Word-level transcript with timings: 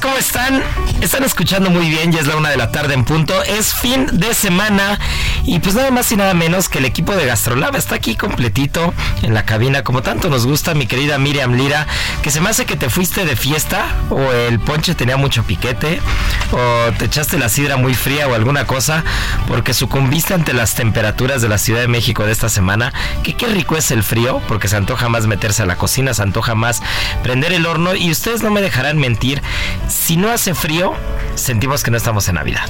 ¿Cómo 0.00 0.16
están? 0.16 0.62
Están 1.00 1.24
escuchando 1.24 1.68
muy 1.68 1.88
bien, 1.88 2.12
ya 2.12 2.20
es 2.20 2.28
la 2.28 2.36
una 2.36 2.50
de 2.50 2.56
la 2.56 2.70
tarde 2.70 2.94
en 2.94 3.04
punto. 3.04 3.42
Es 3.42 3.74
fin 3.74 4.06
de 4.12 4.32
semana 4.32 4.98
y 5.44 5.58
pues 5.58 5.74
nada 5.74 5.90
más 5.90 6.10
y 6.12 6.16
nada 6.16 6.34
menos 6.34 6.68
que 6.68 6.78
el 6.78 6.84
equipo 6.84 7.16
de 7.16 7.26
Gastrolab 7.26 7.74
está 7.74 7.96
aquí 7.96 8.14
completito 8.14 8.94
en 9.22 9.34
la 9.34 9.44
cabina, 9.44 9.82
como 9.82 10.02
tanto 10.02 10.28
nos 10.28 10.46
gusta, 10.46 10.74
mi 10.74 10.86
querida 10.86 11.18
Miriam 11.18 11.54
Lira, 11.54 11.88
que 12.22 12.30
se 12.30 12.40
me 12.40 12.48
hace 12.48 12.64
que 12.64 12.76
te 12.76 12.90
fuiste 12.90 13.24
de 13.24 13.34
fiesta 13.34 13.84
o 14.08 14.20
el 14.30 14.60
ponche 14.60 14.94
tenía 14.94 15.16
mucho 15.16 15.42
piquete 15.42 16.00
o 16.52 16.92
te 16.92 17.06
echaste 17.06 17.38
la 17.38 17.48
sidra 17.48 17.76
muy 17.76 17.94
fría 17.94 18.28
o 18.28 18.34
alguna 18.34 18.66
cosa 18.66 19.02
porque 19.48 19.74
sucumbiste 19.74 20.32
ante 20.32 20.52
las 20.52 20.74
temperaturas 20.74 21.42
de 21.42 21.48
la 21.48 21.58
Ciudad 21.58 21.80
de 21.80 21.88
México 21.88 22.24
de 22.24 22.32
esta 22.32 22.48
semana. 22.48 22.92
Que 23.24 23.34
qué 23.34 23.46
rico 23.46 23.76
es 23.76 23.90
el 23.90 24.04
frío 24.04 24.40
porque 24.46 24.68
se 24.68 24.76
antoja 24.76 25.08
más 25.08 25.26
meterse 25.26 25.62
a 25.62 25.66
la 25.66 25.76
cocina, 25.76 26.14
se 26.14 26.22
antoja 26.22 26.54
más 26.54 26.82
prender 27.24 27.52
el 27.52 27.66
horno 27.66 27.96
y 27.96 28.12
ustedes 28.12 28.42
no 28.42 28.50
me 28.50 28.62
dejarán 28.62 28.98
mentir, 28.98 29.42
si 29.88 30.16
no 30.16 30.30
hace 30.30 30.54
frío, 30.54 30.94
sentimos 31.34 31.82
que 31.82 31.90
no 31.90 31.96
estamos 31.96 32.28
en 32.28 32.36
Navidad. 32.36 32.66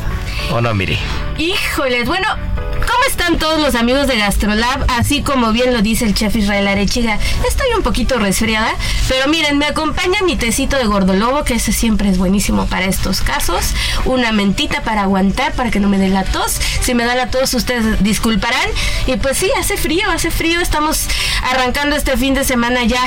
¿O 0.51 0.61
no, 0.61 0.75
Miri? 0.75 0.99
Híjoles, 1.39 2.07
bueno, 2.07 2.29
¿cómo 2.75 3.05
están 3.09 3.39
todos 3.39 3.61
los 3.61 3.75
amigos 3.75 4.07
de 4.07 4.19
Gastrolab? 4.19 4.85
Así 4.89 5.23
como 5.23 5.53
bien 5.53 5.73
lo 5.73 5.81
dice 5.83 6.05
el 6.05 6.15
chef 6.15 6.37
Israel 6.37 6.69
Arechiga, 6.69 7.19
estoy 7.49 7.69
un 7.77 7.83
poquito 7.83 8.19
resfriada, 8.19 8.73
pero 9.09 9.29
miren, 9.29 9.57
me 9.59 9.67
acompaña 9.67 10.21
mi 10.25 10.37
tecito 10.37 10.77
de 10.77 10.85
gordolobo, 10.85 11.45
que 11.45 11.55
ese 11.55 11.73
siempre 11.73 12.11
es 12.11 12.19
buenísimo 12.19 12.67
para 12.67 12.85
estos 12.87 13.23
casos, 13.23 13.73
una 14.05 14.33
mentita 14.33 14.83
para 14.83 15.03
aguantar, 15.03 15.53
para 15.53 15.71
que 15.71 15.81
no 15.81 15.89
me 15.89 15.99
dé 15.99 16.09
la 16.09 16.25
tos. 16.25 16.61
Si 16.83 16.95
me 16.95 17.05
da 17.05 17.15
la 17.15 17.29
tos, 17.29 17.55
ustedes 17.55 18.03
disculparán. 18.03 18.69
Y 19.07 19.17
pues 19.17 19.39
sí, 19.39 19.51
hace 19.59 19.77
frío, 19.77 20.11
hace 20.11 20.31
frío, 20.31 20.61
estamos 20.61 21.09
arrancando 21.51 21.97
este 21.97 22.17
fin 22.17 22.35
de 22.35 22.45
semana 22.45 22.85
ya 22.85 23.03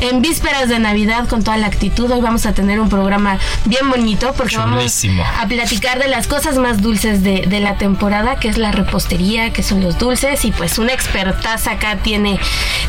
en 0.00 0.20
vísperas 0.20 0.68
de 0.68 0.78
Navidad 0.78 1.28
con 1.28 1.44
toda 1.44 1.56
la 1.58 1.68
actitud. 1.68 2.10
Hoy 2.10 2.20
vamos 2.20 2.44
a 2.46 2.54
tener 2.54 2.80
un 2.80 2.88
programa 2.88 3.38
bien 3.66 3.88
bonito 3.88 4.34
porque 4.36 4.56
Chulísimo. 4.56 5.22
vamos 5.22 5.40
a 5.40 5.46
platicar 5.46 5.98
de 6.00 6.08
las 6.08 6.26
cosas 6.26 6.51
más 6.58 6.82
dulces 6.82 7.22
de, 7.22 7.46
de 7.46 7.60
la 7.60 7.76
temporada, 7.76 8.36
que 8.36 8.48
es 8.48 8.58
la 8.58 8.72
repostería, 8.72 9.52
que 9.52 9.62
son 9.62 9.82
los 9.82 9.98
dulces, 9.98 10.44
y 10.44 10.52
pues 10.52 10.78
una 10.78 10.92
expertaza 10.92 11.72
acá 11.72 11.96
tiene, 11.96 12.38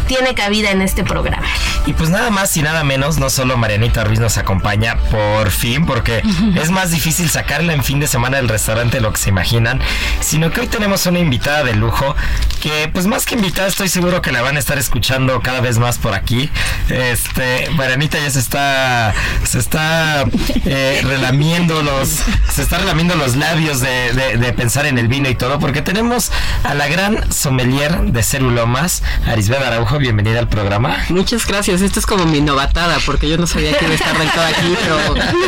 tiene 0.08 0.34
cabida 0.34 0.72
en 0.72 0.82
este 0.82 1.04
programa. 1.04 1.48
Y 1.86 1.94
pues 1.94 2.10
nada 2.10 2.30
más 2.30 2.56
y 2.56 2.62
nada 2.62 2.84
menos, 2.84 3.18
no 3.18 3.30
solo 3.30 3.58
Marianita 3.58 4.04
Ruiz 4.04 4.20
nos 4.20 4.38
acompaña 4.38 4.98
por 5.12 5.52
fin, 5.52 5.86
porque 5.86 6.22
es 6.56 6.72
más 6.72 6.92
difícil 6.92 7.30
sacarla 7.30 7.74
en 7.74 7.84
fin 7.84 8.00
de 8.00 8.08
semana 8.08 8.38
del 8.38 8.48
restaurante 8.48 9.02
lo 9.02 9.12
que 9.12 9.20
se 9.20 9.30
imaginan, 9.30 9.82
sino 10.22 10.52
que 10.52 10.62
hoy 10.62 10.68
tenemos 10.68 11.06
una 11.06 11.20
invitada 11.20 11.64
de 11.64 11.76
lujo 11.76 12.16
que 12.62 12.90
pues 12.92 13.08
más 13.08 13.26
que 13.26 13.36
invitada 13.36 13.68
estoy 13.68 13.90
seguro 13.90 14.22
que 14.22 14.32
la 14.32 14.42
van 14.42 14.56
a 14.56 14.60
estar 14.60 14.78
escuchando 14.78 15.42
cada 15.42 15.60
vez 15.60 15.78
más 15.78 15.98
por 15.98 16.14
aquí. 16.14 16.50
Este, 16.90 17.70
Marianita 17.72 18.18
ya 18.20 18.30
se 18.30 18.40
está, 18.40 19.14
se 19.44 19.60
está 19.60 20.26
eh, 20.66 21.02
relamiendo 21.04 21.84
los, 21.84 22.22
se 22.52 22.62
está 22.62 22.78
relamiendo 22.78 23.16
los 23.16 23.36
labios 23.36 23.53
de, 23.58 24.14
de- 24.14 24.38
de 24.38 24.54
pensar 24.54 24.88
en 24.88 24.98
el 24.98 25.08
vino 25.08 25.30
y 25.30 25.36
todo, 25.36 25.60
porque 25.60 25.84
tenemos 25.84 26.32
a 26.64 26.74
la 26.74 26.88
gran 26.88 27.32
sommelier 27.32 28.02
de 28.02 28.24
Cerulomas, 28.24 29.04
Arisbeth 29.28 29.62
Araujo, 29.62 30.00
bienvenida 30.00 30.40
al 30.40 30.48
programa. 30.50 30.98
Muchas 31.10 31.46
gracias. 31.46 31.82
Esta 31.82 32.00
es 32.00 32.08
como 32.08 32.26
mi 32.26 32.42
novatada, 32.42 32.98
porque 33.06 33.30
yo 33.30 33.38
no 33.38 33.46
sabía 33.46 33.78
que 33.78 33.86
iba 33.86 33.92
a 33.94 33.96
estar 33.96 34.18
del 34.18 34.30
todo 34.32 34.44
aquí, 34.44 34.76
pero 34.82 34.98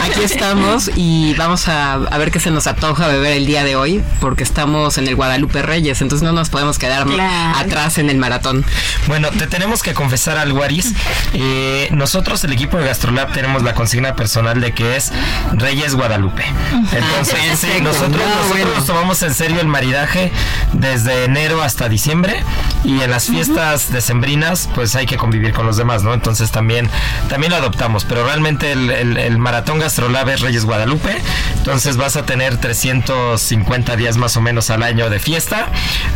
aquí 0.04 0.24
estamos 0.24 0.92
y 0.96 1.34
vamos 1.34 1.68
a, 1.68 1.94
a 1.94 2.18
ver 2.20 2.30
qué 2.30 2.40
se 2.40 2.52
nos 2.52 2.68
antoja 2.68 3.08
beber 3.08 3.38
el 3.38 3.48
día 3.48 3.64
de 3.64 3.76
hoy, 3.76 4.04
porque 4.20 4.44
estamos 4.44 5.00
en 5.00 5.08
el 5.08 5.16
Guadalupe 5.16 5.64
Reyes, 5.64 6.00
entonces 6.02 6.24
no 6.24 6.32
nos 6.32 6.50
podemos 6.50 6.78
quedar 6.78 7.08
Claro. 7.08 7.58
atrás 7.58 7.98
en 7.98 8.12
el 8.12 8.18
maratón. 8.18 8.64
Bueno, 9.08 9.30
te 9.32 9.48
tenemos 9.48 9.82
que 9.82 9.96
confesar 9.96 10.38
algo, 10.38 10.62
Aris. 10.64 10.94
Eh, 11.34 11.90
nosotros, 11.92 12.44
el 12.44 12.54
equipo 12.54 12.78
de 12.78 12.86
Gastrolab, 12.86 13.32
tenemos 13.34 13.64
la 13.64 13.74
consigna 13.74 14.16
personal 14.16 14.62
de 14.62 14.74
que 14.74 14.96
es 14.96 15.12
Reyes 15.54 15.96
Guadalupe. 15.96 16.46
Entonces, 16.92 17.36
sí, 17.60 17.68
perfecto. 17.68 17.90
Nosotros, 17.96 18.22
No, 18.28 18.36
nosotros 18.36 18.50
bueno. 18.52 18.76
nos 18.76 18.86
tomamos 18.86 19.22
en 19.24 19.34
serio 19.34 19.62
el 19.62 19.68
maridaje 19.68 20.32
desde 20.74 21.26
enero 21.26 21.62
hasta 21.62 21.90
diciembre 21.90 22.44
y 22.84 23.02
en 23.02 23.12
las 23.12 23.26
fiestas 23.28 23.92
decembrinas, 23.92 24.70
pues 24.76 24.96
hay 24.96 25.06
que 25.06 25.18
convivir 25.18 25.54
con 25.54 25.66
los 25.66 25.78
demás, 25.78 26.04
¿no? 26.04 26.14
Entonces 26.14 26.52
también, 26.52 26.90
también 27.30 27.52
lo 27.52 27.58
adoptamos, 27.58 28.06
pero 28.06 28.26
realmente 28.26 28.72
el, 28.72 28.90
el- 28.92 29.18
el 29.18 29.38
maratón 29.38 29.80
Gastrolab 29.80 30.30
es 30.30 30.42
Reyes 30.42 30.66
Guadalupe. 30.66 31.16
Entonces 31.58 31.98
vas 31.98 32.16
a 32.16 32.26
tener 32.26 32.58
350 32.58 33.96
días 33.96 34.18
más 34.18 34.38
o 34.38 34.42
menos 34.42 34.70
al 34.70 34.84
año 34.84 35.10
de 35.10 35.20
fiesta, 35.20 35.68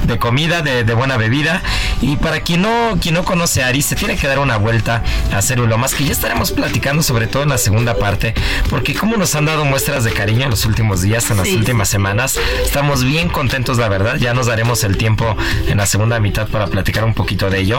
de 0.03 0.17
comida, 0.19 0.61
de, 0.61 0.83
de 0.83 0.93
buena 0.93 1.17
bebida. 1.17 1.61
Y 2.01 2.17
para 2.17 2.41
quien 2.41 2.61
no, 2.61 2.97
quien 3.01 3.15
no 3.15 3.23
conoce 3.23 3.63
a 3.63 3.67
Aris, 3.67 3.85
se 3.87 3.95
tiene 3.95 4.15
que 4.15 4.27
dar 4.27 4.39
una 4.39 4.57
vuelta 4.57 5.03
a 5.33 5.41
Cerulomas, 5.41 5.93
que 5.95 6.05
ya 6.05 6.11
estaremos 6.11 6.51
platicando 6.51 7.01
sobre 7.03 7.27
todo 7.27 7.43
en 7.43 7.49
la 7.49 7.57
segunda 7.57 7.95
parte, 7.95 8.33
porque 8.69 8.93
como 8.93 9.17
nos 9.17 9.33
han 9.35 9.45
dado 9.45 9.65
muestras 9.65 10.03
de 10.03 10.11
cariño 10.11 10.43
en 10.43 10.49
los 10.51 10.65
últimos 10.65 11.01
días, 11.01 11.29
en 11.31 11.37
las 11.37 11.47
Sí, 11.47 11.55
últimas 11.55 11.68
semanas, 11.89 12.39
estamos 12.63 13.03
bien 13.03 13.29
contentos, 13.29 13.77
la 13.77 13.89
verdad. 13.89 14.15
Ya 14.15 14.33
nos 14.33 14.47
daremos 14.47 14.83
el 14.83 14.97
tiempo 14.97 15.37
en 15.67 15.77
la 15.77 15.85
segunda 15.85 16.19
mitad 16.19 16.47
para 16.47 16.67
platicar 16.67 17.03
un 17.03 17.13
poquito 17.13 17.49
de 17.49 17.59
ello. 17.59 17.77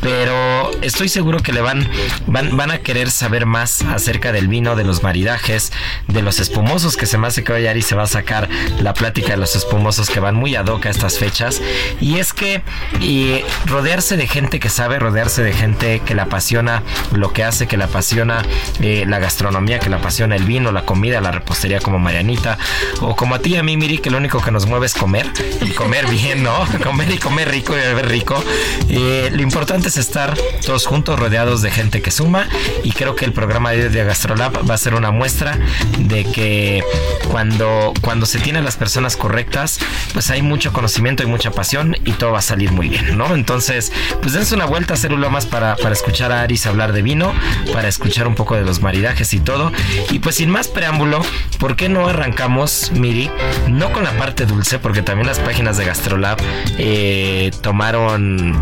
Pero 0.00 0.70
estoy 0.82 1.08
seguro 1.08 1.40
que 1.40 1.52
le 1.52 1.60
van, 1.60 1.88
van, 2.26 2.56
van 2.56 2.70
a 2.70 2.78
querer 2.78 3.10
saber 3.10 3.46
más 3.46 3.82
acerca 3.82 4.32
del 4.32 4.48
vino, 4.48 4.76
de 4.76 4.84
los 4.84 5.02
maridajes, 5.02 5.72
de 6.06 6.22
los 6.22 6.38
espumosos, 6.38 6.96
que 6.96 7.06
se 7.06 7.18
me 7.18 7.26
hace 7.26 7.42
que 7.44 7.52
hoy 7.52 7.66
Ari 7.66 7.82
se 7.82 7.94
va 7.94 8.04
a 8.04 8.06
sacar 8.06 8.48
la 8.80 8.94
plática 8.94 9.30
de 9.30 9.38
los 9.38 9.56
espumosos 9.56 10.08
que 10.08 10.20
van 10.20 10.34
muy 10.36 10.54
ad 10.54 10.66
hoc 10.66 10.86
a 10.86 10.90
estas 10.90 11.18
fechas. 11.18 11.60
Y 12.00 12.18
es 12.18 12.32
que 12.32 12.62
eh, 13.00 13.44
rodearse 13.66 14.16
de 14.16 14.26
gente 14.26 14.60
que 14.60 14.68
sabe, 14.68 14.98
rodearse 14.98 15.42
de 15.42 15.52
gente 15.52 16.00
que 16.00 16.14
le 16.14 16.22
apasiona 16.22 16.82
lo 17.12 17.32
que 17.32 17.44
hace, 17.44 17.66
que 17.66 17.76
le 17.76 17.84
apasiona 17.84 18.42
eh, 18.80 19.04
la 19.06 19.18
gastronomía, 19.18 19.78
que 19.78 19.90
le 19.90 19.96
apasiona 19.96 20.36
el 20.36 20.44
vino, 20.44 20.72
la 20.72 20.84
comida, 20.86 21.20
la 21.20 21.32
repostería 21.32 21.80
como 21.80 21.98
Marianita, 21.98 22.58
o 23.00 23.16
como 23.16 23.31
a 23.34 23.38
ti 23.38 23.54
y 23.54 23.56
a 23.56 23.62
mí, 23.62 23.76
Miri, 23.76 23.98
que 23.98 24.10
lo 24.10 24.18
único 24.18 24.40
que 24.40 24.50
nos 24.50 24.66
mueve 24.66 24.86
es 24.86 24.94
comer, 24.94 25.30
y 25.60 25.70
comer 25.70 26.06
bien, 26.08 26.42
¿no? 26.42 26.66
comer 26.82 27.10
y 27.10 27.18
comer 27.18 27.50
rico 27.50 27.74
y 27.74 27.80
beber 27.80 28.08
rico. 28.08 28.42
Eh, 28.88 29.30
lo 29.32 29.42
importante 29.42 29.88
es 29.88 29.96
estar 29.96 30.36
todos 30.64 30.86
juntos, 30.86 31.18
rodeados 31.18 31.62
de 31.62 31.70
gente 31.70 32.02
que 32.02 32.10
suma, 32.10 32.48
y 32.82 32.92
creo 32.92 33.16
que 33.16 33.24
el 33.24 33.32
programa 33.32 33.72
de, 33.72 33.88
de 33.88 34.04
Gastrolab 34.04 34.68
va 34.68 34.74
a 34.74 34.78
ser 34.78 34.94
una 34.94 35.10
muestra 35.10 35.58
de 35.98 36.24
que 36.24 36.82
cuando, 37.30 37.92
cuando 38.00 38.26
se 38.26 38.38
tienen 38.38 38.64
las 38.64 38.76
personas 38.76 39.16
correctas, 39.16 39.78
pues 40.12 40.30
hay 40.30 40.42
mucho 40.42 40.72
conocimiento 40.72 41.22
y 41.22 41.26
mucha 41.26 41.50
pasión 41.50 41.96
y 42.04 42.12
todo 42.12 42.32
va 42.32 42.38
a 42.38 42.42
salir 42.42 42.72
muy 42.72 42.88
bien, 42.88 43.16
¿no? 43.16 43.34
Entonces, 43.34 43.92
pues 44.20 44.32
dense 44.32 44.54
una 44.54 44.66
vuelta 44.66 44.94
a 44.94 44.96
Cerulomas 44.96 45.46
para, 45.46 45.76
para 45.76 45.92
escuchar 45.92 46.32
a 46.32 46.42
Aris 46.42 46.66
hablar 46.66 46.92
de 46.92 47.02
vino 47.02 47.32
para 47.72 47.88
escuchar 47.88 48.26
un 48.26 48.34
poco 48.34 48.54
de 48.56 48.62
los 48.62 48.80
maridajes 48.80 49.32
y 49.34 49.40
todo. 49.40 49.72
Y 50.10 50.18
pues 50.18 50.36
sin 50.36 50.50
más 50.50 50.68
preámbulo, 50.68 51.22
¿por 51.58 51.76
qué 51.76 51.88
no 51.88 52.06
arrancamos, 52.06 52.92
Miri? 52.92 53.21
No 53.68 53.92
con 53.92 54.04
la 54.04 54.12
parte 54.12 54.46
dulce, 54.46 54.78
porque 54.78 55.02
también 55.02 55.26
las 55.26 55.38
páginas 55.38 55.76
de 55.76 55.84
Gastrolab 55.84 56.38
eh, 56.78 57.50
tomaron 57.60 58.60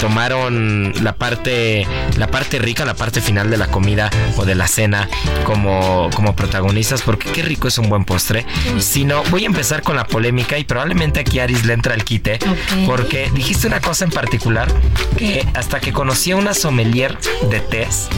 tomaron 0.00 0.94
la 1.02 1.14
parte 1.14 1.86
la 2.16 2.28
parte 2.28 2.58
rica, 2.58 2.84
la 2.84 2.94
parte 2.94 3.20
final 3.20 3.50
de 3.50 3.56
la 3.56 3.66
comida 3.66 4.10
o 4.36 4.44
de 4.44 4.54
la 4.54 4.66
cena 4.66 5.08
como, 5.44 6.08
como 6.14 6.34
protagonistas, 6.34 7.02
porque 7.02 7.30
qué 7.30 7.42
rico 7.42 7.68
es 7.68 7.78
un 7.78 7.88
buen 7.88 8.04
postre. 8.04 8.46
Sino 8.78 9.22
voy 9.30 9.44
a 9.44 9.46
empezar 9.46 9.82
con 9.82 9.96
la 9.96 10.06
polémica 10.06 10.58
y 10.58 10.64
probablemente 10.64 11.20
aquí 11.20 11.38
Aris 11.38 11.64
le 11.64 11.74
entra 11.74 11.94
el 11.94 12.04
quite, 12.04 12.38
porque 12.86 13.30
dijiste 13.34 13.66
una 13.66 13.80
cosa 13.80 14.04
en 14.04 14.10
particular 14.10 14.68
que 15.16 15.46
hasta 15.54 15.80
que 15.80 15.92
conocí 15.92 16.30
a 16.30 16.36
una 16.36 16.54
sommelier 16.54 17.18
de 17.50 17.60
tés 17.60 18.08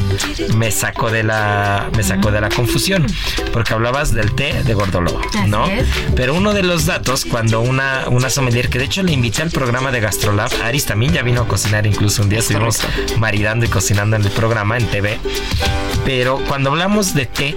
me 0.55 0.71
sacó 0.71 1.11
de 1.11 1.23
la 1.23 1.91
me 1.97 2.03
sacó 2.03 2.31
de 2.31 2.41
la 2.41 2.49
confusión, 2.49 3.06
porque 3.53 3.75
hablabas 3.75 4.12
del 4.12 4.33
té 4.35 4.62
de 4.62 4.75
gordolobo, 4.75 5.21
¿no? 5.47 5.67
Pero 6.14 6.34
uno 6.34 6.52
de 6.52 6.62
los 6.62 6.87
datos 6.87 7.25
cuando 7.25 7.61
una 7.61 8.08
una 8.08 8.31
sommelier 8.31 8.69
que 8.69 8.79
de 8.79 8.84
hecho 8.84 9.02
le 9.02 9.12
invité 9.12 9.43
al 9.43 9.50
programa 9.50 9.90
de 9.93 10.00
Gastrolab, 10.00 10.50
Aris 10.62 10.87
también 10.87 11.12
ya 11.12 11.23
vino 11.23 11.43
a 11.43 11.49
cocinar 11.49 11.87
incluso 11.87 12.23
un 12.23 12.29
día 12.29 12.40
estuvimos 12.40 12.81
maridando 13.19 13.67
y 13.67 13.69
cocinando 13.69 14.17
en 14.17 14.23
el 14.25 14.31
programa 14.31 14.76
en 14.76 14.87
TV. 14.87 15.19
Pero 16.05 16.40
cuando 16.49 16.70
hablamos 16.70 17.14
de 17.14 17.26
té, 17.26 17.56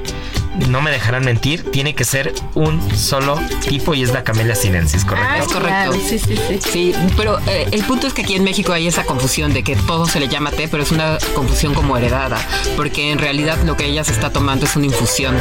no 0.68 0.82
me 0.82 0.92
dejarán 0.92 1.26
mentir, 1.26 1.70
tiene 1.72 1.96
que 1.96 2.04
ser 2.04 2.34
un 2.54 2.82
solo 2.96 3.40
tipo 3.68 3.94
y 3.94 4.04
es 4.04 4.14
la 4.14 4.24
Camellia 4.24 4.56
sinensis, 4.56 5.06
¿correcto? 5.06 5.46
Ah, 5.50 5.54
correcto. 5.54 5.94
Sí, 6.08 6.20
sí, 6.20 6.38
sí. 6.38 6.60
Sí, 6.72 6.96
pero 7.18 7.40
eh, 7.48 7.68
el 7.72 7.84
punto 7.84 8.08
es 8.08 8.14
que 8.14 8.24
aquí 8.24 8.36
en 8.36 8.44
México 8.44 8.74
hay 8.74 8.88
esa 8.88 9.04
confusión 9.04 9.54
de 9.54 9.64
que 9.64 9.76
todo 9.76 10.06
se 10.08 10.20
le 10.20 10.28
llama 10.28 10.52
té, 10.52 10.68
pero 10.68 10.84
es 10.84 10.92
una 10.92 11.18
confusión 11.34 11.74
como 11.74 11.98
heredada, 11.98 12.38
porque 12.76 13.12
en 13.12 13.20
realidad 13.20 13.58
lo 13.64 13.76
que 13.76 13.86
ella 13.86 14.04
se 14.04 14.12
está 14.12 14.32
tomando 14.32 14.66
es 14.66 14.76
una 14.76 14.86
infusión 14.86 15.36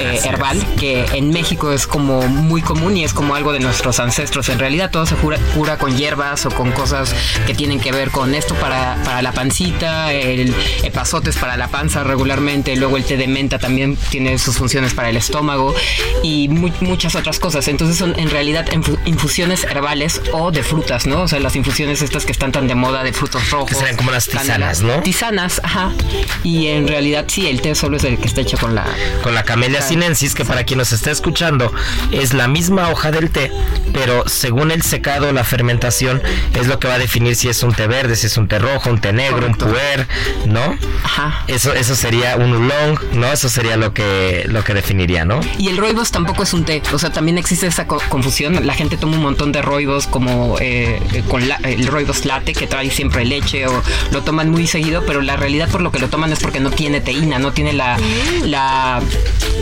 eh, 0.00 0.20
herbal, 0.24 0.64
que 0.78 1.04
en 1.12 1.30
México 1.30 1.72
es 1.72 1.86
como 1.86 2.22
muy 2.22 2.62
común 2.62 2.96
y 2.96 3.04
es 3.04 3.14
como 3.14 3.34
algo 3.34 3.52
de 3.52 3.60
nuestros 3.60 4.00
ancestros. 4.00 4.48
En 4.48 4.58
realidad 4.58 4.90
todo 4.90 5.06
se 5.06 5.14
cura, 5.16 5.38
con 5.78 5.96
hierbas 5.96 6.46
o 6.46 6.50
con 6.50 6.72
cosas 6.72 7.14
que 7.46 7.54
tienen 7.54 7.80
que 7.80 7.92
ver 7.92 8.10
con 8.10 8.34
esto 8.34 8.54
para, 8.54 8.96
para 9.04 9.22
la 9.22 9.32
pancita, 9.32 10.12
el 10.12 10.54
epazotes 10.82 11.36
para 11.36 11.56
la 11.56 11.68
panza 11.68 12.04
regularmente, 12.04 12.74
luego 12.76 12.96
el 12.96 13.04
té 13.04 13.16
de 13.16 13.28
menta 13.28 13.58
también 13.58 13.96
tiene 14.10 14.38
sus 14.38 14.57
funciones 14.58 14.94
para 14.94 15.08
el 15.08 15.16
estómago 15.16 15.74
y 16.22 16.48
muchas 16.48 17.14
otras 17.14 17.38
cosas. 17.38 17.68
Entonces 17.68 17.96
son 17.96 18.18
en 18.18 18.30
realidad 18.30 18.66
infusiones 19.06 19.64
herbales 19.64 20.20
o 20.32 20.50
de 20.50 20.62
frutas, 20.62 21.06
¿no? 21.06 21.22
O 21.22 21.28
sea, 21.28 21.40
las 21.40 21.56
infusiones 21.56 22.02
estas 22.02 22.24
que 22.24 22.32
están 22.32 22.52
tan 22.52 22.68
de 22.68 22.74
moda 22.74 23.02
de 23.02 23.12
frutos 23.12 23.50
rojos. 23.50 23.70
Que 23.70 23.74
sean 23.74 23.96
como 23.96 24.10
las 24.10 24.26
tisanas, 24.26 24.82
¿no? 24.82 25.00
Tisanas, 25.02 25.60
ajá. 25.64 25.92
Y 26.44 26.66
en 26.66 26.88
realidad 26.88 27.24
sí, 27.28 27.46
el 27.46 27.60
té 27.60 27.74
solo 27.74 27.96
es 27.96 28.04
el 28.04 28.18
que 28.18 28.26
está 28.26 28.42
hecho 28.42 28.58
con 28.58 28.74
la... 28.74 28.86
Con 29.22 29.34
la 29.34 29.44
Camellia 29.44 29.80
sinensis, 29.80 30.34
que 30.34 30.44
para 30.44 30.64
quien 30.64 30.78
nos 30.78 30.92
está 30.92 31.10
escuchando 31.10 31.72
es 32.12 32.34
la 32.34 32.48
misma 32.48 32.90
hoja 32.90 33.10
del 33.10 33.30
té, 33.30 33.50
pero 33.92 34.28
según 34.28 34.70
el 34.70 34.82
secado, 34.82 35.32
la 35.32 35.44
fermentación 35.44 36.20
es 36.54 36.66
lo 36.66 36.78
que 36.78 36.88
va 36.88 36.94
a 36.94 36.98
definir 36.98 37.36
si 37.36 37.48
es 37.48 37.62
un 37.62 37.72
té 37.72 37.86
verde, 37.86 38.16
si 38.16 38.26
es 38.26 38.36
un 38.36 38.48
té 38.48 38.58
rojo, 38.58 38.90
un 38.90 39.00
té 39.00 39.12
negro, 39.12 39.46
un 39.46 39.54
puer, 39.54 40.06
¿no? 40.46 40.76
Ajá. 41.04 41.44
Eso, 41.46 41.72
eso 41.72 41.94
sería 41.94 42.36
un 42.36 42.52
oolong, 42.52 42.98
¿no? 43.12 43.32
Eso 43.32 43.48
sería 43.48 43.76
lo 43.76 43.94
que 43.94 44.44
lo 44.48 44.64
que 44.64 44.74
definiría, 44.74 45.24
¿no? 45.24 45.40
Y 45.58 45.68
el 45.68 45.76
roibos 45.76 46.10
tampoco 46.10 46.42
es 46.42 46.52
un 46.52 46.64
té, 46.64 46.82
o 46.92 46.98
sea, 46.98 47.10
también 47.10 47.38
existe 47.38 47.66
esa 47.66 47.86
confusión. 47.86 48.66
La 48.66 48.74
gente 48.74 48.96
toma 48.96 49.16
un 49.16 49.22
montón 49.22 49.52
de 49.52 49.62
roibos 49.62 50.06
como 50.06 50.56
eh, 50.60 51.00
con 51.28 51.42
el 51.42 51.86
roibos 51.86 52.24
latte 52.24 52.52
que 52.52 52.66
trae 52.66 52.90
siempre 52.90 53.24
leche 53.24 53.66
o 53.66 53.82
lo 54.12 54.22
toman 54.22 54.50
muy 54.50 54.66
seguido, 54.66 55.04
pero 55.06 55.22
la 55.22 55.36
realidad 55.36 55.68
por 55.68 55.80
lo 55.80 55.92
que 55.92 55.98
lo 55.98 56.08
toman 56.08 56.32
es 56.32 56.40
porque 56.40 56.60
no 56.60 56.70
tiene 56.70 57.00
teína, 57.00 57.38
no 57.38 57.52
tiene 57.52 57.72
la, 57.72 57.98
la, 58.44 59.00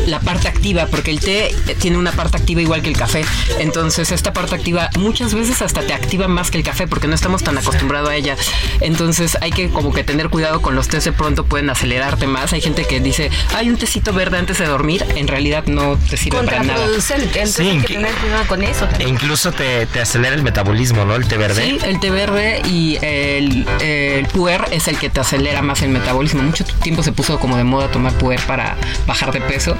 la 0.07 0.21
parte 0.21 0.49
activa, 0.49 0.87
porque 0.87 1.11
el 1.11 1.21
té 1.21 1.55
tiene 1.81 1.99
una 1.99 2.13
parte 2.13 2.37
activa 2.37 2.63
igual 2.63 2.83
que 2.83 2.89
el 2.89 2.97
café. 2.97 3.25
Entonces, 3.59 4.13
esta 4.13 4.33
parte 4.33 4.55
activa 4.55 4.91
muchas 4.99 5.35
veces 5.35 5.63
hasta 5.63 5.83
te 5.83 5.93
activa 5.93 6.29
más 6.29 6.51
que 6.51 6.59
el 6.59 6.65
café 6.65 6.87
porque 6.87 7.09
no 7.09 7.15
estamos 7.15 7.43
tan 7.43 7.59
acostumbrados 7.59 8.11
a 8.11 8.17
ella. 8.17 8.37
Entonces, 8.81 9.37
hay 9.41 9.51
que 9.51 9.69
como 9.69 9.93
que 9.93 10.05
tener 10.05 10.29
cuidado 10.29 10.63
con 10.63 10.75
los 10.75 10.89
tés 10.89 11.05
de 11.05 11.13
pronto 11.13 11.45
pueden 11.45 11.71
acelerarte 11.71 12.27
más. 12.27 12.53
Hay 12.53 12.61
gente 12.61 12.85
que 12.85 13.01
dice, 13.01 13.31
hay 13.55 13.69
un 13.69 13.77
tecito 13.77 14.13
verde 14.13 14.39
antes 14.39 14.59
de 14.59 14.67
dormir, 14.77 15.05
en 15.17 15.29
realidad 15.29 15.65
no 15.67 15.99
te 16.11 16.17
sirve 16.17 16.43
para 16.43 16.63
nada. 16.63 16.85
Entonces 16.85 17.59
hay 17.61 17.79
que 17.81 17.95
tener 17.95 18.13
cuidado 18.15 18.47
con 18.47 18.63
eso. 18.63 18.87
E 18.99 19.09
incluso 19.09 19.53
te, 19.53 19.87
te, 19.87 20.01
acelera 20.01 20.35
el 20.35 20.43
metabolismo, 20.43 21.05
¿no? 21.05 21.15
El 21.15 21.27
té 21.27 21.37
verde. 21.37 21.63
Sí, 21.63 21.79
el 21.85 22.01
té 22.01 22.11
verde 22.11 22.61
y 22.65 22.99
el, 23.03 23.67
el 23.81 24.27
puer 24.27 24.67
es 24.71 24.89
el 24.89 24.99
que 24.99 25.09
te 25.09 25.21
acelera 25.21 25.63
más 25.63 25.83
el 25.83 25.91
metabolismo. 25.91 26.43
Mucho 26.43 26.65
tiempo 26.83 27.03
se 27.03 27.13
puso 27.13 27.39
como 27.39 27.57
de 27.57 27.65
moda 27.65 27.91
tomar 27.91 28.13
puer 28.15 28.41
para 28.47 28.77
bajar 29.07 29.33
de 29.33 29.41
peso. 29.41 29.77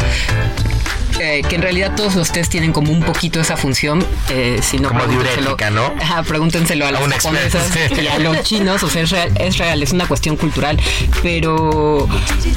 Eh, 1.19 1.43
que 1.49 1.57
en 1.57 1.63
realidad 1.63 1.95
todos 1.97 2.15
los 2.15 2.31
test 2.31 2.51
tienen 2.51 2.73
como 2.73 2.93
un 2.93 3.01
poquito 3.01 3.41
esa 3.41 3.57
función, 3.57 4.05
eh, 4.29 4.61
si 4.63 4.79
no 4.79 4.89
como 4.91 5.07
diurética, 5.07 5.71
¿no? 5.71 5.95
Ajá, 6.01 6.23
pregúntenselo 6.23 6.87
a, 6.87 6.93
los 6.93 7.01
japoneses 7.01 7.63
y 8.03 8.07
a 8.07 8.19
los 8.19 8.43
chinos, 8.43 8.83
o 8.83 8.91
sea, 8.91 9.03
es 9.03 9.11
real, 9.11 9.33
es 9.39 9.57
real, 9.57 9.83
es 9.83 9.93
una 9.93 10.07
cuestión 10.07 10.37
cultural, 10.37 10.79
pero 11.23 12.07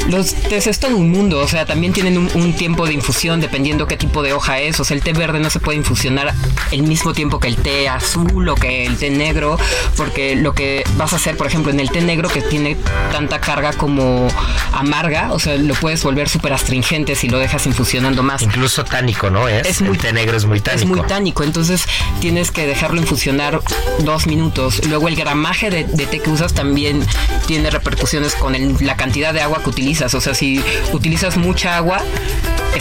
los 0.10 0.34
test 0.34 0.68
es 0.68 0.80
todo 0.80 0.98
un 0.98 1.10
mundo, 1.10 1.40
o 1.40 1.48
sea, 1.48 1.66
también 1.66 1.94
tienen 1.94 2.18
un, 2.18 2.50
tiempo 2.60 2.86
de 2.88 2.94
infusión 2.94 3.40
dependiendo 3.40 3.88
qué 3.88 3.96
tipo 3.96 4.24
de 4.24 4.34
hoja 4.34 4.60
es, 4.60 4.80
o 4.80 4.84
sea, 4.84 4.98
el 4.98 5.04
té 5.04 5.14
verde 5.14 5.40
no 5.40 5.50
se 5.50 5.60
puede 5.60 5.78
infusionar 5.78 6.34
el 6.72 6.84
mismo 6.84 7.14
tiempo 7.14 7.40
que 7.40 7.48
el 7.48 7.56
té 7.56 7.88
azul 7.88 8.50
o 8.50 8.56
que 8.56 8.86
el 8.86 8.98
té 8.98 9.10
negro, 9.10 9.58
porque 9.96 10.36
lo 10.36 10.54
que 10.54 10.84
vas 10.98 11.14
a 11.14 11.16
hacer, 11.16 11.38
por 11.38 11.48
ejemplo, 11.48 11.72
en 11.72 11.80
el 11.80 11.90
té 11.92 12.02
negro 12.02 12.28
que 12.28 12.42
tiene 12.42 12.76
tanta 13.12 13.40
carga 13.40 13.72
como 13.74 14.28
amarga, 14.74 15.32
o 15.32 15.40
sea, 15.40 15.56
lo 15.56 15.76
puedes 15.76 16.04
volver 16.04 16.28
súper 16.28 16.54
astringente 16.54 17.16
si 17.16 17.30
lo 17.30 17.38
dejas 17.38 17.66
infusionando 17.68 18.24
más 18.24 18.49
incluso 18.50 18.84
tánico, 18.84 19.30
¿no? 19.30 19.48
Es, 19.48 19.82
muy, 19.82 19.92
el 19.92 19.98
té 19.98 20.12
negro 20.12 20.36
es 20.36 20.46
muy 20.46 20.60
tánico. 20.60 20.82
Es 20.82 20.98
muy 20.98 21.08
tánico, 21.08 21.44
entonces 21.44 21.86
tienes 22.20 22.52
que 22.52 22.66
dejarlo 22.66 23.00
infusionar 23.00 23.62
dos 24.00 24.26
minutos. 24.26 24.86
Luego 24.88 25.08
el 25.08 25.16
gramaje 25.16 25.70
de, 25.70 25.84
té 25.84 26.20
que 26.20 26.30
usas 26.30 26.54
también 26.54 27.06
tiene 27.46 27.70
repercusiones 27.70 28.34
con 28.36 28.56
la 28.82 28.96
cantidad 28.98 29.34
de 29.34 29.42
agua 29.42 29.62
que 29.64 29.70
utilizas. 29.70 30.14
O 30.16 30.22
sea, 30.22 30.34
si 30.34 30.64
utilizas 30.94 31.38
mucha 31.38 31.78
agua, 31.78 32.02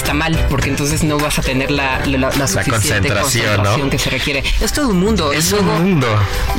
está 0.09 0.15
mal, 0.15 0.47
porque 0.49 0.71
entonces 0.71 1.05
no 1.05 1.19
vas 1.19 1.39
a 1.39 1.43
tener 1.43 1.71
la, 1.71 2.01
la, 2.07 2.31
suficiente 2.49 3.11
concentración, 3.11 3.91
que 3.91 3.99
se 3.99 4.09
requiere. 4.09 4.43
Es 4.59 4.73
todo 4.73 4.89
un 4.89 5.01
mundo. 5.01 5.35
Es 5.35 5.53
un 5.53 5.67
mundo. 5.67 6.07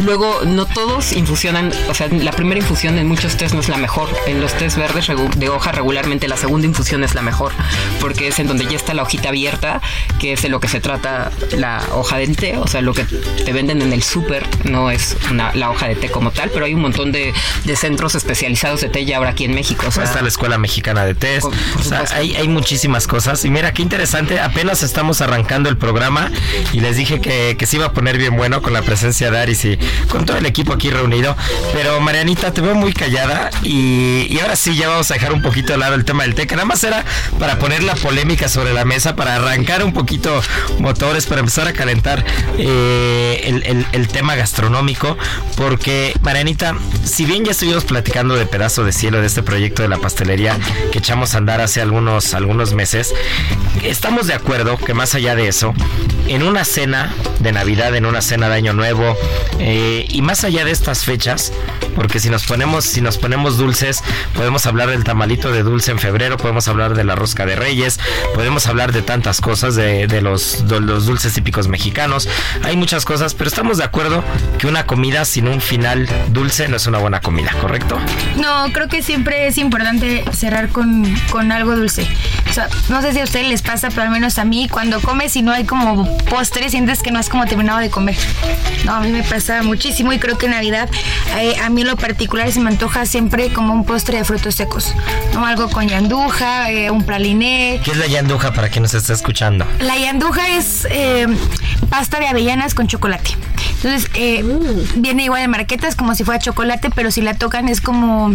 Luego, 0.03 0.41
no 0.45 0.67
todos 0.67 1.13
infusionan, 1.13 1.71
o 1.89 1.95
sea, 1.95 2.09
la 2.09 2.31
primera 2.31 2.61
infusión 2.61 2.99
en 2.99 3.07
muchos 3.07 3.37
test 3.37 3.55
no 3.55 3.61
es 3.61 3.67
la 3.67 3.77
mejor. 3.77 4.07
En 4.27 4.39
los 4.39 4.53
test 4.53 4.77
verdes 4.77 5.07
de 5.07 5.49
hoja 5.49 5.71
regularmente 5.71 6.27
la 6.27 6.37
segunda 6.37 6.67
infusión 6.67 7.03
es 7.03 7.15
la 7.15 7.23
mejor, 7.23 7.51
porque 7.99 8.27
es 8.27 8.37
en 8.37 8.45
donde 8.45 8.67
ya 8.67 8.75
está 8.75 8.93
la 8.93 9.01
hojita 9.01 9.29
abierta, 9.29 9.81
que 10.19 10.33
es 10.33 10.43
de 10.43 10.49
lo 10.49 10.59
que 10.59 10.67
se 10.67 10.79
trata 10.79 11.31
la 11.57 11.83
hoja 11.93 12.17
del 12.17 12.35
té, 12.37 12.55
o 12.55 12.67
sea, 12.67 12.81
lo 12.81 12.93
que 12.93 13.05
te 13.05 13.51
venden 13.51 13.81
en 13.81 13.93
el 13.93 14.03
súper 14.03 14.45
no 14.65 14.91
es 14.91 15.17
una, 15.31 15.55
la 15.55 15.71
hoja 15.71 15.87
de 15.87 15.95
té 15.95 16.11
como 16.11 16.29
tal, 16.29 16.51
pero 16.51 16.65
hay 16.65 16.75
un 16.75 16.81
montón 16.81 17.11
de, 17.11 17.33
centros 17.75 18.13
especializados 18.13 18.81
de 18.81 18.89
té 18.89 19.05
ya 19.05 19.17
ahora 19.17 19.31
aquí 19.31 19.45
en 19.45 19.55
México. 19.55 19.85
O 19.87 19.91
sea, 19.91 20.03
está 20.03 20.21
la 20.21 20.27
Escuela 20.27 20.59
Mexicana 20.59 21.03
de 21.03 21.15
Té, 21.15 21.39
o 21.39 21.83
sea, 21.83 22.03
hay, 22.11 22.35
hay 22.35 22.47
muchísimas 22.47 23.07
cosas. 23.07 23.38
Y 23.45 23.49
mira, 23.49 23.73
qué 23.73 23.81
interesante, 23.81 24.39
apenas 24.39 24.83
estamos 24.83 25.21
arrancando 25.21 25.69
el 25.69 25.77
programa 25.77 26.31
y 26.73 26.79
les 26.79 26.97
dije 26.97 27.21
que, 27.21 27.55
que 27.57 27.65
se 27.65 27.77
iba 27.77 27.87
a 27.87 27.93
poner 27.93 28.17
bien 28.17 28.35
bueno 28.35 28.61
con 28.61 28.73
la 28.73 28.81
presencia 28.81 29.31
de 29.31 29.39
Aris 29.39 29.65
y 29.65 29.77
con 30.09 30.25
todo 30.25 30.37
el 30.37 30.45
equipo 30.45 30.73
aquí 30.73 30.89
reunido. 30.89 31.35
Pero 31.73 31.99
Marianita, 32.01 32.51
te 32.51 32.61
veo 32.61 32.75
muy 32.75 32.93
callada 32.93 33.49
y, 33.63 34.27
y 34.29 34.39
ahora 34.39 34.55
sí 34.55 34.75
ya 34.75 34.89
vamos 34.89 35.09
a 35.11 35.15
dejar 35.15 35.33
un 35.33 35.41
poquito 35.41 35.73
de 35.73 35.79
lado 35.79 35.95
el 35.95 36.05
tema 36.05 36.23
del 36.23 36.35
té, 36.35 36.47
que 36.47 36.55
nada 36.55 36.65
más 36.65 36.83
era 36.83 37.05
para 37.39 37.59
poner 37.59 37.83
la 37.83 37.95
polémica 37.95 38.49
sobre 38.49 38.73
la 38.73 38.85
mesa 38.85 39.15
para 39.15 39.35
arrancar 39.35 39.83
un 39.83 39.93
poquito 39.93 40.41
motores, 40.79 41.25
para 41.25 41.39
empezar 41.39 41.67
a 41.67 41.73
calentar 41.73 42.25
eh, 42.57 43.85
el, 43.91 44.07
tema 44.07 44.35
gastronómico. 44.35 45.17
Porque, 45.55 46.13
Marianita, 46.21 46.75
si 47.03 47.25
bien 47.25 47.45
ya 47.45 47.51
estuvimos 47.51 47.85
platicando 47.85 48.35
de 48.35 48.45
pedazo 48.45 48.83
de 48.83 48.91
cielo 48.91 49.21
de 49.21 49.27
este 49.27 49.43
proyecto 49.43 49.81
de 49.83 49.89
la 49.89 49.97
pastelería 49.97 50.57
que 50.91 50.99
echamos 50.99 51.35
a 51.35 51.37
andar 51.37 51.61
hace 51.61 51.81
algunos, 51.81 52.33
algunos 52.33 52.73
meses, 52.73 53.13
estamos 53.83 54.27
de 54.27 54.33
acuerdo 54.33 54.77
que 54.77 54.93
más 54.93 55.15
allá 55.15 55.35
de 55.35 55.47
eso, 55.47 55.73
en 56.27 56.43
una 56.43 56.63
cena 56.63 57.13
de 57.39 57.51
Navidad, 57.51 57.95
en 57.95 58.05
una 58.05 58.21
cena 58.21 58.49
de 58.49 58.55
Año 58.55 58.73
Nuevo, 58.73 59.15
eh, 59.59 60.05
y 60.09 60.21
más 60.21 60.43
allá 60.43 60.65
de 60.65 60.71
estas 60.71 61.05
fechas, 61.05 61.51
porque 61.95 62.19
si 62.19 62.29
nos 62.29 62.45
ponemos, 62.45 62.85
si 62.85 63.01
nos 63.01 63.17
ponemos 63.17 63.57
dulces, 63.57 64.03
podemos 64.35 64.65
hablar 64.65 64.89
del 64.89 65.03
tamalito 65.03 65.51
de 65.51 65.63
dulce 65.63 65.91
en 65.91 65.99
febrero, 65.99 66.37
podemos 66.37 66.67
hablar 66.67 66.93
de 66.93 67.03
la 67.03 67.15
rosca 67.15 67.45
de 67.45 67.55
reyes, 67.55 67.99
podemos 68.35 68.67
hablar 68.67 68.91
de 68.91 69.01
tantas 69.01 69.41
cosas, 69.41 69.75
de, 69.75 70.07
los, 70.21 70.61
los 70.69 71.05
dulces 71.05 71.33
típicos 71.33 71.67
mexicanos. 71.67 72.29
Hay 72.63 72.77
muchas 72.77 73.05
cosas, 73.05 73.33
pero 73.33 73.47
estamos 73.47 73.77
de 73.77 73.83
acuerdo 73.83 74.23
que 74.57 74.67
una 74.67 74.85
comida 74.85 75.25
sin 75.25 75.47
un 75.47 75.61
final 75.61 76.07
dulce 76.29 76.67
no 76.67 76.77
es 76.77 76.87
una 76.87 76.99
buena 76.99 77.21
comida, 77.21 77.51
¿correcto? 77.59 77.99
No, 78.37 78.71
creo 78.71 78.87
que 78.87 79.01
siempre 79.01 79.47
es 79.47 79.57
importante 79.57 80.23
cerrar 80.31 80.69
con, 80.69 81.13
con 81.31 81.51
algo 81.51 81.75
dulce. 81.75 82.07
O 82.49 82.53
sea, 82.53 82.69
no 82.89 83.01
sé 83.01 83.13
si 83.13 83.18
a 83.21 83.23
ustedes 83.23 83.47
les 83.47 83.61
pasa, 83.61 83.89
pero 83.89 84.03
al 84.03 84.09
menos 84.09 84.37
a 84.37 84.45
mí, 84.45 84.67
cuando 84.69 85.01
comes 85.01 85.35
y 85.35 85.41
no 85.41 85.51
hay 85.51 85.65
como 85.65 86.17
postre, 86.29 86.69
sientes 86.69 87.01
que 87.01 87.11
no 87.11 87.19
has 87.19 87.29
como 87.29 87.45
terminado 87.45 87.79
de 87.79 87.89
comer. 87.89 88.17
No, 88.85 88.95
a 88.95 88.99
mí 89.01 89.11
me 89.11 89.23
pasa 89.23 89.61
muchísimo 89.63 90.13
y 90.13 90.19
creo 90.19 90.37
que 90.37 90.45
en 90.45 90.53
Navidad, 90.53 90.89
eh, 91.37 91.55
a 91.61 91.69
mí 91.69 91.81
en 91.81 91.87
lo 91.87 91.95
particular 91.95 92.51
se 92.51 92.59
me 92.59 92.69
antoja 92.69 93.05
siempre 93.05 93.51
como 93.51 93.73
un 93.73 93.85
postre 93.85 94.17
de 94.17 94.23
frutos 94.23 94.55
secos. 94.55 94.93
¿no? 95.33 95.45
Algo 95.45 95.69
con 95.69 95.87
yanduja, 95.87 96.71
eh, 96.71 96.91
un 96.91 97.03
praliné. 97.03 97.81
¿Qué 97.83 97.91
es 97.91 97.97
la 97.97 98.07
yanduja 98.07 98.53
para 98.53 98.69
quien 98.69 98.83
nos 98.83 98.93
está 98.93 99.13
escuchando? 99.13 99.65
La 99.79 99.97
yanduja 99.97 100.49
es 100.49 100.87
eh, 100.89 101.27
pasta 101.89 102.19
de 102.19 102.27
avellanas 102.27 102.73
con 102.73 102.87
chocolate. 102.87 103.31
Entonces, 103.81 104.09
eh, 104.15 104.43
viene 104.95 105.23
igual 105.23 105.41
en 105.41 105.51
marquetas 105.51 105.95
como 105.95 106.15
si 106.15 106.23
fuera 106.23 106.39
chocolate, 106.39 106.89
pero 106.89 107.11
si 107.11 107.21
la 107.21 107.33
tocan 107.33 107.69
es 107.69 107.79
como 107.81 108.33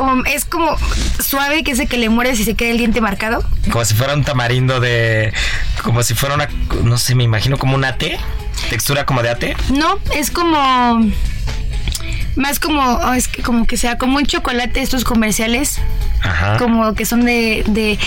como 0.00 0.24
es 0.24 0.46
como 0.46 0.76
suave 1.22 1.62
que 1.62 1.72
ese 1.72 1.86
que 1.86 1.98
le 1.98 2.08
mueres 2.08 2.40
y 2.40 2.44
se 2.44 2.54
queda 2.54 2.70
el 2.70 2.78
diente 2.78 3.02
marcado. 3.02 3.44
Como 3.70 3.84
si 3.84 3.94
fuera 3.94 4.14
un 4.14 4.24
tamarindo 4.24 4.80
de. 4.80 5.30
Como 5.82 6.02
si 6.02 6.14
fuera 6.14 6.34
una. 6.34 6.48
No 6.84 6.96
sé, 6.96 7.14
me 7.14 7.24
imagino 7.24 7.58
como 7.58 7.74
un 7.74 7.84
ate. 7.84 8.18
Textura 8.70 9.04
como 9.04 9.22
de 9.22 9.28
ate. 9.28 9.56
No, 9.70 9.98
es 10.14 10.30
como. 10.30 11.06
Más 12.34 12.58
como. 12.60 12.80
oh, 12.80 13.12
es 13.12 13.28
que 13.28 13.42
como 13.42 13.66
que 13.66 13.76
sea 13.76 13.98
como 13.98 14.16
un 14.16 14.24
chocolate 14.24 14.80
estos 14.80 15.04
comerciales. 15.04 15.78
Ajá. 16.22 16.56
Como 16.56 16.94
que 16.94 17.04
son 17.04 17.26
de, 17.26 17.62
de. 17.66 17.98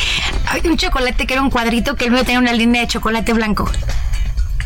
Hay 0.48 0.62
un 0.66 0.78
chocolate 0.78 1.28
que 1.28 1.34
era 1.34 1.44
un 1.44 1.52
cuadrito 1.52 1.96
que 1.96 2.06
el 2.06 2.12
mío 2.12 2.24
tenía 2.24 2.40
una 2.40 2.54
línea 2.54 2.82
de 2.82 2.88
chocolate 2.88 3.34
blanco. 3.34 3.72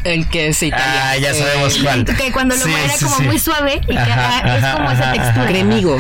El 0.06 0.30
que 0.30 0.48
es 0.48 0.64
italiano. 0.64 1.02
Ah, 1.04 1.18
ya 1.18 1.34
sabemos 1.34 1.78
cuál. 1.84 2.06
Que 2.06 2.32
cuando 2.32 2.56
lo 2.56 2.62
Sí, 2.64 2.70
mueve 2.70 2.86
era 2.86 2.94
sí, 2.96 3.04
como 3.04 3.18
sí. 3.18 3.24
muy 3.24 3.40
suave 3.40 3.82
y 3.84 3.88
que 3.94 3.98
Ajá, 3.98 4.42
ah, 4.46 4.58
es 4.58 4.64
ajá, 4.64 4.78
como 4.78 4.92
esa 4.92 5.12
textura. 5.12 5.48
Cremigo. 5.48 6.00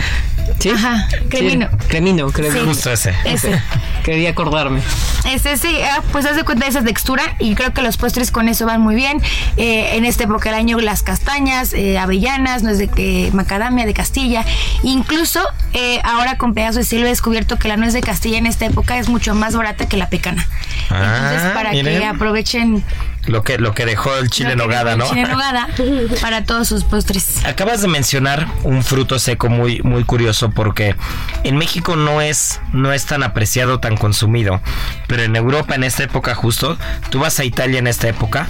¿Sí? 0.59 0.69
Ajá, 0.69 1.07
cremino. 1.29 1.67
Sí, 1.69 1.87
cremino, 1.87 2.31
cremino. 2.31 2.61
Sí. 2.61 2.67
Justo 2.67 2.91
ese. 2.91 3.13
Ese. 3.25 3.61
Quería 4.03 4.29
acordarme. 4.31 4.81
Ese 5.27 5.57
sí, 5.57 5.75
ah, 5.83 6.01
pues 6.11 6.25
haz 6.25 6.35
de 6.35 6.43
cuenta 6.43 6.65
de 6.65 6.71
esa 6.71 6.83
textura 6.83 7.23
y 7.39 7.55
creo 7.55 7.73
que 7.73 7.81
los 7.81 7.97
postres 7.97 8.31
con 8.31 8.47
eso 8.47 8.65
van 8.65 8.81
muy 8.81 8.95
bien. 8.95 9.21
Eh, 9.57 9.95
en 9.97 10.05
esta 10.05 10.23
época 10.23 10.49
del 10.49 10.59
año 10.59 10.79
las 10.79 11.03
castañas, 11.03 11.73
eh, 11.73 11.97
avellanas, 11.97 12.63
nuez 12.63 12.77
de 12.77 12.89
eh, 12.97 13.29
macadamia 13.33 13.85
de 13.85 13.93
Castilla. 13.93 14.45
Incluso 14.83 15.41
eh, 15.73 15.99
ahora 16.03 16.37
con 16.37 16.53
pedazos 16.53 16.75
de 16.77 16.83
cielo 16.83 17.05
he 17.05 17.09
descubierto 17.09 17.57
que 17.57 17.67
la 17.67 17.77
nuez 17.77 17.93
de 17.93 18.01
Castilla 18.01 18.37
en 18.37 18.45
esta 18.45 18.65
época 18.65 18.97
es 18.97 19.09
mucho 19.09 19.35
más 19.35 19.55
barata 19.55 19.87
que 19.87 19.97
la 19.97 20.09
pecana. 20.09 20.47
Entonces 20.89 21.41
Ah, 21.43 21.51
para 21.53 21.71
que 21.71 21.83
miren. 21.83 22.03
aprovechen 22.03 22.83
Lo 23.25 23.43
que, 23.43 23.57
lo 23.57 23.73
que 23.73 23.85
dejó 23.85 24.15
el 24.17 24.29
chile 24.29 24.51
que 24.51 24.55
nogada, 24.55 24.95
¿no? 24.95 25.09
Chile 25.09 25.21
en 25.23 25.31
nogada 25.31 25.67
para 26.21 26.45
todos 26.45 26.67
sus 26.69 26.83
postres. 26.85 27.45
Acabas 27.45 27.81
de 27.81 27.87
mencionar 27.89 28.47
un 28.63 28.83
fruto 28.83 29.19
seco 29.19 29.49
muy, 29.49 29.81
muy 29.81 30.03
curioso 30.05 30.51
porque 30.51 30.95
en 31.43 31.57
México 31.57 31.95
no 31.97 32.21
es, 32.21 32.61
no 32.71 32.93
es 32.93 33.05
tan 33.05 33.23
apreciado, 33.23 33.79
tan 33.79 33.97
consumido. 33.97 34.61
Pero 35.07 35.16
en 35.19 35.35
Europa 35.35 35.75
en 35.75 35.83
esta 35.83 36.03
época 36.03 36.35
justo, 36.35 36.77
tú 37.09 37.19
vas 37.19 37.39
a 37.39 37.43
Italia 37.43 37.79
en 37.79 37.87
esta 37.87 38.07
época 38.07 38.47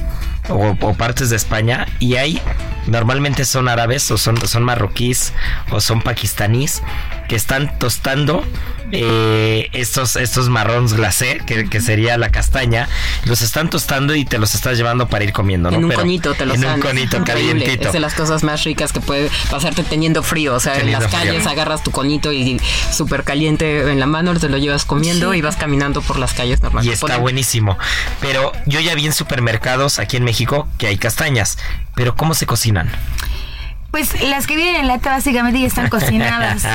o, 0.50 0.76
o 0.82 0.94
partes 0.94 1.30
de 1.30 1.36
España 1.36 1.86
y 2.00 2.16
hay, 2.16 2.42
normalmente 2.88 3.46
son 3.46 3.68
árabes 3.70 4.10
o 4.12 4.18
son, 4.18 4.38
son 4.48 4.64
marroquíes 4.64 5.34
o 5.72 5.80
son 5.82 6.02
pakistaníes 6.02 6.82
que 7.30 7.36
están 7.36 7.78
tostando 7.80 8.44
eh, 8.94 9.70
estos, 9.74 10.16
estos 10.16 10.48
marrons 10.48 10.94
glacé, 10.94 11.42
que, 11.46 11.70
que 11.70 11.82
sería 11.82 12.18
la 12.18 12.30
castaña, 12.32 12.88
los 13.26 13.42
están 13.42 13.70
tostando 13.70 14.16
y 14.16 14.24
te 14.24 14.38
los 14.38 14.56
estás 14.56 14.78
llevando 14.78 15.10
para 15.10 15.26
ir 15.26 15.34
comiendo, 15.34 15.70
¿no? 15.70 15.78
en 15.78 15.84
un 15.84 15.90
Pero 15.90 16.02
conito 16.02 16.34
te 16.36 16.46
lo 16.46 16.54
En 16.54 16.62
dan. 16.62 16.76
un 16.76 16.82
conito 16.82 17.22
calientito. 17.26 17.88
Es 17.88 17.94
de 17.94 18.00
las 18.00 18.14
cosas 18.14 18.44
más 18.44 18.64
ricas 18.64 18.94
que 18.94 19.02
puede 19.02 19.30
pasarte 19.52 19.84
teniendo 19.84 20.24
frío. 20.24 20.56
O 20.56 20.60
sea, 20.62 20.74
Teniendo 20.76 20.98
en 21.00 21.04
las 21.04 21.12
frío. 21.20 21.32
calles 21.34 21.48
agarras 21.48 21.84
tu 21.84 21.92
conito 21.92 22.32
y 22.32 22.62
súper 22.94 23.26
caliente 23.26 23.92
en 23.92 24.00
la 24.00 24.06
mano, 24.06 24.34
te 24.40 24.48
lo 24.48 24.58
llevas 24.58 24.86
comiendo 24.86 25.34
y 25.34 25.42
vas 25.42 25.58
caminando 25.58 26.02
por 26.02 26.18
las 26.18 26.34
calles 26.34 26.62
normal. 26.62 26.86
Y 26.86 26.90
está 26.92 27.08
Ponen- 27.08 27.20
buenísimo. 27.22 27.78
Pero 28.22 28.54
yo 28.68 28.80
ya 28.80 28.96
vi 28.96 29.06
en 29.06 29.14
supermercados 29.14 30.00
aquí 30.00 30.16
en 30.16 30.24
México 30.24 30.66
que 30.78 30.88
hay 30.88 30.98
castañas. 30.98 31.58
Pero 31.98 32.16
¿cómo 32.16 32.36
se 32.36 32.46
cocinan? 32.46 32.92
Pues 33.92 34.22
las 34.22 34.48
que 34.48 34.56
vienen 34.56 34.76
en 34.76 34.88
lata 34.88 35.12
básicamente 35.12 35.60
ya 35.60 35.68
están 35.68 35.90
cocinadas. 35.90 36.64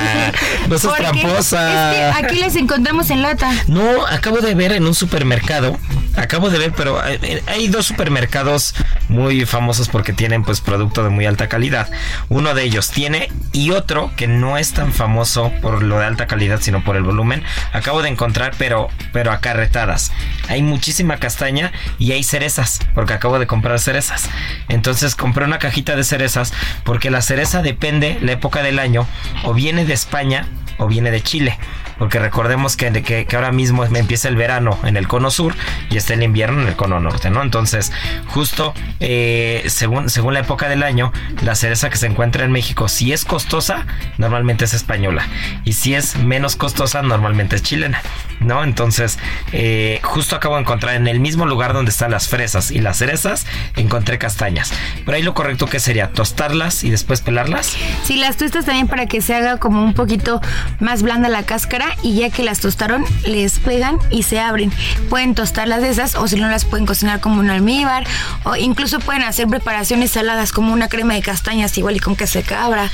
No 0.67 0.77
seas 0.77 0.95
tramposa. 0.95 2.09
Es 2.09 2.15
que 2.15 2.25
aquí 2.25 2.39
las 2.39 2.55
encontramos 2.55 3.09
en 3.09 3.21
lata. 3.21 3.51
No, 3.67 4.05
acabo 4.07 4.37
de 4.37 4.55
ver 4.55 4.71
en 4.71 4.85
un 4.85 4.95
supermercado. 4.95 5.77
Acabo 6.15 6.49
de 6.49 6.59
ver, 6.59 6.73
pero 6.75 7.01
hay 7.47 7.67
dos 7.67 7.87
supermercados 7.87 8.75
muy 9.09 9.45
famosos 9.45 9.89
porque 9.89 10.13
tienen 10.13 10.43
pues 10.43 10.61
producto 10.61 11.03
de 11.03 11.09
muy 11.09 11.25
alta 11.25 11.49
calidad. 11.49 11.89
Uno 12.29 12.53
de 12.53 12.63
ellos 12.63 12.91
tiene 12.91 13.31
y 13.51 13.71
otro 13.71 14.11
que 14.15 14.27
no 14.27 14.57
es 14.57 14.73
tan 14.73 14.93
famoso 14.93 15.51
por 15.61 15.83
lo 15.83 15.99
de 15.99 16.05
alta 16.05 16.27
calidad, 16.27 16.59
sino 16.61 16.83
por 16.83 16.95
el 16.95 17.03
volumen. 17.03 17.43
Acabo 17.73 18.01
de 18.01 18.09
encontrar, 18.09 18.53
pero 18.57 18.89
pero 19.11 19.31
acarretadas. 19.31 20.11
Hay 20.49 20.61
muchísima 20.61 21.17
castaña 21.17 21.71
y 21.99 22.11
hay 22.11 22.23
cerezas, 22.23 22.79
porque 22.93 23.13
acabo 23.13 23.39
de 23.39 23.47
comprar 23.47 23.79
cerezas. 23.79 24.29
Entonces 24.69 25.15
compré 25.15 25.45
una 25.45 25.59
cajita 25.59 25.95
de 25.95 26.03
cerezas 26.03 26.53
porque 26.83 27.02
la 27.09 27.21
cereza 27.21 27.61
depende 27.61 28.17
la 28.21 28.31
época 28.31 28.63
del 28.63 28.79
año 28.79 29.07
o 29.43 29.53
viene 29.53 29.85
de 29.85 29.93
España 29.93 30.47
o 30.77 30.87
viene 30.87 31.11
de 31.11 31.21
Chile. 31.21 31.57
Porque 32.03 32.19
recordemos 32.19 32.75
que, 32.75 33.25
ahora 33.33 33.53
mismo 33.53 33.85
empieza 33.85 34.27
el 34.27 34.35
verano 34.35 34.77
en 34.83 34.97
el 34.97 35.07
cono 35.07 35.31
sur 35.31 35.55
y 35.89 35.95
está 35.95 36.15
el 36.15 36.21
invierno 36.21 36.61
en 36.61 36.67
el 36.67 36.75
cono 36.75 36.99
norte, 36.99 37.29
¿no? 37.29 37.41
Entonces, 37.41 37.93
justo 38.27 38.73
eh, 38.99 39.63
según, 39.67 40.09
según 40.09 40.33
la 40.33 40.41
época 40.41 40.67
del 40.67 40.83
año, 40.83 41.13
la 41.43 41.55
cereza 41.55 41.89
que 41.89 41.95
se 41.95 42.07
encuentra 42.07 42.43
en 42.43 42.51
México, 42.51 42.89
si 42.89 43.13
es 43.13 43.23
costosa, 43.23 43.85
normalmente 44.17 44.65
es 44.65 44.73
española. 44.73 45.25
Y 45.63 45.71
si 45.71 45.95
es 45.95 46.17
menos 46.17 46.57
costosa, 46.57 47.01
normalmente 47.03 47.55
es 47.55 47.63
chilena, 47.63 48.01
¿no? 48.41 48.65
Entonces, 48.65 49.17
eh, 49.53 50.01
justo 50.03 50.35
acabo 50.35 50.55
de 50.55 50.63
encontrar 50.63 50.95
en 50.95 51.07
el 51.07 51.21
mismo 51.21 51.45
lugar 51.45 51.71
donde 51.71 51.91
están 51.91 52.11
las 52.11 52.27
fresas 52.27 52.69
y 52.69 52.79
las 52.79 52.97
cerezas, 52.97 53.47
encontré 53.77 54.17
castañas. 54.17 54.73
Pero 55.05 55.15
ahí 55.15 55.23
lo 55.23 55.33
correcto 55.33 55.67
que 55.67 55.79
sería 55.79 56.11
tostarlas 56.11 56.83
y 56.83 56.89
después 56.89 57.21
pelarlas. 57.21 57.77
Si 58.03 58.17
las 58.17 58.35
tostas 58.35 58.65
también 58.65 58.89
para 58.89 59.05
que 59.05 59.21
se 59.21 59.35
haga 59.35 59.55
como 59.55 59.81
un 59.81 59.93
poquito 59.93 60.41
más 60.81 61.01
blanda 61.01 61.29
la 61.29 61.43
cáscara 61.43 61.92
y 62.01 62.15
ya 62.15 62.29
que 62.29 62.43
las 62.43 62.59
tostaron 62.59 63.05
les 63.25 63.59
pegan 63.59 63.99
y 64.09 64.23
se 64.23 64.39
abren. 64.39 64.71
Pueden 65.09 65.35
tostarlas 65.35 65.81
de 65.81 65.89
esas 65.89 66.15
o 66.15 66.27
si 66.27 66.35
no 66.35 66.49
las 66.49 66.65
pueden 66.65 66.85
cocinar 66.85 67.19
como 67.19 67.39
un 67.39 67.49
almíbar 67.49 68.05
o 68.43 68.55
incluso 68.55 68.99
pueden 68.99 69.23
hacer 69.23 69.47
preparaciones 69.47 70.11
saladas 70.11 70.51
como 70.51 70.73
una 70.73 70.89
crema 70.89 71.13
de 71.13 71.21
castañas 71.21 71.77
igual 71.77 71.95
y 71.95 71.99
con 71.99 72.15
queso 72.15 72.39
de 72.39 72.45
cabra 72.45 72.89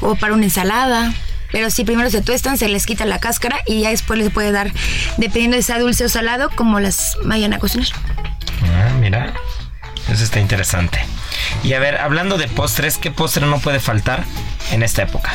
o 0.00 0.14
para 0.14 0.34
una 0.34 0.44
ensalada. 0.44 1.12
Pero 1.50 1.70
si 1.70 1.84
primero 1.84 2.10
se 2.10 2.20
tuestan, 2.20 2.58
se 2.58 2.68
les 2.68 2.84
quita 2.84 3.06
la 3.06 3.18
cáscara 3.18 3.60
y 3.66 3.80
ya 3.80 3.90
después 3.90 4.18
les 4.18 4.30
puede 4.30 4.52
dar, 4.52 4.70
dependiendo 5.16 5.56
de 5.56 5.62
sea 5.62 5.78
dulce 5.78 6.04
o 6.04 6.08
salado, 6.08 6.50
como 6.50 6.78
las 6.78 7.16
vayan 7.24 7.54
a 7.54 7.58
cocinar. 7.58 7.88
Ah, 8.64 8.92
mira. 9.00 9.32
Eso 10.10 10.24
está 10.24 10.40
interesante. 10.40 11.00
Y 11.62 11.74
a 11.74 11.80
ver, 11.80 11.98
hablando 11.98 12.38
de 12.38 12.48
postres, 12.48 12.96
¿qué 12.98 13.10
postre 13.10 13.46
no 13.46 13.58
puede 13.60 13.78
faltar 13.78 14.24
en 14.70 14.82
esta 14.82 15.02
época? 15.02 15.32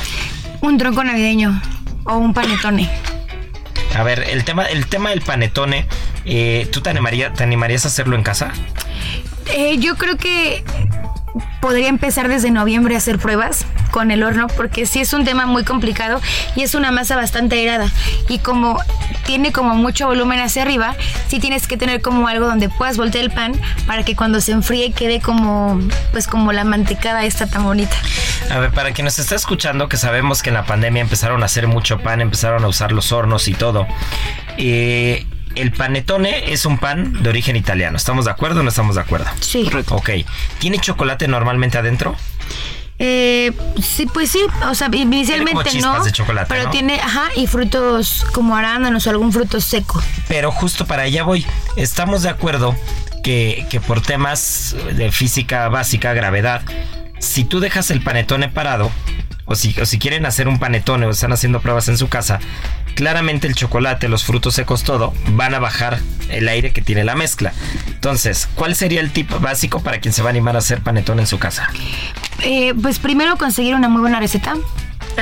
Un 0.62 0.78
tronco 0.78 1.04
navideño 1.04 1.62
o 2.06 2.18
un 2.18 2.34
panetone. 2.34 2.90
A 3.96 4.04
ver, 4.04 4.26
el 4.30 4.44
tema, 4.44 4.66
el 4.66 4.88
tema 4.88 5.12
del 5.12 5.22
panetone, 5.22 5.88
eh, 6.26 6.68
¿tú 6.72 6.82
te, 6.82 6.90
animaría- 6.90 7.32
te 7.34 7.44
animarías 7.44 7.86
a 7.86 7.90
hacerlo 7.90 8.16
en 8.16 8.24
casa? 8.24 8.52
Eh, 9.48 9.78
yo 9.78 9.96
creo 9.96 10.18
que 10.18 10.64
podría 11.62 11.88
empezar 11.88 12.28
desde 12.28 12.52
noviembre 12.52 12.96
a 12.96 12.98
hacer 12.98 13.18
pruebas 13.20 13.66
con 13.92 14.12
el 14.12 14.24
horno 14.24 14.48
porque 14.48 14.86
sí 14.86 15.00
es 15.00 15.14
un 15.14 15.26
tema 15.26 15.46
muy 15.46 15.64
complicado 15.64 16.22
y 16.56 16.64
es 16.64 16.76
una 16.76 16.92
masa 16.92 17.16
bastante 17.16 17.56
aerada 17.56 17.90
y 18.30 18.40
como 18.40 18.80
tiene 19.26 19.52
como 19.52 19.76
mucho 19.76 20.08
volumen 20.08 20.40
hacia 20.40 20.64
arriba, 20.64 20.96
sí 21.28 21.40
tienes 21.40 21.68
que 21.68 21.78
tener 21.78 22.02
como 22.02 22.28
algo 22.28 22.46
donde 22.46 22.70
puedas 22.70 22.98
voltear 22.98 23.24
el 23.24 23.32
pan 23.32 23.54
para 23.88 24.04
que 24.04 24.16
cuando 24.16 24.42
se 24.42 24.52
enfríe 24.52 24.92
quede 24.92 25.22
como 25.22 25.80
pues 26.12 26.28
como 26.28 26.52
la 26.52 26.64
mantecada 26.64 27.24
esta 27.26 27.48
tan 27.48 27.64
bonita. 27.64 27.96
A 28.52 28.60
ver, 28.60 28.72
para 28.72 28.92
quien 28.92 29.06
nos 29.06 29.18
está 29.20 29.36
escuchando, 29.36 29.88
que 29.88 29.98
sabemos 29.98 30.44
que 30.44 30.50
en 30.50 30.56
la 30.56 30.66
pandemia 30.66 31.02
empezaron 31.02 31.42
a 31.44 31.46
hacer 31.46 31.68
mucho 31.68 32.00
pan, 32.00 32.22
empezaron 32.22 32.64
a 32.64 32.68
usar 32.68 32.92
los 32.92 33.12
hornos 33.12 33.48
y 33.48 33.54
todo. 33.54 33.88
eh, 34.58 35.26
el 35.56 35.72
panetone 35.72 36.52
es 36.54 36.66
un 36.66 36.78
pan 36.78 37.22
de 37.24 37.30
origen 37.30 37.56
italiano. 37.56 37.98
¿Estamos 37.98 38.26
de 38.26 38.32
acuerdo 38.32 38.62
o 38.62 38.64
no 38.64 38.70
estamos 38.70 38.96
de 38.96 39.02
acuerdo? 39.02 39.28
Sí. 39.40 39.70
Ok. 39.90 40.10
¿Tiene 40.60 40.80
chocolate 40.80 41.28
normalmente 41.28 41.78
adentro? 41.78 42.16
Eh, 43.00 43.52
sí, 43.82 44.06
pues 44.06 44.32
sí, 44.32 44.40
o 44.70 44.76
sea, 44.76 44.90
inicialmente 44.94 45.72
chispas 45.72 46.00
no, 46.00 46.04
de 46.06 46.12
chocolate, 46.12 46.48
pero 46.48 46.66
¿no? 46.66 46.70
tiene, 46.70 47.02
ajá, 47.02 47.30
y 47.36 47.48
frutos 47.48 48.26
como 48.34 48.56
arándanos 48.56 49.08
o 49.08 49.10
algún 49.10 49.34
fruto 49.34 49.60
seco. 49.60 50.02
Pero 50.28 50.52
justo 50.52 50.86
para 50.86 51.04
allá 51.04 51.24
voy. 51.24 51.46
Estamos 51.76 52.22
de 52.22 52.30
acuerdo 52.30 52.76
que, 53.24 53.66
que 53.70 53.82
por 53.82 54.02
temas 54.02 54.76
de 54.94 55.12
física 55.12 55.68
básica, 55.70 56.14
gravedad, 56.14 56.62
si 57.20 57.44
tú 57.44 57.60
dejas 57.60 57.90
el 57.90 58.02
panetone 58.02 58.50
parado, 58.50 58.92
o 59.46 59.56
si, 59.56 59.76
o 59.80 59.86
si 59.86 60.00
quieren 60.00 60.26
hacer 60.26 60.48
un 60.48 60.60
panetone 60.60 61.06
o 61.06 61.10
están 61.10 61.34
haciendo 61.34 61.60
pruebas 61.62 61.88
en 61.90 61.98
su 61.98 62.08
casa, 62.08 62.40
claramente 62.94 63.48
el 63.48 63.56
chocolate, 63.56 64.08
los 64.10 64.24
frutos 64.24 64.56
secos, 64.56 64.84
todo, 64.84 65.14
van 65.30 65.54
a 65.54 65.60
bajar 65.60 66.00
el 66.30 66.48
aire 66.48 66.72
que 66.72 66.82
tiene 66.82 67.04
la 67.04 67.16
mezcla. 67.16 67.54
Entonces, 67.88 68.50
¿cuál 68.56 68.76
sería 68.76 69.02
el 69.02 69.12
tip 69.12 69.30
básico 69.40 69.82
para 69.82 70.00
quien 70.00 70.14
se 70.14 70.22
va 70.22 70.30
a 70.30 70.32
animar 70.32 70.56
a 70.56 70.60
hacer 70.60 70.82
panetone 70.82 71.22
en 71.22 71.28
su 71.28 71.40
casa? 71.40 71.70
Eh, 72.42 72.74
pues 72.82 73.00
primero 73.00 73.38
conseguir 73.38 73.76
una 73.76 73.90
muy 73.90 74.02
buena 74.02 74.20
receta. 74.20 74.56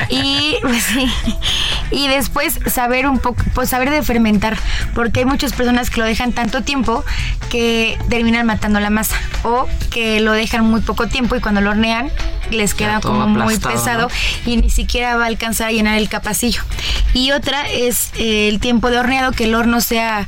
Y 0.08 0.56
pues, 0.62 0.82
sí. 0.82 1.06
y 1.90 2.08
después 2.08 2.58
saber 2.66 3.06
un 3.06 3.18
poco, 3.18 3.42
pues 3.54 3.68
saber 3.68 3.90
de 3.90 4.02
fermentar, 4.02 4.56
porque 4.94 5.20
hay 5.20 5.26
muchas 5.26 5.52
personas 5.52 5.90
que 5.90 6.00
lo 6.00 6.06
dejan 6.06 6.32
tanto 6.32 6.62
tiempo 6.62 7.04
que 7.50 7.98
terminan 8.08 8.46
matando 8.46 8.80
la 8.80 8.90
masa 8.90 9.16
o 9.44 9.66
que 9.90 10.20
lo 10.20 10.32
dejan 10.32 10.64
muy 10.64 10.80
poco 10.80 11.06
tiempo 11.08 11.36
y 11.36 11.40
cuando 11.40 11.60
lo 11.60 11.70
hornean 11.70 12.10
les 12.50 12.74
queda 12.74 13.00
como 13.00 13.26
muy 13.26 13.58
pesado 13.58 14.08
y 14.46 14.56
ni 14.56 14.70
siquiera 14.70 15.16
va 15.16 15.24
a 15.24 15.26
alcanzar 15.26 15.68
a 15.68 15.72
llenar 15.72 15.98
el 15.98 16.08
capacillo. 16.08 16.62
Y 17.14 17.32
otra 17.32 17.68
es 17.68 18.10
eh, 18.16 18.48
el 18.48 18.60
tiempo 18.60 18.90
de 18.90 18.98
horneado, 18.98 19.32
que 19.32 19.44
el 19.44 19.54
horno 19.54 19.80
sea 19.80 20.26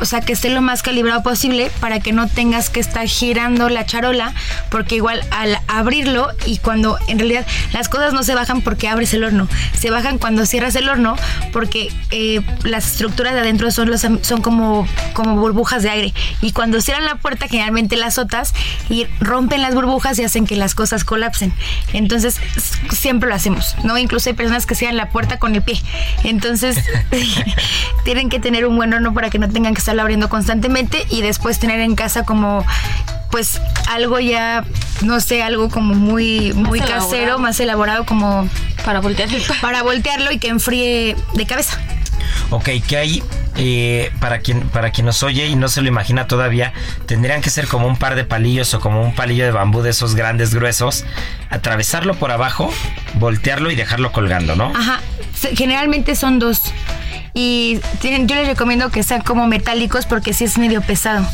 o 0.00 0.04
sea, 0.04 0.20
que 0.20 0.32
esté 0.32 0.50
lo 0.50 0.62
más 0.62 0.82
calibrado 0.82 1.22
posible 1.22 1.70
para 1.80 2.00
que 2.00 2.12
no 2.12 2.28
tengas 2.28 2.70
que 2.70 2.80
estar 2.80 3.06
girando 3.06 3.68
la 3.68 3.86
charola, 3.86 4.34
porque 4.70 4.96
igual 4.96 5.22
al 5.30 5.58
abrirlo 5.68 6.28
y 6.46 6.58
cuando 6.58 6.98
en 7.08 7.18
realidad 7.18 7.46
las 7.72 7.88
cosas 7.88 8.12
no 8.12 8.22
se 8.22 8.34
bajan 8.34 8.62
porque 8.62 8.88
abres 8.88 9.14
el 9.14 9.24
horno, 9.24 9.48
se 9.78 9.90
bajan 9.90 10.18
cuando 10.18 10.46
cierras 10.46 10.74
el 10.76 10.88
horno 10.88 11.16
porque 11.52 11.92
eh, 12.10 12.40
las 12.64 12.92
estructuras 12.92 13.34
de 13.34 13.40
adentro 13.40 13.70
son, 13.70 13.90
los, 13.90 14.00
son 14.00 14.42
como, 14.42 14.86
como 15.12 15.36
burbujas 15.36 15.82
de 15.82 15.90
aire 15.90 16.14
y 16.40 16.52
cuando 16.52 16.80
cierran 16.80 17.04
la 17.04 17.16
puerta 17.16 17.48
generalmente 17.48 17.96
las 17.96 18.10
azotas 18.10 18.52
y 18.88 19.06
rompen 19.20 19.62
las 19.62 19.74
burbujas 19.74 20.18
y 20.18 20.24
hacen 20.24 20.46
que 20.46 20.56
las 20.56 20.74
cosas 20.74 21.04
colapsen. 21.04 21.52
Entonces 21.92 22.36
siempre 22.90 23.28
lo 23.28 23.34
hacemos, 23.34 23.76
¿no? 23.84 23.96
Incluso 23.98 24.30
hay 24.30 24.34
personas 24.34 24.66
que 24.66 24.74
cierran 24.74 24.96
la 24.96 25.10
puerta 25.10 25.38
con 25.38 25.54
el 25.54 25.62
pie. 25.62 25.80
Entonces 26.24 26.76
tienen 28.04 28.28
que 28.28 28.40
tener 28.40 28.66
un 28.66 28.76
buen 28.76 28.92
horno 28.92 29.14
para 29.14 29.30
que 29.30 29.38
no 29.38 29.48
tengan 29.48 29.74
que 29.74 29.80
estarlo 29.90 30.02
abriendo 30.02 30.28
constantemente 30.28 31.04
y 31.10 31.20
después 31.20 31.58
tener 31.58 31.80
en 31.80 31.96
casa 31.96 32.22
como 32.22 32.64
pues 33.32 33.60
algo 33.88 34.20
ya 34.20 34.64
no 35.02 35.18
sé 35.18 35.42
algo 35.42 35.68
como 35.68 35.94
muy 35.96 36.52
muy 36.52 36.78
casero 36.78 37.40
más 37.40 37.58
elaborado 37.58 38.06
como 38.06 38.48
Para 38.84 39.00
voltear 39.00 39.34
el 39.34 39.42
pan. 39.48 39.56
para 39.60 39.82
voltearlo 39.82 40.30
y 40.30 40.38
que 40.38 40.46
enfríe 40.46 41.16
de 41.34 41.46
cabeza 41.46 41.76
Ok, 42.50 42.68
que 42.86 42.96
hay, 42.96 43.22
eh, 43.56 44.12
para, 44.20 44.40
quien, 44.40 44.68
para 44.68 44.90
quien 44.90 45.06
nos 45.06 45.22
oye 45.22 45.46
y 45.46 45.56
no 45.56 45.68
se 45.68 45.82
lo 45.82 45.88
imagina 45.88 46.26
todavía, 46.26 46.72
tendrían 47.06 47.40
que 47.40 47.50
ser 47.50 47.66
como 47.66 47.86
un 47.86 47.96
par 47.96 48.14
de 48.14 48.24
palillos 48.24 48.74
o 48.74 48.80
como 48.80 49.02
un 49.02 49.14
palillo 49.14 49.44
de 49.44 49.52
bambú 49.52 49.82
de 49.82 49.90
esos 49.90 50.14
grandes 50.16 50.52
gruesos, 50.54 51.04
atravesarlo 51.48 52.14
por 52.14 52.30
abajo, 52.32 52.72
voltearlo 53.14 53.70
y 53.70 53.76
dejarlo 53.76 54.12
colgando, 54.12 54.54
¿no? 54.56 54.72
ajá 54.76 55.00
generalmente 55.56 56.16
son 56.16 56.38
dos 56.38 56.60
y 57.40 57.80
tienen, 58.00 58.28
yo 58.28 58.36
les 58.36 58.46
recomiendo 58.46 58.90
que 58.90 59.02
sean 59.02 59.22
como 59.22 59.46
metálicos 59.46 60.04
porque 60.04 60.34
sí 60.34 60.44
es 60.44 60.58
medio 60.58 60.82
pesado 60.82 61.26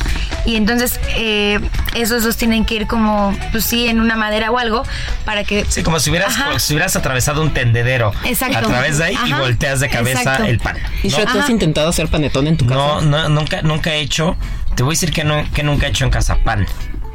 y 0.45 0.55
entonces 0.55 0.99
eh, 1.17 1.59
esos 1.95 2.23
dos 2.23 2.37
tienen 2.37 2.63
que 2.63 2.75
ir 2.75 2.87
como 2.87 3.37
pues 3.51 3.65
sí 3.65 3.87
en 3.89 3.99
una 3.99 4.15
madera 4.15 4.49
o 4.51 4.57
algo 4.57 4.83
para 5.25 5.43
que 5.43 5.65
Sí, 5.67 5.83
como 5.83 5.99
si 5.99 6.09
hubieras, 6.09 6.37
como 6.37 6.59
si 6.59 6.73
hubieras 6.73 6.95
atravesado 6.95 7.41
un 7.41 7.53
tendedero 7.53 8.13
Exacto. 8.23 8.57
a 8.57 8.61
través 8.61 8.97
de 8.99 9.03
ahí 9.05 9.17
y 9.25 9.33
volteas 9.33 9.81
de 9.81 9.89
cabeza 9.89 10.19
Exacto. 10.19 10.43
el 10.45 10.59
pan. 10.59 10.77
¿Y 11.03 11.09
¿no? 11.09 11.17
¿tú 11.25 11.39
has 11.39 11.49
intentado 11.49 11.89
hacer 11.89 12.07
panetón 12.07 12.47
en 12.47 12.55
tu 12.55 12.65
No, 12.65 12.95
casa? 12.95 13.05
no, 13.05 13.29
nunca, 13.29 13.61
nunca 13.63 13.93
he 13.93 13.99
hecho. 13.99 14.37
Te 14.75 14.83
voy 14.83 14.91
a 14.91 14.93
decir 14.93 15.11
que, 15.11 15.23
no, 15.25 15.43
que 15.53 15.63
nunca 15.63 15.87
he 15.87 15.89
hecho 15.89 16.05
en 16.05 16.11
casa 16.11 16.37
pan. 16.43 16.65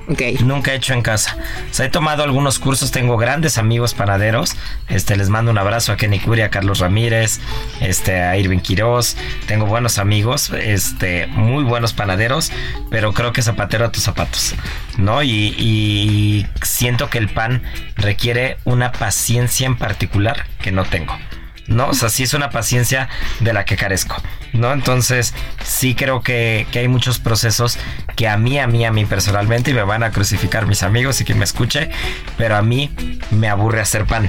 Nunca 0.09 0.73
he 0.73 0.77
hecho 0.77 0.95
en 0.95 1.03
casa. 1.03 1.37
He 1.79 1.89
tomado 1.89 2.23
algunos 2.23 2.59
cursos, 2.59 2.91
tengo 2.91 3.17
grandes 3.17 3.59
amigos 3.59 3.95
panaderos. 3.95 4.57
Este, 4.89 5.17
les 5.17 5.29
mando 5.29 5.51
un 5.51 5.59
abrazo 5.59 5.93
a 5.93 5.97
Kenny 5.97 6.19
Curia, 6.19 6.47
a 6.47 6.51
Carlos 6.51 6.81
Ramírez, 6.81 7.41
este, 7.81 8.21
a 8.21 8.37
Irving 8.37 8.59
Quiroz. 8.59 9.17
Tengo 9.47 9.67
buenos 9.67 9.99
amigos, 9.99 10.51
este, 10.51 11.27
muy 11.29 11.65
buenos 11.65 11.93
panaderos, 11.93 12.53
pero 12.91 13.13
creo 13.13 13.33
que 13.33 13.43
zapatero 13.43 13.85
a 13.85 13.93
tus 13.93 14.03
zapatos, 14.03 14.55
¿no? 14.99 15.23
Y 15.23 16.47
siento 16.63 17.09
que 17.11 17.19
el 17.19 17.29
pan 17.29 17.63
requiere 17.97 18.59
una 18.65 18.93
paciencia 18.93 19.67
en 19.67 19.77
particular 19.77 20.47
que 20.61 20.73
no 20.73 20.85
tengo. 20.85 21.17
¿No? 21.66 21.88
O 21.88 21.95
sea, 21.95 22.09
sí 22.09 22.23
es 22.23 22.35
una 22.35 22.50
paciencia 22.50 23.09
de 23.40 23.52
la 23.52 23.64
que 23.64 23.76
carezco, 23.76 24.16
¿no? 24.52 24.73
Entonces, 24.73 25.35
sí 25.64 25.95
creo 25.95 26.23
que, 26.23 26.66
que 26.73 26.81
hay 26.81 26.88
muchos 26.88 27.19
procesos 27.19 27.78
que 28.16 28.28
a 28.28 28.37
mí, 28.37 28.59
a 28.59 28.66
mí, 28.66 28.85
a 28.85 28.92
mí 28.92 29.04
personalmente, 29.04 29.71
y 29.71 29.75
me 29.75 29.83
van 29.83 30.02
a 30.02 30.11
crucificar 30.11 30.66
mis 30.66 30.83
amigos 30.83 31.21
y 31.21 31.25
quien 31.25 31.38
me 31.38 31.45
escuche, 31.45 31.90
pero 32.37 32.57
a 32.57 32.62
mí 32.62 32.90
me 33.31 33.49
aburre 33.49 33.81
hacer 33.81 34.07
pan. 34.07 34.28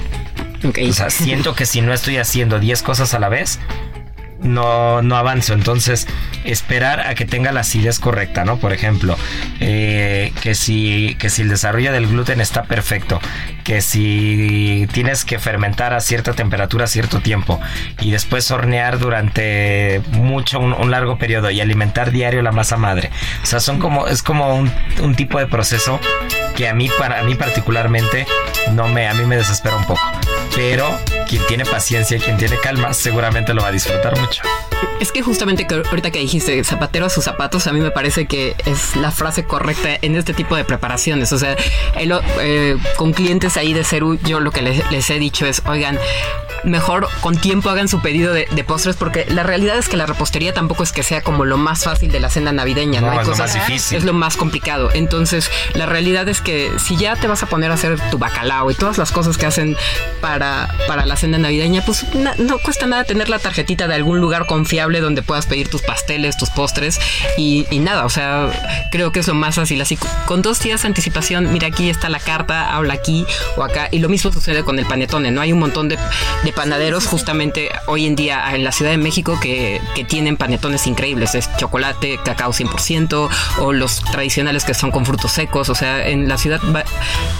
O 0.64 0.92
sea, 0.92 1.10
siento 1.10 1.54
que 1.54 1.66
si 1.66 1.82
no 1.82 1.92
estoy 1.92 2.16
haciendo 2.16 2.58
10 2.58 2.82
cosas 2.82 3.12
a 3.12 3.18
la 3.18 3.28
vez, 3.28 3.58
no, 4.44 5.02
no 5.02 5.16
avanzo. 5.16 5.54
Entonces, 5.54 6.06
esperar 6.44 7.00
a 7.00 7.14
que 7.14 7.24
tenga 7.24 7.50
la 7.50 7.60
acidez 7.60 7.98
correcta, 7.98 8.44
¿no? 8.44 8.58
Por 8.58 8.72
ejemplo, 8.72 9.16
eh, 9.60 10.32
que, 10.42 10.54
si, 10.54 11.16
que 11.18 11.30
si 11.30 11.42
el 11.42 11.48
desarrollo 11.48 11.92
del 11.92 12.06
gluten 12.06 12.40
está 12.40 12.64
perfecto, 12.64 13.20
que 13.64 13.80
si 13.80 14.86
tienes 14.92 15.24
que 15.24 15.38
fermentar 15.38 15.94
a 15.94 16.00
cierta 16.00 16.34
temperatura 16.34 16.84
a 16.84 16.88
cierto 16.88 17.20
tiempo 17.20 17.60
y 18.00 18.10
después 18.10 18.50
hornear 18.50 18.98
durante 18.98 20.02
mucho, 20.12 20.60
un, 20.60 20.90
largo 20.90 21.18
periodo 21.18 21.50
y 21.50 21.60
alimentar 21.60 22.10
diario 22.12 22.42
la 22.42 22.52
masa 22.52 22.76
madre. 22.76 23.10
O 23.42 23.46
sea, 23.46 23.58
son 23.58 23.78
como, 23.78 24.06
es 24.06 24.22
como 24.22 24.54
un 24.56 25.14
tipo 25.16 25.38
de 25.38 25.46
proceso 25.46 25.98
que 26.56 26.68
a 26.68 26.74
mí, 26.74 26.88
para 26.98 27.20
a 27.20 27.22
mí 27.24 27.34
particularmente, 27.34 28.26
no 28.72 28.88
me, 28.88 29.08
a 29.08 29.14
mí 29.14 29.24
me 29.24 29.36
desespera 29.36 29.76
un 29.76 29.84
poco. 29.86 30.00
Pero 30.54 30.86
quien 31.28 31.42
tiene 31.46 31.64
paciencia 31.64 32.16
y 32.16 32.20
quien 32.20 32.36
tiene 32.36 32.56
calma, 32.58 32.92
seguramente 32.94 33.52
lo 33.54 33.62
va 33.62 33.68
a 33.68 33.72
disfrutar 33.72 34.16
mucho. 34.20 34.42
Es 35.00 35.10
que 35.10 35.22
justamente 35.22 35.66
que 35.66 35.74
ahorita 35.74 36.10
que 36.12 36.18
dijiste 36.20 36.62
zapatero 36.62 37.06
a 37.06 37.10
sus 37.10 37.24
zapatos, 37.24 37.66
a 37.66 37.72
mí 37.72 37.80
me 37.80 37.90
parece 37.90 38.26
que 38.26 38.54
es 38.64 38.94
la 38.96 39.10
frase 39.10 39.44
correcta 39.44 39.88
en 40.00 40.14
este 40.14 40.32
tipo 40.34 40.54
de 40.54 40.64
preparaciones. 40.64 41.32
O 41.32 41.38
sea, 41.38 41.56
el- 41.98 42.12
eh, 42.40 42.76
con 42.96 43.12
clientes 43.12 43.56
ahí 43.56 43.72
de 43.72 43.82
Ceru, 43.82 44.16
yo 44.22 44.38
lo 44.40 44.52
que 44.52 44.62
les 44.62 45.10
he 45.10 45.18
dicho 45.18 45.46
es, 45.46 45.62
oigan, 45.66 45.98
mejor 46.64 47.08
con 47.20 47.36
tiempo 47.36 47.70
hagan 47.70 47.88
su 47.88 48.00
pedido 48.00 48.32
de, 48.32 48.46
de 48.50 48.64
postres 48.64 48.96
porque 48.96 49.26
la 49.28 49.42
realidad 49.42 49.76
es 49.78 49.88
que 49.88 49.96
la 49.96 50.06
repostería 50.06 50.52
tampoco 50.54 50.82
es 50.82 50.92
que 50.92 51.02
sea 51.02 51.22
como 51.22 51.44
lo 51.44 51.56
más 51.56 51.84
fácil 51.84 52.10
de 52.10 52.20
la 52.20 52.30
cena 52.30 52.52
navideña, 52.52 53.00
¿no? 53.00 53.06
No, 53.08 53.12
Hay 53.12 53.18
es 53.20 53.26
lo 53.26 53.32
cosas- 53.32 53.54
más 53.56 53.66
difícil. 53.66 53.98
Es 53.98 54.04
lo 54.04 54.12
más 54.12 54.36
complicado. 54.36 54.90
Entonces, 54.94 55.50
la 55.74 55.86
realidad 55.86 56.28
es 56.28 56.40
que 56.40 56.70
si 56.78 56.96
ya 56.96 57.16
te 57.16 57.26
vas 57.26 57.42
a 57.42 57.46
poner 57.46 57.70
a 57.70 57.74
hacer 57.74 57.98
tu 58.10 58.18
bacalao 58.18 58.70
y 58.70 58.74
todas 58.74 58.98
las 58.98 59.12
cosas 59.12 59.36
que 59.38 59.46
hacen 59.46 59.76
para, 60.20 60.68
para 60.86 61.06
la 61.06 61.16
cena 61.16 61.38
navideña, 61.38 61.82
pues 61.84 62.14
na- 62.14 62.34
no 62.38 62.58
cuesta 62.58 62.86
nada 62.86 63.04
tener 63.04 63.28
la 63.28 63.38
tarjetita 63.38 63.86
de 63.88 63.94
algún 63.94 64.20
lugar 64.20 64.46
confiable 64.46 65.00
donde 65.00 65.22
puedas 65.22 65.46
pedir 65.46 65.68
tus 65.68 65.82
pasteles, 65.82 66.36
tus 66.36 66.50
postres 66.50 66.98
y, 67.36 67.66
y 67.70 67.78
nada, 67.80 68.04
o 68.04 68.08
sea, 68.08 68.50
creo 68.90 69.12
que 69.12 69.20
es 69.20 69.28
lo 69.28 69.34
más 69.34 69.56
fácil. 69.56 69.80
Así 69.80 69.98
con 70.26 70.42
dos 70.42 70.60
días 70.60 70.82
de 70.82 70.88
anticipación, 70.88 71.52
mira, 71.52 71.68
aquí 71.68 71.90
está 71.90 72.08
la 72.08 72.20
carta, 72.20 72.74
habla 72.74 72.94
aquí 72.94 73.26
o 73.56 73.62
acá. 73.62 73.88
Y 73.90 73.98
lo 73.98 74.08
mismo 74.08 74.32
sucede 74.32 74.62
con 74.64 74.78
el 74.78 74.86
panetone, 74.86 75.30
¿no? 75.30 75.40
Hay 75.40 75.52
un 75.52 75.58
montón 75.58 75.88
de, 75.88 75.98
de 76.42 76.52
panaderos 76.54 77.06
justamente 77.06 77.70
hoy 77.86 78.06
en 78.06 78.16
día 78.16 78.42
en 78.54 78.64
la 78.64 78.72
Ciudad 78.72 78.90
de 78.90 78.96
México 78.98 79.38
que, 79.40 79.80
que 79.94 80.04
tienen 80.04 80.36
panetones 80.36 80.86
increíbles. 80.86 81.34
Es 81.34 81.48
chocolate, 81.56 82.18
cacao 82.24 82.52
100% 82.52 83.28
o 83.58 83.72
los 83.72 84.00
tradicionales 84.04 84.64
que 84.64 84.74
son 84.74 84.90
con 84.90 85.04
frutos 85.06 85.32
secos. 85.32 85.68
O 85.68 85.74
sea, 85.74 86.06
en 86.08 86.28
la 86.28 86.38
ciudad 86.38 86.60
va- 86.74 86.84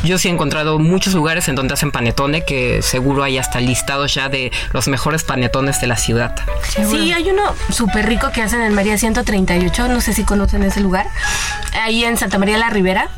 yo 0.03 0.19
sí 0.19 0.29
he 0.29 0.31
encontrado 0.31 0.79
muchos 0.79 1.15
lugares 1.15 1.49
en 1.49 1.55
donde 1.55 1.75
hacen 1.75 1.91
panetone 1.93 2.45
que 2.45 2.83
seguro 2.83 3.23
hay 3.23 3.39
hasta 3.39 3.61
listados 3.61 4.15
ya 4.15 4.29
de 4.29 4.53
los 4.73 4.89
mejores 4.89 5.25
panetones 5.25 5.81
de 5.81 5.87
la 5.87 5.97
ciudad. 5.97 6.35
Sí, 6.91 7.13
hay 7.13 7.31
uno 7.31 7.43
súper 7.71 8.07
rico 8.07 8.31
que 8.33 8.43
hacen 8.43 8.61
en 8.63 8.75
María 8.75 8.99
138, 8.99 9.89
no 9.89 10.01
sé 10.01 10.13
si 10.13 10.25
conocen 10.25 10.63
ese 10.63 10.81
lugar, 10.81 11.07
ahí 11.81 12.05
en 12.05 12.17
Santa 12.17 12.39
María 12.39 12.59
la 12.59 12.71
Ribera, 12.71 13.09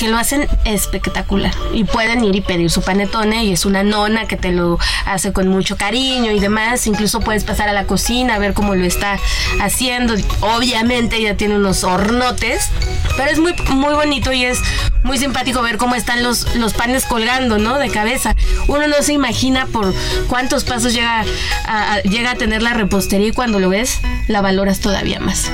que 0.00 0.08
lo 0.08 0.16
hacen 0.16 0.48
espectacular. 0.64 1.52
Y 1.74 1.84
pueden 1.84 2.24
ir 2.24 2.34
y 2.34 2.40
pedir 2.40 2.70
su 2.70 2.80
panetone 2.80 3.44
y 3.44 3.52
es 3.52 3.66
una 3.66 3.82
nona 3.84 4.24
que 4.26 4.36
te 4.38 4.50
lo 4.50 4.78
hace 5.04 5.32
con 5.34 5.46
mucho 5.48 5.76
cariño 5.76 6.32
y 6.32 6.40
demás. 6.40 6.86
Incluso 6.86 7.20
puedes 7.20 7.44
pasar 7.44 7.68
a 7.68 7.72
la 7.74 7.84
cocina 7.84 8.36
a 8.36 8.38
ver 8.38 8.54
cómo 8.54 8.74
lo 8.74 8.84
está 8.86 9.18
haciendo. 9.60 10.14
Obviamente 10.40 11.20
ya 11.20 11.36
tiene 11.36 11.56
unos 11.56 11.84
hornotes, 11.84 12.70
pero 13.18 13.30
es 13.30 13.38
muy, 13.38 13.54
muy 13.74 13.92
bonito 13.92 14.32
y 14.32 14.44
es 14.46 14.58
muy 15.02 15.18
simpático 15.18 15.60
ver 15.60 15.76
cómo 15.76 15.94
están 15.94 16.22
los, 16.22 16.54
los 16.56 16.72
panes 16.72 17.04
colgando, 17.04 17.58
¿no? 17.58 17.78
De 17.78 17.90
cabeza. 17.90 18.34
Uno 18.68 18.86
no 18.88 19.02
se 19.02 19.12
imagina 19.12 19.66
por 19.66 19.94
cuántos 20.28 20.64
pasos 20.64 20.94
llega 20.94 21.24
a- 21.66 22.00
llega 22.04 22.30
a 22.30 22.34
tener 22.36 22.62
la 22.62 22.72
repostería 22.72 23.28
y 23.28 23.32
cuando 23.32 23.60
lo 23.60 23.68
ves, 23.68 24.00
la 24.28 24.40
valoras 24.40 24.80
todavía 24.80 25.20
más. 25.20 25.50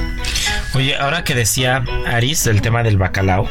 Oye, 0.75 0.97
ahora 0.97 1.25
que 1.25 1.35
decía 1.35 1.85
Aris 2.07 2.47
el 2.47 2.63
tema 2.63 2.83
del 2.85 2.97
bacalao, 2.97 3.49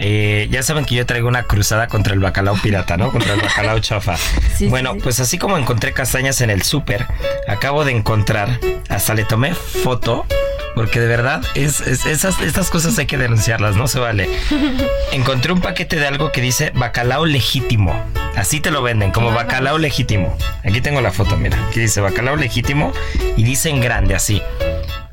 eh, 0.00 0.48
ya 0.50 0.62
saben 0.62 0.84
que 0.86 0.94
yo 0.94 1.04
traigo 1.06 1.28
una 1.28 1.42
cruzada 1.44 1.86
contra 1.86 2.14
el 2.14 2.20
bacalao 2.20 2.56
pirata, 2.56 2.96
¿no? 2.96 3.12
Contra 3.12 3.34
el 3.34 3.40
bacalao 3.40 3.78
chafa. 3.80 4.16
Sí, 4.56 4.66
bueno, 4.68 4.94
sí. 4.94 5.00
pues 5.02 5.20
así 5.20 5.38
como 5.38 5.58
encontré 5.58 5.92
castañas 5.92 6.40
en 6.40 6.50
el 6.50 6.62
súper, 6.62 7.06
acabo 7.46 7.84
de 7.84 7.92
encontrar, 7.92 8.58
hasta 8.88 9.14
le 9.14 9.24
tomé 9.24 9.54
foto, 9.54 10.26
porque 10.74 11.00
de 11.00 11.06
verdad 11.06 11.42
es, 11.54 11.80
es- 11.82 12.06
esas, 12.06 12.40
estas 12.40 12.70
cosas 12.70 12.98
hay 12.98 13.06
que 13.06 13.18
denunciarlas, 13.18 13.76
no 13.76 13.86
se 13.88 13.98
vale. 14.00 14.28
Encontré 15.12 15.52
un 15.52 15.60
paquete 15.60 15.96
de 15.96 16.06
algo 16.06 16.32
que 16.32 16.40
dice 16.40 16.72
bacalao 16.74 17.26
legítimo. 17.26 18.04
Así 18.36 18.60
te 18.60 18.70
lo 18.70 18.80
venden, 18.82 19.10
como 19.10 19.32
bacalao 19.32 19.76
legítimo. 19.78 20.36
Aquí 20.64 20.80
tengo 20.80 21.00
la 21.00 21.10
foto, 21.12 21.36
mira. 21.36 21.58
Aquí 21.68 21.80
dice 21.80 22.00
bacalao 22.00 22.36
legítimo 22.36 22.92
y 23.36 23.42
dice 23.42 23.68
en 23.68 23.80
grande 23.80 24.14
así. 24.14 24.40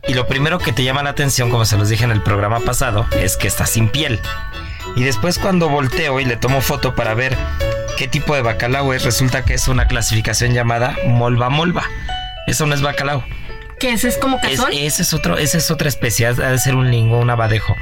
Y 0.08 0.14
lo 0.14 0.28
primero 0.28 0.60
que 0.60 0.72
te 0.72 0.84
llama 0.86 1.04
la 1.04 1.10
atención, 1.10 1.50
como 1.50 1.66
se 1.66 1.78
los 1.78 1.90
dije 1.90 2.06
en 2.06 2.12
el 2.12 2.22
programa 2.22 2.62
pasado, 2.62 3.06
es 3.22 3.36
que 3.36 3.48
está 3.50 3.66
sin 3.66 3.90
piel. 3.90 4.20
Y 4.96 5.04
después 5.04 5.38
cuando 5.40 5.70
volteo 5.70 6.20
y 6.20 6.26
le 6.26 6.38
tomo 6.38 6.62
foto 6.62 6.96
para 6.96 7.14
ver 7.14 7.36
¿qué 7.98 8.08
tipo 8.08 8.34
de 8.36 8.42
bacalao 8.42 8.94
es? 8.94 9.04
Resulta 9.04 9.44
que 9.46 9.54
es 9.54 9.68
una 9.68 9.88
clasificación 9.88 10.54
llamada 10.54 10.96
molva 11.08 11.50
molva. 11.50 11.84
Eso 12.48 12.66
no 12.66 12.74
es 12.74 12.82
bacalao. 12.82 13.24
¿Qué 13.80 13.92
ese 13.94 14.08
es 14.08 14.18
como 14.18 14.38
Es- 14.42 14.58
cazón? 14.60 14.72
ese 14.74 15.04
es 15.04 15.14
otro, 15.14 15.38
esa 15.38 15.58
es 15.60 15.70
otra 15.70 15.88
especie, 15.88 16.26
ha 16.26 16.34
de 16.34 16.58
ser 16.58 16.76
un 16.76 16.90
lingo, 16.90 17.20
un 17.20 17.30
abadejo. 17.30 17.76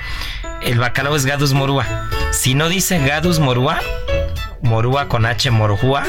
El 0.61 0.79
bacalao 0.79 1.15
es 1.15 1.25
Gadus 1.25 1.53
morúa. 1.53 2.09
Si 2.31 2.53
no 2.53 2.67
dice 2.67 2.99
Gadus 2.99 3.39
morúa, 3.39 3.79
morúa 4.61 5.07
con 5.07 5.25
H 5.25 5.49
morúa, 5.51 6.03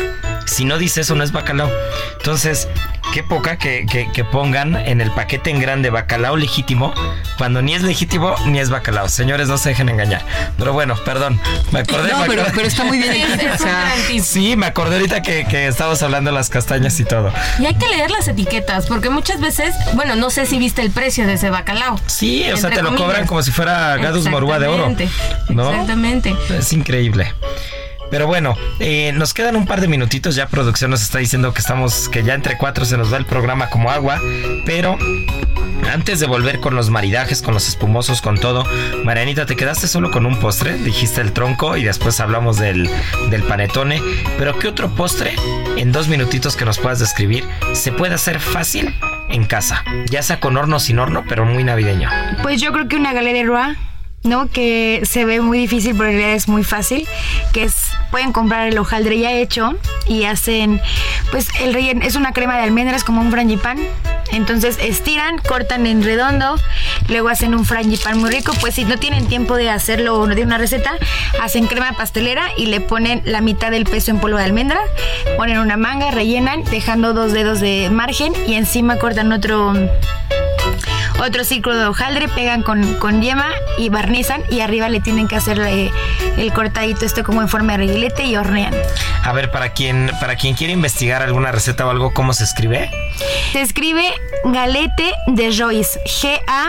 si 0.47 0.65
no 0.65 0.79
dice 0.79 1.01
eso 1.03 1.15
no 1.15 1.25
es 1.25 1.33
bacalao. 1.33 1.71
Entonces, 2.19 2.69
qué 3.15 3.23
poca 3.23 3.57
que, 3.59 3.87
que- 3.91 4.11
que 4.13 4.25
pongan 4.25 4.75
en 4.77 5.01
el 5.01 5.11
paquete 5.13 5.51
en 5.51 5.61
grande 5.61 5.91
bacalao 5.91 6.37
legítimo, 6.37 6.93
cuando 7.39 7.63
ni 7.63 7.75
es 7.75 7.83
legítimo 7.83 8.35
ni 8.47 8.59
es 8.59 8.71
bacalao. 8.71 9.09
Señores, 9.09 9.49
no 9.49 9.59
se 9.59 9.71
dejen 9.71 9.89
engañar. 9.89 10.23
Pero 10.59 10.73
bueno, 10.73 10.95
perdón, 11.05 11.41
me 11.73 11.81
acordé. 11.81 12.11
No, 12.13 12.19
me 12.21 12.27
pero, 12.27 12.43
acordé. 12.43 12.57
pero 12.57 12.69
está 12.69 12.85
muy 12.85 12.99
bien. 12.99 13.13
Es, 13.17 13.61
o 13.61 13.63
sea. 13.63 13.93
Sí, 14.23 14.57
me 14.57 14.67
acordé 14.67 14.97
ahorita 14.97 15.23
que, 15.23 15.45
que 15.47 15.67
estabas 15.67 16.03
hablando 16.03 16.31
de 16.31 16.37
las 16.37 16.49
castañas 16.51 16.99
y 17.01 17.05
todo. 17.05 17.33
Y 17.59 17.67
hay 17.67 17.75
que 17.75 17.87
leer 17.89 18.11
las 18.11 18.27
etiquetas, 18.29 18.87
porque 18.87 19.11
muchas 19.11 19.41
veces, 19.41 19.75
bueno, 19.95 20.17
no 20.17 20.31
sé 20.31 20.47
si 20.47 20.59
viste 20.59 20.83
el 20.83 20.91
precio 20.91 21.27
de 21.27 21.35
ese 21.35 21.51
bacalao. 21.51 22.01
Sí, 22.07 22.45
o 22.51 22.57
sea, 22.57 22.71
te 22.71 22.77
lo 22.83 22.89
comillas. 22.91 23.07
cobran 23.07 23.27
como 23.27 23.43
si 23.43 23.51
fuera 23.51 23.97
Gadus 23.97 24.27
morúa 24.29 24.59
de 24.59 24.67
oro. 24.69 24.87
Exactamente, 24.89 25.55
¿no? 25.55 25.71
Exactamente. 25.71 26.37
Es 26.59 26.73
increíble. 26.73 27.33
Pero 28.11 28.27
bueno, 28.27 28.57
eh, 28.79 29.13
nos 29.15 29.35
quedan 29.35 29.57
un 29.57 29.67
par 29.67 29.81
de 29.81 29.89
minutitos. 29.89 30.35
Ya 30.35 30.49
producción 30.49 30.91
nos 30.91 31.03
está 31.03 31.19
diciendo 31.19 31.53
que 31.53 31.61
estamos, 31.61 32.09
que 32.09 32.23
ya 32.23 32.35
entre 32.35 32.57
cuatro 32.57 32.85
se 32.85 32.97
nos 32.97 33.13
va 33.13 33.17
el 33.17 33.27
programa 33.27 33.69
como 33.71 33.91
agua. 33.91 34.21
Pero 34.65 34.99
antes 35.93 36.21
de 36.21 36.27
volver 36.27 36.61
con 36.61 36.75
los 36.75 36.91
maridajes, 36.91 37.43
con 37.43 37.55
los 37.55 37.69
espumosos, 37.69 38.21
con 38.23 38.39
todo, 38.39 38.65
Marianita, 39.05 39.47
te 39.47 39.57
quedaste 39.57 39.89
solo 39.89 40.11
con 40.11 40.27
un 40.27 40.39
postre. 40.39 40.75
Dijiste 40.79 41.21
el 41.21 41.33
tronco 41.33 41.77
y 41.77 41.85
después 41.85 42.21
hablamos 42.21 42.59
del, 42.59 42.91
del 43.31 43.43
panetone. 43.45 44.03
Pero 44.39 44.59
¿qué 44.59 44.69
otro 44.69 44.95
postre 44.95 45.35
en 45.77 45.93
dos 45.93 46.09
minutitos 46.09 46.57
que 46.57 46.65
nos 46.65 46.79
puedas 46.79 46.99
describir 46.99 47.45
se 47.73 47.93
puede 47.93 48.15
hacer 48.15 48.41
fácil 48.41 48.95
en 49.29 49.45
casa? 49.45 49.85
Ya 50.11 50.23
sea 50.23 50.41
con 50.41 50.57
horno 50.57 50.81
sin 50.81 50.99
horno, 50.99 51.25
pero 51.29 51.45
muy 51.45 51.65
navideño. 51.65 52.09
Pues 52.43 52.61
yo 52.61 52.73
creo 52.73 52.89
que 52.89 52.97
una 52.97 53.13
galera 53.13 53.39
de 53.39 53.45
Roa, 53.45 53.77
¿no? 54.23 54.49
Que 54.49 55.03
se 55.05 55.25
ve 55.25 55.41
muy 55.41 55.59
difícil, 55.59 55.95
pero 55.97 56.11
en 56.11 56.17
realidad 56.17 56.37
es 56.37 56.49
muy 56.49 56.65
fácil. 56.65 57.07
Que 57.53 57.65
es, 57.65 57.86
pueden 58.11 58.33
comprar 58.33 58.69
el 58.69 58.79
hojaldre 58.79 59.19
ya 59.19 59.33
hecho 59.33 59.75
y 60.07 60.25
hacen, 60.25 60.81
pues 61.31 61.49
el 61.61 61.75
relleno 61.75 62.05
es 62.05 62.17
una 62.17 62.33
crema 62.33 62.57
de 62.57 62.63
almendras 62.63 63.05
como 63.05 63.21
un 63.21 63.31
frangipán. 63.31 63.79
Entonces 64.33 64.79
estiran, 64.81 65.39
cortan 65.39 65.87
en 65.87 66.03
redondo, 66.03 66.57
luego 67.09 67.29
hacen 67.29 67.55
un 67.55 67.65
frangipán 67.65 68.19
muy 68.19 68.31
rico. 68.31 68.53
Pues 68.61 68.75
si 68.75 68.85
no 68.85 68.99
tienen 68.99 69.27
tiempo 69.27 69.57
de 69.57 69.71
hacerlo 69.71 70.27
de 70.27 70.43
una 70.43 70.59
receta, 70.59 70.93
hacen 71.41 71.67
crema 71.67 71.93
pastelera 71.93 72.49
y 72.57 72.67
le 72.67 72.81
ponen 72.81 73.23
la 73.25 73.41
mitad 73.41 73.71
del 73.71 73.85
peso 73.85 74.11
en 74.11 74.19
polvo 74.19 74.39
de 74.39 74.45
almendra, 74.45 74.81
ponen 75.37 75.59
una 75.59 75.77
manga, 75.77 76.11
rellenan, 76.11 76.65
dejando 76.65 77.13
dos 77.13 77.33
dedos 77.33 77.61
de 77.61 77.89
margen 77.91 78.33
y 78.47 78.55
encima 78.55 78.99
cortan 78.99 79.33
otro 79.33 79.73
otro 81.21 81.45
círculo 81.45 81.77
de 81.77 81.87
hojaldre, 81.87 82.29
pegan 82.29 82.63
con, 82.63 82.95
con 82.95 83.23
yema 83.23 83.49
y 83.79 83.89
barnizan 83.89 84.43
y 84.51 84.61
arriba 84.61 84.89
le 84.89 85.01
tienen 85.01 85.29
que 85.29 85.37
hacer 85.37 85.61
eh, 85.61 85.91
el 86.37 86.53
cortadito 86.53 87.05
este 87.05 87.23
como 87.23 87.43
en 87.43 87.49
forma 87.49 87.73
de 87.73 87.79
reguilete 87.79 88.25
y 88.25 88.37
hornean. 88.37 88.75
A 89.23 89.33
ver, 89.33 89.51
para 89.51 89.73
quien, 89.73 90.11
para 90.21 90.37
quien 90.37 90.55
quiere 90.55 90.73
investigar 90.73 91.23
alguna 91.23 91.51
receta 91.53 91.87
o 91.87 91.91
algo, 91.91 92.13
¿cómo 92.15 92.33
se 92.33 92.45
escribe? 92.45 92.91
Se 93.53 93.61
escribe 93.61 94.05
galete 94.45 95.13
de 95.27 95.57
Joyce, 95.57 95.99
G-A-L-E-T-E 96.07 96.67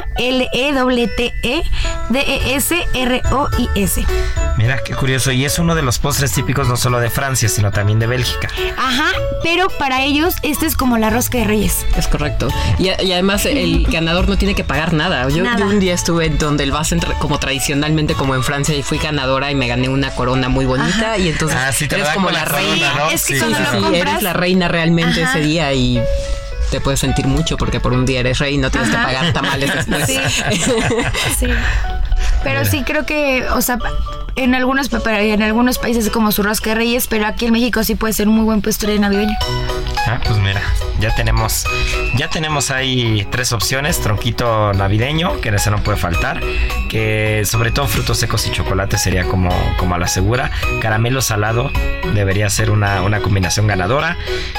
D-E-S-R-O-I-S. 2.09 4.05
Mira, 4.57 4.79
qué 4.83 4.95
curioso. 4.95 5.31
Y 5.31 5.45
es 5.45 5.59
uno 5.59 5.75
de 5.75 5.83
los 5.83 5.99
postres 5.99 6.31
típicos 6.31 6.67
no 6.67 6.77
solo 6.77 6.99
de 6.99 7.09
Francia, 7.09 7.47
sino 7.49 7.71
también 7.71 7.99
de 7.99 8.07
Bélgica. 8.07 8.49
Ajá, 8.77 9.11
pero 9.43 9.67
para 9.69 10.01
ellos 10.03 10.35
este 10.41 10.65
es 10.65 10.75
como 10.75 10.97
la 10.97 11.09
rosca 11.09 11.37
de 11.37 11.43
reyes. 11.43 11.85
Es 11.95 12.07
correcto. 12.07 12.47
Y, 12.79 12.85
y 12.85 13.11
además 13.11 13.45
el 13.45 13.85
ganador 13.89 14.27
no 14.27 14.36
tiene 14.37 14.55
que 14.55 14.63
pagar 14.63 14.93
nada. 14.93 15.27
Yo, 15.29 15.43
Nada. 15.43 15.57
yo 15.59 15.65
un 15.65 15.79
día 15.79 15.93
estuve 15.93 16.29
donde 16.29 16.63
el 16.63 16.71
tra- 16.71 17.17
como 17.19 17.39
tradicionalmente 17.39 18.13
como 18.13 18.35
en 18.35 18.43
Francia 18.43 18.75
y 18.75 18.83
fui 18.83 18.97
ganadora 18.97 19.51
y 19.51 19.55
me 19.55 19.67
gané 19.67 19.89
una 19.89 20.11
corona 20.11 20.47
muy 20.49 20.65
bonita 20.65 21.17
y 21.17 21.27
entonces 21.29 21.57
Ah, 21.59 21.71
sí, 21.73 21.87
te 21.87 21.97
lo 21.97 22.03
eres 22.03 22.13
como 22.15 22.29
la 22.29 22.39
la 22.39 22.45
reina. 22.45 22.87
corona, 22.91 23.05
¿no? 23.05 23.11
Es 23.11 23.25
que 23.25 23.33
Sí, 23.33 23.39
Sí, 23.39 23.39
cuando 23.39 23.57
sí, 23.57 23.63
lo 23.63 23.71
sí, 23.71 23.83
compras, 23.83 24.11
eres 24.13 24.23
la 24.23 24.33
reina 24.33 24.67
realmente 24.67 25.23
Ajá. 25.23 25.37
ese 25.37 25.47
día 25.47 25.73
y 25.73 26.01
te 26.71 26.81
puedes 26.81 26.99
sentir 26.99 27.27
mucho 27.27 27.57
porque 27.57 27.79
por 27.79 27.93
un 27.93 28.05
día 28.05 28.19
eres 28.19 28.39
rey 28.39 28.55
y 28.55 28.57
no 28.57 28.69
tienes 28.69 28.89
Ajá. 28.89 28.99
que 28.99 29.05
pagar 29.15 29.33
tamales 29.33 29.73
después. 29.73 30.05
Sí. 30.05 30.19
Sí. 31.39 31.47
Pero 32.43 32.65
sí 32.65 32.83
creo 32.85 33.05
que, 33.05 33.45
o 33.53 33.61
sea, 33.61 33.77
en 34.35 34.53
algunos, 34.55 34.89
en 35.07 35.41
algunos 35.43 35.79
países 35.79 36.05
es 36.05 36.11
como 36.11 36.31
su 36.31 36.43
rosca 36.43 36.69
de 36.71 36.75
reyes, 36.75 37.07
pero 37.07 37.25
aquí 37.25 37.45
en 37.45 37.53
México 37.53 37.83
sí 37.83 37.95
puede 37.95 38.13
ser 38.13 38.27
un 38.27 38.35
muy 38.35 38.43
buen 38.45 38.61
postre 38.61 38.97
navideño. 38.99 39.35
Ah, 40.09 40.21
pues 40.23 40.37
mira, 40.39 40.61
ya 41.01 41.13
tenemos, 41.15 41.65
ya 42.15 42.29
tenemos 42.29 42.71
ahí 42.71 43.27
tres 43.29 43.51
opciones: 43.51 43.99
tronquito 43.99 44.71
navideño, 44.73 45.41
que 45.41 45.49
en 45.49 45.55
ese 45.55 45.69
no 45.69 45.83
puede 45.83 45.97
faltar, 45.97 46.41
que 46.89 47.43
sobre 47.45 47.71
todo 47.71 47.87
frutos 47.87 48.17
secos 48.17 48.47
y 48.47 48.51
chocolate 48.51 48.97
sería 48.97 49.25
como, 49.25 49.49
como 49.77 49.95
a 49.95 49.97
la 49.97 50.07
segura. 50.07 50.51
Caramelo 50.81 51.21
salado 51.21 51.71
debería 52.13 52.49
ser 52.49 52.71
una, 52.71 53.01
una 53.01 53.19
combinación 53.19 53.67
ganadora. 53.67 54.15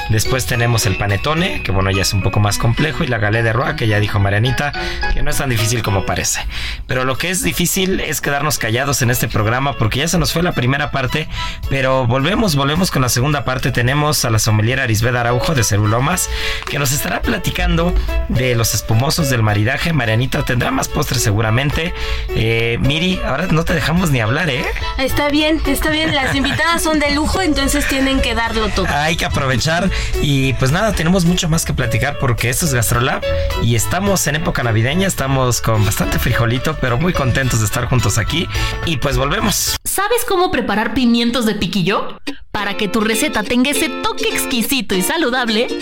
Después 0.09 0.45
tenemos 0.45 0.85
el 0.85 0.97
panetone, 0.97 1.63
que 1.63 1.71
bueno, 1.71 1.89
ya 1.89 2.03
es 2.03 2.13
un 2.13 2.21
poco 2.21 2.39
más 2.39 2.59
complejo, 2.59 3.03
y 3.03 3.07
la 3.07 3.17
galette 3.17 3.45
de 3.45 3.53
roa, 3.53 3.75
que 3.75 3.87
ya 3.87 3.99
dijo 3.99 4.19
Marianita, 4.19 4.71
que 5.13 5.23
no 5.23 5.31
es 5.31 5.37
tan 5.37 5.49
difícil 5.49 5.81
como 5.81 6.05
parece. 6.05 6.45
Pero 6.85 7.05
lo 7.05 7.17
que 7.17 7.31
es 7.31 7.41
difícil 7.41 7.99
es 8.01 8.21
quedarnos 8.21 8.59
callados 8.59 9.01
en 9.01 9.09
este 9.09 9.27
programa, 9.27 9.73
porque 9.73 9.99
ya 9.99 10.07
se 10.07 10.19
nos 10.19 10.31
fue 10.31 10.43
la 10.43 10.51
primera 10.51 10.91
parte, 10.91 11.27
pero 11.71 12.05
volvemos, 12.05 12.55
volvemos 12.55 12.91
con 12.91 13.01
la 13.01 13.09
segunda 13.09 13.45
parte. 13.45 13.71
Tenemos 13.71 14.23
a 14.25 14.29
la 14.29 14.37
sommelier 14.37 14.79
Arisbeda 14.79 15.23
Araujo 15.39 15.55
de 15.55 15.63
Cerulomas, 15.63 16.29
que 16.69 16.79
nos 16.79 16.91
estará 16.91 17.21
platicando 17.21 17.93
de 18.27 18.55
los 18.55 18.73
espumosos 18.73 19.29
del 19.29 19.41
maridaje. 19.41 19.93
Marianita 19.93 20.43
tendrá 20.43 20.69
más 20.69 20.89
postres 20.89 21.23
seguramente. 21.23 21.93
Eh, 22.29 22.77
Miri, 22.81 23.21
ahora 23.25 23.47
no 23.47 23.63
te 23.63 23.73
dejamos 23.73 24.11
ni 24.11 24.19
hablar, 24.19 24.49
¿eh? 24.49 24.65
Está 24.97 25.29
bien, 25.29 25.61
está 25.65 25.91
bien. 25.91 26.13
Las 26.13 26.35
invitadas 26.35 26.83
son 26.83 26.99
de 26.99 27.11
lujo, 27.11 27.41
entonces 27.41 27.87
tienen 27.87 28.19
que 28.19 28.35
darlo 28.35 28.67
todo. 28.69 28.87
Hay 28.89 29.15
que 29.15 29.23
aprovechar 29.25 29.89
y 30.21 30.53
pues 30.53 30.71
nada, 30.71 30.91
tenemos 30.91 31.23
mucho 31.23 31.47
más 31.47 31.63
que 31.63 31.73
platicar 31.73 32.17
porque 32.19 32.49
esto 32.49 32.65
es 32.65 32.73
Gastrolab 32.73 33.23
y 33.63 33.75
estamos 33.75 34.27
en 34.27 34.35
época 34.35 34.61
navideña, 34.63 35.07
estamos 35.07 35.61
con 35.61 35.85
bastante 35.85 36.19
frijolito, 36.19 36.75
pero 36.81 36.97
muy 36.97 37.13
contentos 37.13 37.59
de 37.59 37.65
estar 37.65 37.85
juntos 37.85 38.17
aquí 38.17 38.49
y 38.85 38.97
pues 38.97 39.17
volvemos. 39.17 39.77
¿Sabes 39.85 40.25
cómo 40.27 40.51
preparar 40.51 40.93
pimientos 40.93 41.45
de 41.45 41.55
piquillo? 41.55 42.19
Para 42.51 42.77
que 42.77 42.87
tu 42.87 42.99
receta 42.99 43.43
tenga 43.43 43.69
ese 43.69 43.89
toque 43.89 44.27
exquisito 44.27 44.95
y 44.95 45.03
saludable, 45.03 45.28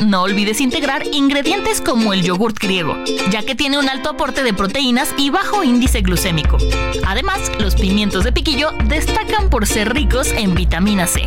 no 0.06 0.24
olvides 0.24 0.60
integrar 0.60 1.08
ingredientes 1.14 1.80
como 1.80 2.12
el 2.12 2.22
yogurt 2.22 2.60
griego, 2.60 2.98
ya 3.30 3.44
que 3.44 3.56
tiene 3.56 3.78
un 3.78 3.88
alto 3.88 4.10
aporte 4.10 4.44
de 4.44 4.54
proteínas 4.54 5.14
y 5.18 5.30
bajo 5.30 5.64
índice 5.64 6.02
glucémico. 6.02 6.58
Además, 7.06 7.50
los 7.58 7.76
pimientos 7.76 8.26
de 8.26 8.34
piquillo 8.34 8.72
destacan 8.86 9.50
por 9.50 9.66
ser 9.66 9.94
ricos 9.94 10.34
en 10.34 10.54
vitamina 10.54 11.08
C. 11.08 11.22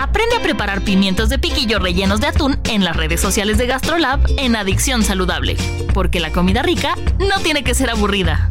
Aprende 0.00 0.36
a 0.36 0.42
preparar 0.42 0.80
pimientos 0.80 1.28
de 1.28 1.38
piquillo 1.38 1.78
rellenos 1.78 2.20
de 2.20 2.28
atún 2.28 2.58
en 2.64 2.84
las 2.84 2.96
redes 2.96 3.20
sociales 3.20 3.58
de 3.58 3.66
GastroLab 3.66 4.20
en 4.38 4.56
Adicción 4.56 5.02
Saludable, 5.02 5.56
porque 5.92 6.20
la 6.20 6.32
comida 6.32 6.62
rica 6.62 6.94
no 7.18 7.38
tiene 7.42 7.64
que 7.64 7.74
ser 7.74 7.90
aburrida. 7.90 8.50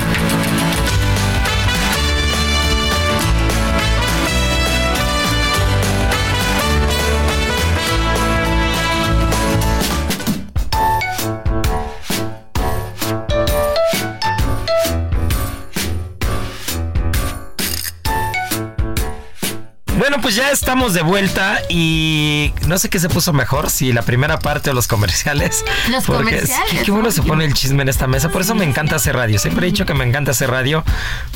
Pues 20.31 20.37
ya 20.37 20.51
estamos 20.51 20.93
de 20.93 21.01
vuelta 21.01 21.59
y 21.67 22.53
no 22.65 22.77
sé 22.79 22.87
qué 22.89 23.01
se 23.01 23.09
puso 23.09 23.33
mejor, 23.33 23.69
si 23.69 23.91
la 23.91 24.01
primera 24.01 24.39
parte 24.39 24.69
o 24.69 24.73
los 24.73 24.87
comerciales. 24.87 25.65
Los 25.89 26.05
Porque 26.05 26.23
comerciales, 26.23 26.71
Qué, 26.71 26.83
qué 26.83 26.91
bueno 26.91 27.07
¿no? 27.07 27.11
se 27.11 27.21
pone 27.21 27.43
el 27.43 27.53
chisme 27.53 27.81
en 27.81 27.89
esta 27.89 28.07
mesa. 28.07 28.29
Por 28.29 28.41
eso 28.43 28.55
me 28.55 28.63
encanta 28.63 28.95
hacer 28.95 29.13
radio. 29.17 29.37
Siempre 29.39 29.67
he 29.67 29.71
dicho 29.71 29.85
que 29.85 29.93
me 29.93 30.05
encanta 30.05 30.31
hacer 30.31 30.49
radio 30.49 30.85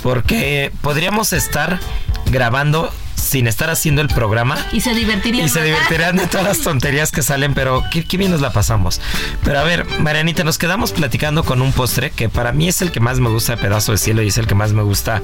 porque 0.01 0.71
podríamos 0.79 1.33
estar 1.33 1.77
grabando 2.27 2.89
sin 3.15 3.47
estar 3.47 3.69
haciendo 3.69 4.01
el 4.01 4.07
programa 4.07 4.57
Y 4.71 4.81
se 4.81 4.93
divertirían. 4.93 5.45
y 5.45 5.49
se 5.49 5.61
divertirán 5.63 6.15
de 6.17 6.27
todas 6.27 6.45
las 6.45 6.59
tonterías 6.63 7.11
que 7.11 7.23
salen, 7.23 7.53
pero 7.53 7.83
qué, 7.91 8.03
qué 8.03 8.17
bien 8.17 8.31
nos 8.31 8.41
la 8.41 8.51
pasamos. 8.53 9.01
Pero 9.43 9.59
a 9.59 9.63
ver, 9.63 9.85
Marianita, 9.99 10.43
nos 10.43 10.57
quedamos 10.57 10.91
platicando 10.91 11.43
con 11.43 11.61
un 11.61 11.71
postre 11.71 12.11
que 12.11 12.29
para 12.29 12.51
mí 12.51 12.67
es 12.67 12.81
el 12.81 12.91
que 12.91 12.99
más 12.99 13.19
me 13.19 13.29
gusta 13.29 13.55
de 13.55 13.61
Pedazo 13.61 13.91
de 13.91 13.97
Cielo 13.97 14.21
y 14.21 14.27
es 14.27 14.37
el 14.37 14.47
que 14.47 14.55
más 14.55 14.73
me 14.73 14.83
gusta. 14.83 15.21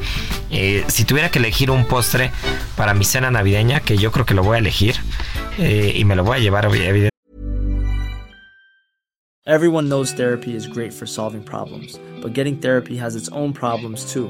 eh, 0.50 0.84
si 0.88 1.04
tuviera 1.06 1.30
que 1.30 1.40
elegir 1.40 1.70
un 1.72 1.86
postre 1.86 2.32
para 2.76 2.94
mi 2.94 3.06
cena 3.06 3.30
navideña, 3.32 3.80
que 3.82 3.98
yo 3.98 4.12
creo 4.12 4.26
que 4.26 4.34
lo 4.34 4.44
voy 4.44 4.56
a 4.56 4.60
elegir, 4.60 4.96
eh, 5.58 5.94
y 5.96 6.06
me 6.06 6.16
lo 6.16 6.24
voy 6.24 6.38
a 6.38 6.42
llevar 6.42 6.66
evidentemente. 6.66 7.10
Everyone 9.46 9.90
knows 9.90 10.14
therapy 10.14 10.56
is 10.56 10.68
great 10.68 10.94
for 10.94 11.08
solving 11.08 11.44
problems, 11.44 12.00
but 12.22 12.34
getting 12.34 12.56
therapy 12.60 12.98
has 12.98 13.16
its 13.16 13.28
own 13.30 13.54
problems 13.54 14.06
too, 14.06 14.30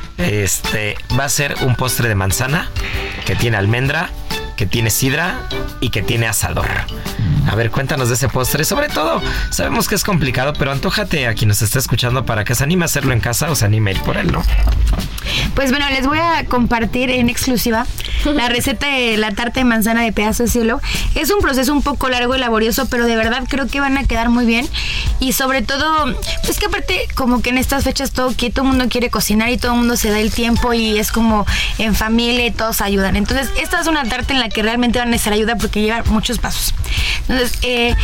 Este 0.17 0.95
va 1.17 1.25
a 1.25 1.29
ser 1.29 1.55
un 1.61 1.75
postre 1.75 2.07
de 2.07 2.15
manzana 2.15 2.69
que 3.25 3.35
tiene 3.35 3.57
almendra, 3.57 4.09
que 4.55 4.65
tiene 4.65 4.89
sidra 4.89 5.39
y 5.79 5.89
que 5.89 6.01
tiene 6.01 6.27
asador. 6.27 6.69
A 7.49 7.55
ver, 7.55 7.71
cuéntanos 7.71 8.09
de 8.09 8.15
ese 8.15 8.29
postre. 8.29 8.63
Sobre 8.63 8.87
todo, 8.87 9.21
sabemos 9.49 9.87
que 9.87 9.95
es 9.95 10.03
complicado, 10.03 10.53
pero 10.53 10.71
antójate 10.71 11.27
a 11.27 11.33
quien 11.33 11.47
nos 11.47 11.61
está 11.61 11.79
escuchando 11.79 12.25
para 12.25 12.43
que 12.43 12.55
se 12.55 12.63
anime 12.63 12.83
a 12.83 12.85
hacerlo 12.85 13.13
en 13.13 13.19
casa 13.19 13.49
o 13.49 13.55
se 13.55 13.65
anime 13.65 13.91
a 13.91 13.93
ir 13.95 14.01
por 14.01 14.17
él, 14.17 14.31
¿no? 14.31 14.43
Pues 15.55 15.71
bueno, 15.71 15.89
les 15.89 16.05
voy 16.05 16.19
a 16.19 16.45
compartir 16.45 17.09
en 17.09 17.29
exclusiva 17.29 17.85
la 18.25 18.49
receta 18.49 18.87
de 18.87 19.17
la 19.17 19.31
tarta 19.31 19.59
de 19.59 19.65
manzana 19.65 20.01
de 20.01 20.11
pedazo 20.11 20.43
de 20.43 20.49
cielo. 20.49 20.81
Es 21.15 21.31
un 21.31 21.39
proceso 21.41 21.73
un 21.73 21.81
poco 21.81 22.09
largo 22.09 22.35
y 22.35 22.39
laborioso, 22.39 22.87
pero 22.89 23.05
de 23.05 23.15
verdad 23.15 23.43
creo 23.47 23.67
que 23.67 23.79
van 23.79 23.97
a 23.97 24.03
quedar 24.03 24.29
muy 24.29 24.45
bien. 24.45 24.67
Y 25.19 25.33
sobre 25.33 25.61
todo, 25.61 26.15
pues 26.43 26.59
que 26.59 26.65
aparte, 26.65 27.07
como 27.15 27.41
que 27.41 27.49
en 27.49 27.57
estas 27.57 27.83
fechas 27.83 28.11
todo 28.11 28.35
que 28.35 28.49
todo 28.49 28.65
el 28.65 28.69
mundo 28.69 28.89
quiere 28.89 29.09
cocinar 29.09 29.49
y 29.49 29.57
todo 29.57 29.73
el 29.73 29.79
mundo 29.79 29.97
se 29.97 30.09
da 30.09 30.19
el 30.19 30.31
tiempo 30.31 30.73
y 30.73 30.97
es 30.97 31.11
como 31.11 31.45
en 31.77 31.95
familia 31.95 32.45
y 32.45 32.51
todos 32.51 32.81
ayudan. 32.81 33.15
Entonces, 33.15 33.49
esta 33.61 33.79
es 33.81 33.87
una 33.87 34.03
tarta 34.05 34.33
en 34.33 34.39
la 34.39 34.49
que 34.49 34.63
realmente 34.63 34.99
van 34.99 35.09
a 35.09 35.11
necesitar 35.11 35.33
ayuda 35.33 35.55
porque 35.55 35.81
lleva 35.81 36.03
muchos 36.05 36.39
pasos. 36.39 36.73
Entonces, 37.27 37.57
eh, 37.61 37.95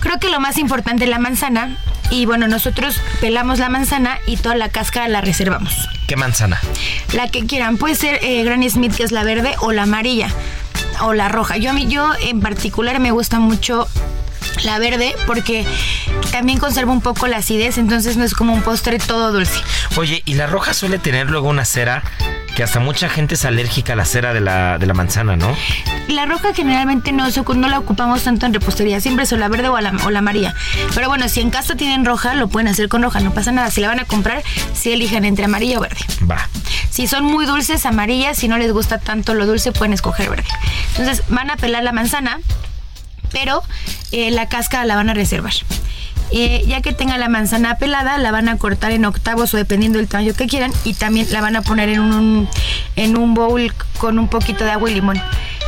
creo 0.00 0.18
que 0.18 0.28
lo 0.28 0.40
más 0.40 0.58
importante 0.58 1.06
la 1.06 1.18
manzana. 1.18 1.76
Y 2.12 2.26
bueno, 2.26 2.46
nosotros 2.46 3.00
pelamos 3.22 3.58
la 3.58 3.70
manzana 3.70 4.18
y 4.26 4.36
toda 4.36 4.54
la 4.54 4.68
cáscara 4.68 5.08
la 5.08 5.22
reservamos. 5.22 5.88
¿Qué 6.06 6.14
manzana? 6.14 6.60
La 7.14 7.28
que 7.28 7.46
quieran. 7.46 7.78
Puede 7.78 7.94
ser 7.94 8.18
eh, 8.22 8.44
Granny 8.44 8.68
Smith, 8.68 8.94
que 8.94 9.02
es 9.02 9.12
la 9.12 9.24
verde, 9.24 9.54
o 9.60 9.72
la 9.72 9.84
amarilla, 9.84 10.28
o 11.00 11.14
la 11.14 11.30
roja. 11.30 11.56
Yo, 11.56 11.70
a 11.70 11.72
mí, 11.72 11.86
yo 11.88 12.10
en 12.20 12.40
particular 12.40 13.00
me 13.00 13.12
gusta 13.12 13.40
mucho 13.40 13.88
la 14.62 14.78
verde 14.78 15.16
porque 15.26 15.64
también 16.30 16.58
conserva 16.58 16.92
un 16.92 17.00
poco 17.00 17.26
la 17.28 17.38
acidez, 17.38 17.78
entonces 17.78 18.18
no 18.18 18.24
es 18.24 18.34
como 18.34 18.52
un 18.52 18.60
postre 18.60 18.98
todo 18.98 19.32
dulce. 19.32 19.58
Oye, 19.96 20.22
y 20.26 20.34
la 20.34 20.46
roja 20.46 20.74
suele 20.74 20.98
tener 20.98 21.30
luego 21.30 21.48
una 21.48 21.64
cera 21.64 22.02
que 22.54 22.62
hasta 22.62 22.80
mucha 22.80 23.08
gente 23.08 23.34
es 23.34 23.44
alérgica 23.44 23.94
a 23.94 23.96
la 23.96 24.04
cera 24.04 24.32
de 24.34 24.40
la, 24.40 24.78
de 24.78 24.86
la 24.86 24.94
manzana, 24.94 25.36
¿no? 25.36 25.56
La 26.08 26.26
roja 26.26 26.52
generalmente 26.54 27.12
no, 27.12 27.28
no 27.28 27.68
la 27.68 27.78
ocupamos 27.78 28.22
tanto 28.22 28.46
en 28.46 28.54
repostería, 28.54 29.00
siempre 29.00 29.24
es 29.24 29.32
o 29.32 29.36
la 29.36 29.48
verde 29.48 29.68
o 29.68 29.80
la, 29.80 29.92
o 30.04 30.10
la 30.10 30.18
amarilla. 30.18 30.54
Pero 30.94 31.08
bueno, 31.08 31.28
si 31.28 31.40
en 31.40 31.50
casa 31.50 31.74
tienen 31.76 32.04
roja, 32.04 32.34
lo 32.34 32.48
pueden 32.48 32.68
hacer 32.68 32.88
con 32.88 33.02
roja, 33.02 33.20
no 33.20 33.32
pasa 33.32 33.52
nada. 33.52 33.70
Si 33.70 33.80
la 33.80 33.88
van 33.88 34.00
a 34.00 34.04
comprar, 34.04 34.42
si 34.74 34.92
elijan 34.92 35.24
entre 35.24 35.44
amarilla 35.44 35.78
o 35.78 35.80
verde. 35.80 36.00
Va. 36.30 36.48
Si 36.90 37.06
son 37.06 37.24
muy 37.24 37.46
dulces, 37.46 37.86
amarilla, 37.86 38.34
si 38.34 38.48
no 38.48 38.58
les 38.58 38.72
gusta 38.72 38.98
tanto 38.98 39.34
lo 39.34 39.46
dulce, 39.46 39.72
pueden 39.72 39.92
escoger 39.92 40.28
verde. 40.28 40.48
Entonces 40.90 41.22
van 41.28 41.50
a 41.50 41.56
pelar 41.56 41.82
la 41.82 41.92
manzana, 41.92 42.38
pero 43.30 43.62
eh, 44.10 44.30
la 44.30 44.48
cáscara 44.48 44.84
la 44.84 44.96
van 44.96 45.08
a 45.08 45.14
reservar. 45.14 45.54
Eh, 46.30 46.64
ya 46.66 46.80
que 46.80 46.92
tenga 46.92 47.18
la 47.18 47.28
manzana 47.28 47.76
pelada, 47.76 48.16
la 48.18 48.30
van 48.30 48.48
a 48.48 48.56
cortar 48.56 48.92
en 48.92 49.04
octavos 49.04 49.52
o 49.52 49.56
dependiendo 49.56 49.98
del 49.98 50.08
tamaño 50.08 50.32
que 50.34 50.46
quieran 50.46 50.72
y 50.84 50.94
también 50.94 51.26
la 51.30 51.40
van 51.40 51.56
a 51.56 51.62
poner 51.62 51.90
en 51.90 52.00
un, 52.00 52.48
en 52.96 53.16
un 53.18 53.34
bowl 53.34 53.72
con 53.98 54.18
un 54.18 54.28
poquito 54.28 54.64
de 54.64 54.70
agua 54.70 54.90
y 54.90 54.94
limón. 54.94 55.20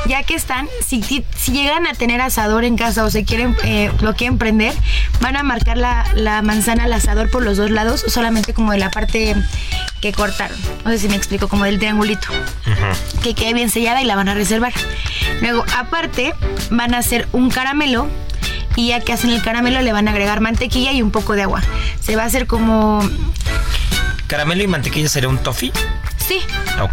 Ya 0.07 0.23
que 0.23 0.35
están, 0.35 0.69
si, 0.85 1.03
si 1.03 1.53
llegan 1.53 1.87
a 1.87 1.95
tener 1.95 2.21
asador 2.21 2.64
en 2.64 2.77
casa 2.77 3.05
o 3.05 3.11
se 3.11 3.25
quieren, 3.25 3.57
eh, 3.64 3.90
lo 4.01 4.14
quieren 4.14 4.37
prender, 4.37 4.75
van 5.21 5.37
a 5.37 5.43
marcar 5.43 5.79
la, 5.79 6.05
la, 6.14 6.43
manzana 6.43 6.85
al 6.85 6.93
asador 6.93 7.31
por 7.31 7.43
los 7.43 7.57
dos 7.57 7.71
lados, 7.71 8.05
solamente 8.07 8.53
como 8.53 8.73
de 8.73 8.79
la 8.79 8.90
parte 8.90 9.35
que 10.03 10.12
cortaron. 10.12 10.59
No 10.85 10.90
sé 10.90 10.99
si 10.99 11.09
me 11.09 11.17
explico, 11.17 11.49
como 11.49 11.64
del 11.64 11.79
triangulito. 11.79 12.29
Que 13.23 13.35
quede 13.35 13.55
bien 13.55 13.71
sellada 13.71 14.03
y 14.03 14.05
la 14.05 14.17
van 14.17 14.29
a 14.29 14.35
reservar. 14.35 14.75
Luego, 15.40 15.64
aparte, 15.79 16.35
van 16.71 16.93
a 16.93 16.99
hacer 16.99 17.27
un 17.33 17.51
caramelo 17.51 18.09
y 18.77 18.89
ya 18.89 19.01
que 19.01 19.13
hacen 19.13 19.31
el 19.31 19.43
caramelo 19.43 19.81
le 19.83 19.93
van 19.93 20.09
a 20.09 20.13
agregar 20.13 20.41
mantequilla 20.41 20.93
y 20.93 21.03
un 21.03 21.11
poco 21.11 21.35
de 21.35 21.43
agua. 21.43 21.63
Se 22.01 22.17
va 22.17 22.23
a 22.23 22.27
hacer 22.27 22.47
como... 22.47 23.01
¿Caramelo 24.27 24.63
y 24.63 24.67
mantequilla 24.67 25.09
sería 25.09 25.29
un 25.29 25.39
toffee? 25.39 25.73
Sí, 26.27 26.41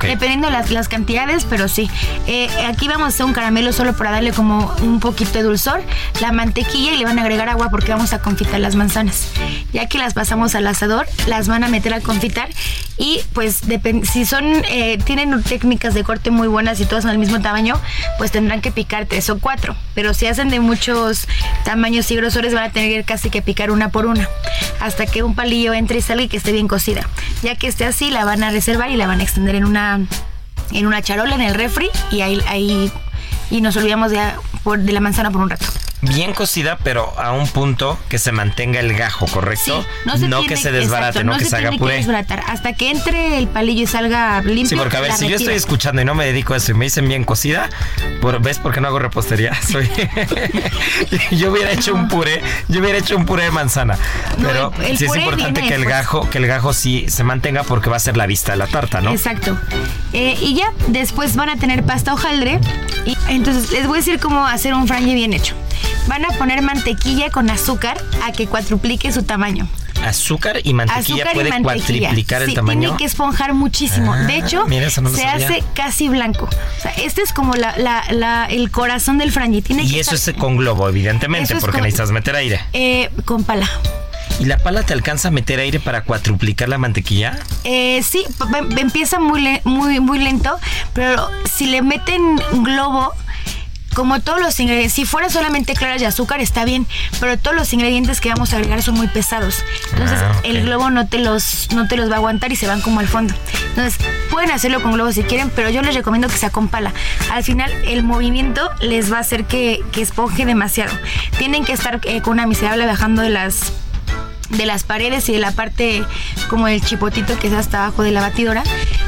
dependiendo 0.02 0.50
las, 0.50 0.72
las 0.72 0.90
cantidades, 0.90 1.46
pero 1.50 1.70
sí. 1.70 1.90
Eh, 2.28 2.50
aquí 2.68 2.90
vamos 2.90 3.06
a 3.06 3.08
hacer 3.08 3.26
un 3.26 3.32
caramelo 3.32 3.72
solo 3.72 3.96
para 3.96 4.12
darle 4.12 4.34
como 4.34 4.74
un 4.82 5.00
poquito 5.00 5.34
de 5.34 5.44
dulzor, 5.44 5.82
la 6.20 6.34
mantequilla 6.34 6.92
y 6.94 6.98
le 6.98 7.06
van 7.06 7.18
a 7.18 7.22
agregar 7.22 7.48
agua 7.48 7.70
porque 7.70 7.92
vamos 7.92 8.12
a 8.12 8.20
confitar 8.20 8.60
las 8.60 8.76
manzanas. 8.76 9.30
Ya 9.72 9.88
que 9.88 9.98
las 9.98 10.14
pasamos 10.14 10.54
al 10.56 10.68
asador, 10.68 11.08
las 11.28 11.48
van 11.48 11.64
a 11.64 11.70
meter 11.70 11.94
a 11.94 12.02
confitar 12.02 12.50
y 12.98 13.22
pues 13.34 13.62
si 14.04 14.26
son, 14.26 14.44
eh, 14.70 14.98
tienen 15.06 15.42
técnicas 15.44 15.94
de 15.94 16.04
corte 16.04 16.30
muy 16.30 16.48
buenas 16.48 16.80
y 16.82 16.86
todas 16.86 17.04
son 17.04 17.12
del 17.12 17.20
mismo 17.20 17.40
tamaño, 17.42 17.80
pues 18.18 18.32
tendrán 18.32 18.62
que 18.62 18.72
picar 18.72 19.06
tres 19.06 19.30
o 19.30 19.40
cuatro. 19.40 19.76
Pero 19.96 20.14
si 20.14 20.28
hacen 20.28 20.50
de 20.50 20.60
muchos 20.60 21.28
tamaños 21.64 22.12
y 22.12 22.18
grosores 22.18 22.54
van 22.54 22.66
a 22.66 22.72
tener 22.72 23.06
casi 23.06 23.30
que 23.30 23.42
picar 23.42 23.72
una 23.72 23.90
por 23.90 24.06
una 24.06 24.28
hasta 24.82 25.06
que 25.06 25.24
un 25.24 25.36
palillo 25.36 25.74
entre 25.74 26.00
y 26.00 26.02
salga 26.02 26.24
y 26.24 26.28
que 26.28 26.38
esté 26.38 26.52
bien 26.52 26.68
cocida. 26.68 27.08
Ya 27.44 27.56
que 27.56 27.68
esté 27.68 27.86
así, 27.86 28.12
la 28.12 28.26
van 28.26 28.44
a 28.44 28.52
reservar 28.52 28.92
y 28.92 28.98
la 28.98 29.08
van 29.08 29.21
a 29.21 29.21
extender 29.22 29.56
en 29.56 29.66
una 29.66 30.00
en 30.72 30.88
una 30.88 31.02
charola 31.02 31.36
en 31.36 31.42
el 31.42 31.54
refri 31.54 31.90
y 32.12 32.22
ahí, 32.22 32.42
ahí 32.48 32.92
y 33.50 33.62
nos 33.62 33.76
olvidamos 33.76 34.12
de, 34.12 34.22
de 34.78 34.92
la 34.94 35.00
manzana 35.00 35.32
por 35.32 35.42
un 35.42 35.50
rato 35.50 35.66
bien 36.02 36.34
cocida, 36.34 36.78
pero 36.84 37.14
a 37.20 37.32
un 37.32 37.48
punto 37.48 37.98
que 38.10 38.18
se 38.18 38.32
mantenga 38.32 38.80
el 38.80 38.94
gajo, 38.94 39.28
¿correcto? 39.28 39.86
no, 40.28 40.44
que 40.44 40.58
se 40.58 40.72
desbarate, 40.72 41.24
no, 41.24 41.38
que 41.38 41.46
se, 41.46 41.56
haga 41.56 41.72
puré. 41.72 42.06
hasta 42.48 42.74
que 42.74 42.90
entre 42.90 43.38
el 43.38 43.48
palillo 43.48 43.84
y 43.84 43.88
salga 43.88 44.42
limpio. 44.42 44.66
Sí, 44.66 44.76
porque 44.76 44.98
a 44.98 45.02
ver, 45.02 45.14
si 45.14 45.28
yo 45.28 45.36
estoy 45.36 45.54
escuchando 45.54 46.02
y 46.02 46.06
no 46.06 46.16
me 46.16 46.26
dedico 46.26 46.54
a 46.54 46.58
eso 46.58 46.72
y 46.72 46.76
me 46.76 46.86
dicen 46.86 47.08
bien 47.08 47.24
cocida, 47.24 47.70
¿ves 48.42 48.60
por 48.60 48.74
qué 48.74 48.82
no 48.82 48.88
hago 48.88 49.00
repostería? 49.00 49.54
Soy 49.72 49.90
yo 51.32 51.52
hubiera 51.52 51.72
hecho 51.72 51.94
un 51.94 52.08
puré, 52.08 52.42
yo 52.68 52.82
hubiera 52.82 52.98
hecho 52.98 53.16
un 53.16 53.26
puré 53.26 53.44
de 53.44 53.52
manzana. 53.52 53.98
Pero 54.42 54.72
sí 54.96 55.06
es 55.06 55.16
importante 55.16 55.62
que 55.62 55.76
el 55.76 55.86
gajo, 55.86 56.30
que 56.30 56.40
el 56.40 56.48
gajo 56.48 56.74
sí 56.74 57.06
se 57.10 57.24
mantenga 57.24 57.64
porque 57.64 57.90
va 57.90 57.98
a 57.98 58.00
ser 58.00 58.18
la 58.18 58.26
vista 58.26 58.54
de 58.54 58.58
la 58.58 58.68
tarta, 58.68 59.02
¿no? 59.02 59.12
Exacto. 59.12 59.58
Eh, 60.14 60.38
y 60.42 60.56
ya, 60.56 60.74
después 60.88 61.36
van 61.36 61.50
a 61.50 61.58
tener 61.58 61.84
pasta 61.84 62.14
hojaldre. 62.14 62.60
Y 63.06 63.18
entonces 63.30 63.72
les 63.72 63.88
voy 63.88 63.98
a 63.98 64.00
decir 64.00 64.20
cómo 64.20 64.46
hacer 64.46 64.74
un 64.74 64.88
frangie 64.88 65.16
bien 65.16 65.34
hecho. 65.34 65.56
Van 66.12 66.26
a 66.26 66.28
poner 66.32 66.62
mantequilla 66.62 67.30
con 67.30 67.50
azúcar 67.50 67.98
a 68.22 68.34
que 68.34 68.46
cuatruplique 68.46 69.14
su 69.14 69.24
tamaño. 69.24 69.70
Azúcar 70.04 70.60
y 70.62 70.74
mantequilla 70.74 71.32
puede 71.32 71.62
cuatriplicar 71.62 72.42
el 72.42 72.54
tamaño. 72.54 72.82
Tiene 72.82 72.98
que 72.98 73.06
esponjar 73.06 73.54
muchísimo. 73.54 74.14
de 74.14 74.34
ah, 74.34 74.36
hecho, 74.36 74.66
se 75.16 75.26
hace 75.26 75.64
casi 75.74 76.10
blanco. 76.10 76.50
O 76.50 76.82
sea, 76.82 76.92
este 76.96 77.22
es 77.22 77.32
como 77.32 77.54
la, 77.56 78.46
el 78.50 78.72
corazón 78.72 79.20
del 79.20 79.32
frangi. 79.32 79.64
y 79.70 80.00
eso 80.00 80.16
es 80.16 80.34
con 80.38 80.58
globo, 80.58 80.90
evidentemente, 80.90 81.56
porque 81.62 81.80
necesitas 81.80 82.12
meter 82.12 82.36
aire. 82.36 82.60
Eh, 82.74 83.10
con 83.24 83.46
pala. 83.46 83.70
¿Y 84.42 84.46
la 84.46 84.58
pala 84.58 84.84
te 84.84 84.92
alcanza 84.92 85.30
a 85.30 85.32
meter 85.32 85.60
aire 85.60 85.80
para 85.80 86.04
cuatriplicar 86.04 86.68
la 86.68 86.78
mantequilla? 86.78 87.40
Eh, 87.64 88.04
sí, 88.04 88.26
empieza 88.76 89.20
muy, 89.20 89.62
muy, 89.64 90.02
muy 90.02 90.20
lento, 90.20 90.58
pero 90.94 91.30
si 91.46 91.68
le 91.68 91.82
meten 91.82 92.38
globo, 92.64 93.14
como 93.94 94.20
todos 94.22 94.40
los 94.40 94.60
ingredientes, 94.60 94.94
si 94.94 95.06
fuera 95.06 95.30
solamente 95.30 95.74
claras 95.74 96.02
y 96.02 96.06
azúcar 96.06 96.42
está 96.42 96.66
bien, 96.66 96.88
pero 97.20 97.38
todos 97.38 97.56
los 97.56 97.74
ingredientes 97.74 98.22
que 98.22 98.30
vamos 98.30 98.54
a 98.54 98.58
agregar 98.58 98.82
son 98.82 98.96
muy 98.96 99.08
pesados. 99.08 99.64
Entonces 99.92 100.20
ah, 100.22 100.34
el 100.44 100.64
globo 100.64 100.90
no 100.90 101.08
te 101.08 101.20
los 101.20 101.70
no 101.74 101.88
te 101.88 101.98
los 101.98 102.10
va 102.10 102.16
a 102.16 102.18
aguantar 102.18 102.52
y 102.52 102.56
se 102.56 102.68
van 102.68 102.82
como 102.82 103.00
al 103.00 103.08
fondo. 103.08 103.34
Entonces 103.70 103.98
pueden 104.30 104.52
hacerlo 104.52 104.82
con 104.82 104.94
globo 104.94 105.12
si 105.12 105.24
quieren, 105.24 105.52
pero 105.56 105.70
yo 105.70 105.82
les 105.82 105.96
recomiendo 105.96 106.28
que 106.28 106.38
sea 106.38 106.50
con 106.50 106.68
pala. 106.68 106.94
Al 107.32 107.44
final 107.44 107.72
el 107.86 108.04
movimiento 108.04 108.70
les 108.82 109.12
va 109.12 109.18
a 109.18 109.22
hacer 109.22 109.46
que, 109.46 109.84
que 109.92 110.02
esponje 110.02 110.46
demasiado. 110.46 110.94
Tienen 111.38 111.66
que 111.66 111.74
estar 111.74 112.00
eh, 112.04 112.22
con 112.22 112.34
una 112.34 112.48
miserable 112.48 112.86
bajando 112.86 113.22
de 113.22 113.30
las 113.30 113.74
de 114.58 114.66
las 114.66 114.84
paredes 114.84 115.28
y 115.30 115.34
de 115.34 115.40
la 115.40 115.52
parte 115.52 116.04
como 116.50 116.68
el 116.68 116.82
chipotito 116.82 117.38
que 117.40 117.48
es 117.48 117.54
hasta 117.54 117.86
abajo 117.86 118.04
de 118.04 118.12
la 118.12 118.22
batidora. 118.22 118.64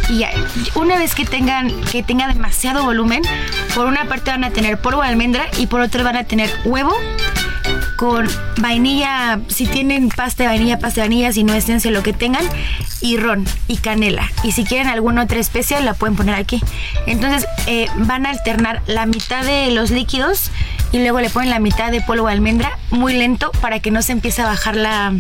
Y 0.09 0.23
una 0.75 0.97
vez 0.97 1.15
que 1.15 1.25
tengan, 1.25 1.69
que 1.91 2.03
tenga 2.03 2.27
demasiado 2.27 2.83
volumen, 2.83 3.21
por 3.73 3.85
una 3.85 4.05
parte 4.05 4.31
van 4.31 4.43
a 4.43 4.51
tener 4.51 4.79
polvo 4.79 5.01
de 5.01 5.07
almendra 5.07 5.47
y 5.57 5.67
por 5.67 5.81
otra 5.81 6.03
van 6.03 6.17
a 6.17 6.23
tener 6.23 6.49
huevo 6.65 6.93
con 7.97 8.27
vainilla, 8.57 9.39
si 9.47 9.65
tienen 9.65 10.09
pasta 10.09 10.43
de 10.43 10.49
vainilla, 10.49 10.79
pasta 10.79 11.01
de 11.01 11.07
vainilla, 11.07 11.31
si 11.31 11.43
no 11.43 11.53
esencia, 11.53 11.91
lo 11.91 12.03
que 12.03 12.13
tengan, 12.13 12.45
y 13.01 13.17
ron 13.17 13.45
y 13.67 13.77
canela. 13.77 14.29
Y 14.43 14.51
si 14.51 14.63
quieren 14.63 14.87
alguna 14.87 15.23
otra 15.23 15.39
especia, 15.39 15.79
la 15.81 15.93
pueden 15.93 16.15
poner 16.15 16.35
aquí. 16.35 16.61
Entonces 17.07 17.47
eh, 17.67 17.87
van 17.95 18.25
a 18.25 18.29
alternar 18.29 18.81
la 18.87 19.05
mitad 19.05 19.43
de 19.45 19.71
los 19.71 19.91
líquidos 19.91 20.51
y 20.91 20.99
luego 20.99 21.19
le 21.19 21.29
ponen 21.29 21.49
la 21.49 21.59
mitad 21.59 21.91
de 21.91 22.01
polvo 22.01 22.27
de 22.27 22.33
almendra 22.33 22.77
muy 22.91 23.13
lento 23.13 23.51
para 23.61 23.79
que 23.79 23.91
no 23.91 24.01
se 24.01 24.11
empiece 24.11 24.41
a 24.41 24.45
bajar 24.45 24.75
la, 24.75 25.13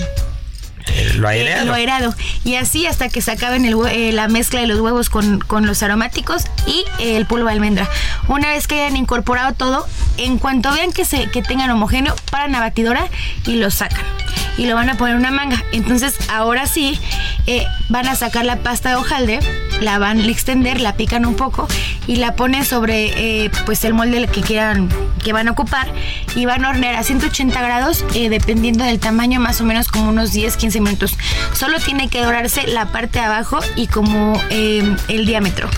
Eh, 0.95 1.13
lo 1.15 1.27
aireado. 1.27 1.65
lo 1.65 1.73
aerado. 1.73 2.15
Y 2.43 2.55
así 2.55 2.85
hasta 2.85 3.09
que 3.09 3.21
se 3.21 3.31
acaben 3.31 3.65
el 3.65 3.75
eh, 3.89 4.11
la 4.11 4.27
mezcla 4.27 4.61
de 4.61 4.67
los 4.67 4.79
huevos 4.79 5.09
con, 5.09 5.39
con 5.39 5.65
los 5.65 5.81
aromáticos 5.83 6.43
y 6.67 6.85
eh, 6.99 7.17
el 7.17 7.25
polvo 7.25 7.47
de 7.47 7.53
almendra. 7.53 7.89
Una 8.27 8.49
vez 8.49 8.67
que 8.67 8.81
hayan 8.81 8.97
incorporado 8.97 9.53
todo, 9.53 9.87
en 10.17 10.37
cuanto 10.37 10.71
vean 10.71 10.91
que, 10.91 11.05
se, 11.05 11.29
que 11.29 11.41
tengan 11.41 11.69
homogéneo, 11.71 12.15
paran 12.29 12.53
a 12.55 12.59
batidora 12.59 13.07
y 13.45 13.55
lo 13.55 13.71
sacan. 13.71 14.05
Y 14.57 14.67
lo 14.67 14.75
van 14.75 14.89
a 14.89 14.97
poner 14.97 15.15
en 15.15 15.21
una 15.21 15.31
manga. 15.31 15.63
Entonces, 15.71 16.13
ahora 16.29 16.67
sí, 16.67 16.99
eh, 17.47 17.65
van 17.89 18.07
a 18.07 18.15
sacar 18.15 18.45
la 18.45 18.57
pasta 18.57 18.89
de 18.89 18.95
hojaldre, 18.95 19.39
la 19.81 19.97
van 19.97 20.19
a 20.19 20.27
extender, 20.27 20.79
la 20.79 20.95
pican 20.95 21.25
un 21.25 21.35
poco 21.35 21.67
y 22.07 22.17
la 22.17 22.35
ponen 22.35 22.65
sobre 22.65 23.45
eh, 23.45 23.51
pues 23.65 23.83
el 23.85 23.93
molde 23.93 24.27
que 24.27 24.41
quieran, 24.41 24.89
que 25.23 25.33
van 25.33 25.47
a 25.47 25.51
ocupar 25.51 25.87
y 26.35 26.45
van 26.45 26.65
a 26.65 26.69
hornear 26.69 26.95
a 26.95 27.03
180 27.03 27.61
grados, 27.61 28.05
eh, 28.13 28.29
dependiendo 28.29 28.83
del 28.83 28.99
tamaño, 28.99 29.39
más 29.39 29.61
o 29.61 29.63
menos 29.63 29.87
como 29.87 30.09
unos 30.09 30.31
10, 30.33 30.57
15 30.57 30.81
minutos. 30.81 31.17
Solo 31.53 31.79
tiene 31.79 32.09
que 32.09 32.21
dorarse 32.21 32.67
la 32.67 32.87
parte 32.87 33.19
de 33.19 33.25
abajo 33.25 33.59
y 33.75 33.87
como 33.87 34.41
eh, 34.49 34.95
el 35.07 35.25
diámetro. 35.25 35.69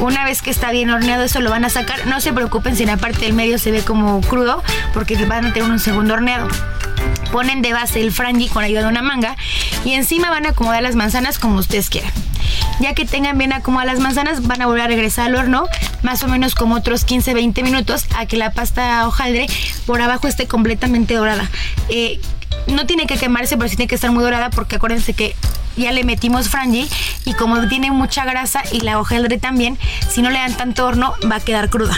Una 0.00 0.24
vez 0.24 0.42
que 0.42 0.50
está 0.50 0.70
bien 0.70 0.90
horneado, 0.90 1.24
eso 1.24 1.40
lo 1.40 1.50
van 1.50 1.64
a 1.64 1.70
sacar. 1.70 2.06
No 2.06 2.20
se 2.20 2.32
preocupen 2.32 2.76
si 2.76 2.82
en 2.82 2.90
la 2.90 2.96
parte 2.96 3.20
del 3.20 3.32
medio 3.32 3.58
se 3.58 3.70
ve 3.70 3.82
como 3.82 4.20
crudo, 4.20 4.62
porque 4.92 5.16
van 5.26 5.46
a 5.46 5.52
tener 5.52 5.70
un 5.70 5.78
segundo 5.78 6.14
horneado 6.14 6.48
ponen 7.32 7.62
de 7.62 7.72
base 7.72 8.00
el 8.00 8.12
frangi 8.12 8.48
con 8.48 8.64
ayuda 8.64 8.82
de 8.82 8.88
una 8.88 9.02
manga 9.02 9.36
y 9.84 9.92
encima 9.92 10.30
van 10.30 10.46
a 10.46 10.50
acomodar 10.50 10.82
las 10.82 10.94
manzanas 10.94 11.38
como 11.38 11.58
ustedes 11.58 11.90
quieran. 11.90 12.12
Ya 12.80 12.94
que 12.94 13.04
tengan 13.04 13.36
bien 13.38 13.52
acomodadas 13.52 13.94
las 13.94 14.02
manzanas, 14.02 14.46
van 14.46 14.62
a 14.62 14.66
volver 14.66 14.82
a 14.82 14.86
regresar 14.86 15.26
al 15.26 15.34
horno, 15.34 15.68
más 16.02 16.22
o 16.22 16.28
menos 16.28 16.54
como 16.54 16.76
otros 16.76 17.06
15-20 17.06 17.62
minutos, 17.62 18.06
a 18.16 18.26
que 18.26 18.36
la 18.36 18.52
pasta 18.52 19.06
hojaldre 19.06 19.46
por 19.86 20.00
abajo 20.00 20.28
esté 20.28 20.46
completamente 20.46 21.14
dorada. 21.14 21.50
Eh, 21.88 22.20
no 22.68 22.86
tiene 22.86 23.06
que 23.06 23.16
quemarse, 23.16 23.56
pero 23.56 23.68
sí 23.68 23.76
tiene 23.76 23.88
que 23.88 23.94
estar 23.94 24.10
muy 24.10 24.22
dorada, 24.22 24.50
porque 24.50 24.76
acuérdense 24.76 25.12
que 25.12 25.34
ya 25.76 25.92
le 25.92 26.04
metimos 26.04 26.48
frangi 26.48 26.88
y 27.24 27.34
como 27.34 27.68
tiene 27.68 27.90
mucha 27.90 28.24
grasa 28.24 28.62
y 28.72 28.80
la 28.80 28.98
hojaldre 28.98 29.38
también, 29.38 29.78
si 30.08 30.22
no 30.22 30.30
le 30.30 30.38
dan 30.38 30.54
tanto 30.54 30.86
horno, 30.86 31.14
va 31.30 31.36
a 31.36 31.40
quedar 31.40 31.70
cruda. 31.70 31.96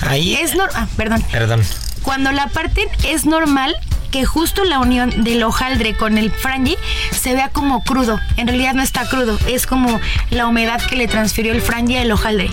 Ahí. 0.00 0.34
Es 0.34 0.54
normal, 0.54 0.88
perdón. 0.96 1.24
Perdón. 1.30 1.62
Cuando 2.02 2.30
la 2.30 2.46
parten 2.48 2.88
es 3.04 3.26
normal 3.26 3.76
justo 4.24 4.64
la 4.64 4.78
unión 4.78 5.24
del 5.24 5.42
hojaldre 5.42 5.94
con 5.94 6.18
el 6.18 6.30
frangi 6.30 6.76
se 7.10 7.34
vea 7.34 7.48
como 7.50 7.82
crudo. 7.82 8.20
En 8.36 8.46
realidad 8.48 8.74
no 8.74 8.82
está 8.82 9.08
crudo, 9.08 9.38
es 9.46 9.66
como 9.66 10.00
la 10.30 10.46
humedad 10.46 10.80
que 10.80 10.96
le 10.96 11.08
transfirió 11.08 11.52
el 11.52 11.60
frangi 11.60 11.96
al 11.96 12.10
hojaldre. 12.10 12.50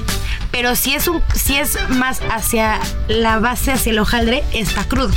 Pero 0.52 0.76
si 0.76 0.94
es 0.94 1.08
un 1.08 1.22
si 1.34 1.56
es 1.56 1.78
más 1.90 2.22
hacia 2.32 2.80
la 3.08 3.40
base 3.40 3.72
hacia 3.72 3.92
el 3.92 4.00
hojaldre 4.00 4.44
está 4.54 4.84
crudo. 4.84 5.14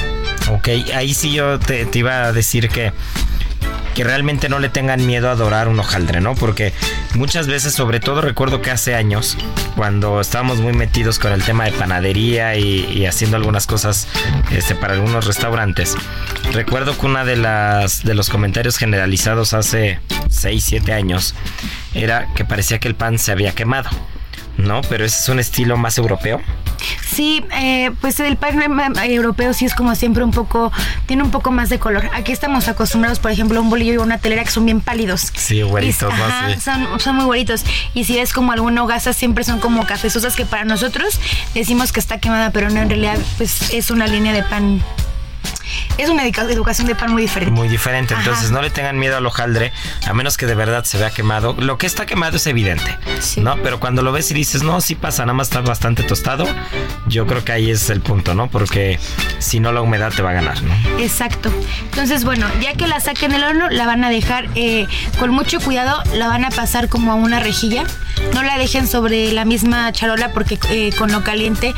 Ok, 0.50 0.68
ahí 0.94 1.12
sí 1.12 1.32
yo 1.32 1.58
te 1.58 1.88
iba 1.92 2.24
a 2.24 2.32
decir 2.32 2.68
que, 2.68 2.92
que 3.94 4.04
realmente 4.04 4.50
no 4.50 4.58
le 4.58 4.68
tengan 4.68 5.06
miedo 5.06 5.28
a 5.30 5.32
adorar 5.32 5.68
un 5.68 5.80
hojaldre, 5.80 6.20
¿no? 6.20 6.34
Porque 6.34 6.74
muchas 7.14 7.46
veces, 7.46 7.72
sobre 7.72 7.98
todo 7.98 8.20
recuerdo 8.20 8.60
que 8.60 8.70
hace 8.70 8.94
años, 8.94 9.38
cuando 9.74 10.20
estábamos 10.20 10.60
muy 10.60 10.74
metidos 10.74 11.18
con 11.18 11.32
el 11.32 11.42
tema 11.42 11.64
de 11.64 11.72
panadería 11.72 12.56
y, 12.56 12.84
y 12.92 13.06
haciendo 13.06 13.38
algunas 13.38 13.66
cosas 13.66 14.06
este, 14.50 14.74
para 14.74 14.94
algunos 14.94 15.26
restaurantes, 15.26 15.96
recuerdo 16.52 16.98
que 16.98 17.06
una 17.06 17.24
de 17.24 17.36
las 17.36 18.04
de 18.04 18.14
los 18.14 18.28
comentarios 18.28 18.76
generalizados 18.76 19.54
hace 19.54 19.98
6, 20.28 20.62
7 20.62 20.92
años 20.92 21.34
era 21.94 22.28
que 22.34 22.44
parecía 22.44 22.78
que 22.78 22.88
el 22.88 22.94
pan 22.94 23.18
se 23.18 23.32
había 23.32 23.52
quemado. 23.52 23.88
¿No? 24.58 24.80
Pero 24.88 25.04
ese 25.04 25.20
es 25.20 25.28
un 25.28 25.38
estilo 25.38 25.76
más 25.76 25.98
europeo. 25.98 26.40
Sí, 27.06 27.44
eh, 27.52 27.90
pues 28.00 28.20
el 28.20 28.36
pan 28.36 28.60
eh, 28.96 29.14
europeo 29.14 29.52
sí 29.54 29.64
es 29.64 29.74
como 29.74 29.94
siempre 29.94 30.22
un 30.24 30.30
poco, 30.30 30.72
tiene 31.06 31.22
un 31.22 31.30
poco 31.30 31.50
más 31.50 31.68
de 31.68 31.78
color. 31.78 32.10
Aquí 32.14 32.32
estamos 32.32 32.68
acostumbrados, 32.68 33.18
por 33.18 33.30
ejemplo, 33.30 33.58
a 33.58 33.62
un 33.62 33.70
bolillo 33.70 33.94
y 33.94 33.96
una 33.96 34.18
telera 34.18 34.44
que 34.44 34.50
son 34.50 34.66
bien 34.66 34.80
pálidos. 34.80 35.32
Sí, 35.34 35.62
güeritos, 35.62 36.12
¿no? 36.16 36.24
ajá, 36.24 36.54
Sí. 36.54 36.60
son, 36.60 37.00
son 37.00 37.16
muy 37.16 37.24
güeritos. 37.24 37.64
Y 37.94 38.04
si 38.04 38.16
ves 38.16 38.32
como 38.32 38.52
alguna 38.52 38.82
hogaza, 38.82 39.12
siempre 39.12 39.44
son 39.44 39.60
como 39.60 39.86
cafezosas 39.86 40.36
que 40.36 40.44
para 40.44 40.64
nosotros 40.64 41.18
decimos 41.54 41.92
que 41.92 42.00
está 42.00 42.18
quemada, 42.18 42.50
pero 42.50 42.70
no, 42.70 42.80
en 42.80 42.88
realidad 42.88 43.18
pues 43.38 43.72
es 43.72 43.90
una 43.90 44.06
línea 44.06 44.32
de 44.32 44.42
pan. 44.42 44.82
Es 45.98 46.08
una 46.10 46.24
educa- 46.24 46.50
educación 46.50 46.86
de 46.86 46.94
pan 46.94 47.12
muy 47.12 47.22
diferente. 47.22 47.52
Muy 47.54 47.68
diferente. 47.68 48.14
Entonces 48.14 48.44
Ajá. 48.46 48.52
no 48.54 48.62
le 48.62 48.70
tengan 48.70 48.98
miedo 48.98 49.16
al 49.16 49.26
hojaldre, 49.26 49.72
a 50.06 50.12
menos 50.14 50.36
que 50.36 50.46
de 50.46 50.54
verdad 50.54 50.84
se 50.84 50.98
vea 50.98 51.10
quemado. 51.10 51.54
Lo 51.58 51.78
que 51.78 51.86
está 51.86 52.06
quemado 52.06 52.36
es 52.36 52.46
evidente, 52.46 52.96
Sí. 53.20 53.40
¿no? 53.40 53.56
Pero 53.62 53.80
cuando 53.80 54.02
lo 54.02 54.12
ves 54.12 54.30
y 54.30 54.34
dices, 54.34 54.62
no, 54.62 54.80
sí 54.80 54.94
pasa, 54.94 55.22
nada 55.22 55.34
más 55.34 55.48
está 55.48 55.60
bastante 55.60 56.02
tostado, 56.02 56.46
yo 57.06 57.26
creo 57.26 57.44
que 57.44 57.52
ahí 57.52 57.70
es 57.70 57.88
el 57.90 58.00
punto, 58.00 58.34
¿no? 58.34 58.48
Porque 58.48 58.98
si 59.38 59.60
no, 59.60 59.72
la 59.72 59.80
humedad 59.82 60.12
te 60.14 60.22
va 60.22 60.30
a 60.30 60.34
ganar, 60.34 60.62
¿no? 60.62 60.74
Exacto. 61.00 61.50
Entonces, 61.84 62.24
bueno, 62.24 62.46
ya 62.60 62.74
que 62.74 62.86
la 62.86 63.00
saquen 63.00 63.32
del 63.32 63.44
horno, 63.44 63.68
la 63.70 63.86
van 63.86 64.04
a 64.04 64.10
dejar 64.10 64.48
eh, 64.54 64.86
con 65.18 65.30
mucho 65.30 65.60
cuidado, 65.60 66.02
la 66.14 66.28
van 66.28 66.44
a 66.44 66.50
pasar 66.50 66.88
como 66.88 67.12
a 67.12 67.14
una 67.14 67.40
rejilla. 67.40 67.84
No 68.34 68.42
la 68.42 68.58
dejen 68.58 68.88
sobre 68.88 69.32
la 69.32 69.44
misma 69.44 69.92
charola 69.92 70.32
porque 70.32 70.58
eh, 70.70 70.90
con 70.98 71.12
lo 71.12 71.22
caliente, 71.22 71.74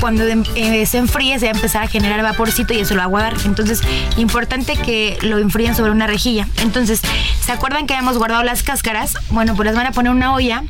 cuando 0.00 0.24
eh, 0.24 0.84
se 0.86 0.98
enfríe, 0.98 1.38
se 1.38 1.46
va 1.46 1.52
a 1.52 1.54
empezar 1.54 1.82
a 1.84 1.88
generar 1.88 2.22
vaporcito 2.22 2.74
y 2.74 2.80
eso 2.80 2.94
lo 2.94 3.00
va 3.02 3.06
Entonces, 3.44 3.82
importante 4.16 4.76
que 4.76 5.18
lo 5.22 5.38
enfríen 5.38 5.74
sobre 5.74 5.90
una 5.90 6.06
rejilla. 6.06 6.48
Entonces, 6.62 7.00
¿se 7.40 7.52
acuerdan 7.52 7.86
que 7.86 7.94
habíamos 7.94 8.18
guardado 8.18 8.42
las 8.42 8.62
cáscaras? 8.62 9.14
Bueno, 9.30 9.54
pues 9.54 9.66
las 9.66 9.76
van 9.76 9.86
a 9.86 9.92
poner 9.92 10.10
en 10.10 10.16
una 10.16 10.34
olla. 10.34 10.62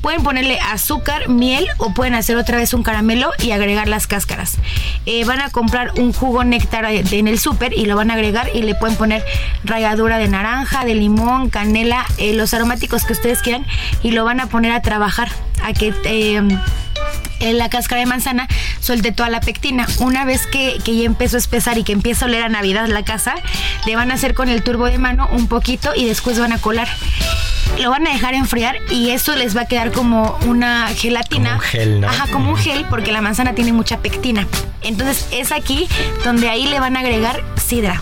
Pueden 0.00 0.22
ponerle 0.22 0.58
azúcar, 0.60 1.28
miel 1.28 1.66
o 1.78 1.94
pueden 1.94 2.14
hacer 2.14 2.36
otra 2.36 2.58
vez 2.58 2.74
un 2.74 2.82
caramelo 2.82 3.30
y 3.42 3.52
agregar 3.52 3.88
las 3.88 4.06
cáscaras. 4.06 4.58
Eh, 5.06 5.24
van 5.24 5.40
a 5.40 5.48
comprar 5.50 5.92
un 5.98 6.12
jugo 6.12 6.44
néctar 6.44 6.84
en 6.84 7.28
el 7.28 7.38
súper 7.38 7.72
y 7.72 7.86
lo 7.86 7.96
van 7.96 8.10
a 8.10 8.14
agregar 8.14 8.50
y 8.54 8.62
le 8.62 8.74
pueden 8.74 8.96
poner 8.96 9.24
ralladura 9.64 10.18
de 10.18 10.28
naranja, 10.28 10.84
de 10.84 10.94
limón, 10.94 11.48
canela, 11.48 12.04
eh, 12.18 12.34
los 12.34 12.52
aromáticos 12.52 13.04
que 13.04 13.14
ustedes 13.14 13.40
quieran 13.40 13.66
y 14.02 14.10
lo 14.10 14.24
van 14.24 14.40
a 14.40 14.46
poner 14.46 14.72
a 14.72 14.82
trabajar 14.82 15.28
a 15.62 15.72
que 15.72 15.94
eh, 16.04 16.42
en 17.44 17.58
la 17.58 17.68
cáscara 17.68 18.00
de 18.00 18.06
manzana 18.06 18.48
suelte 18.80 19.12
toda 19.12 19.28
la 19.28 19.40
pectina. 19.40 19.86
Una 19.98 20.24
vez 20.24 20.46
que, 20.46 20.78
que 20.84 20.96
ya 20.96 21.04
empezó 21.04 21.36
a 21.36 21.38
espesar 21.38 21.78
y 21.78 21.84
que 21.84 21.92
empieza 21.92 22.24
a 22.24 22.28
oler 22.28 22.42
a 22.42 22.48
Navidad 22.48 22.86
la 22.88 23.04
casa, 23.04 23.34
le 23.86 23.96
van 23.96 24.10
a 24.10 24.14
hacer 24.14 24.34
con 24.34 24.48
el 24.48 24.62
turbo 24.62 24.86
de 24.86 24.98
mano 24.98 25.28
un 25.32 25.48
poquito 25.48 25.92
y 25.94 26.06
después 26.06 26.38
van 26.38 26.52
a 26.52 26.58
colar. 26.58 26.88
Lo 27.80 27.90
van 27.90 28.06
a 28.06 28.10
dejar 28.10 28.34
enfriar 28.34 28.76
y 28.90 29.10
eso 29.10 29.34
les 29.34 29.56
va 29.56 29.62
a 29.62 29.66
quedar 29.66 29.90
como 29.90 30.38
una 30.46 30.88
gelatina. 30.88 31.50
Como 31.50 31.60
un 31.60 31.64
gel, 31.64 32.00
¿no? 32.00 32.08
Ajá, 32.08 32.26
como 32.30 32.50
un 32.50 32.56
gel 32.56 32.86
porque 32.88 33.12
la 33.12 33.20
manzana 33.20 33.54
tiene 33.54 33.72
mucha 33.72 33.98
pectina. 33.98 34.46
Entonces 34.82 35.26
es 35.32 35.50
aquí 35.50 35.88
donde 36.24 36.48
ahí 36.48 36.66
le 36.66 36.78
van 36.78 36.96
a 36.96 37.00
agregar 37.00 37.42
sidra 37.56 38.00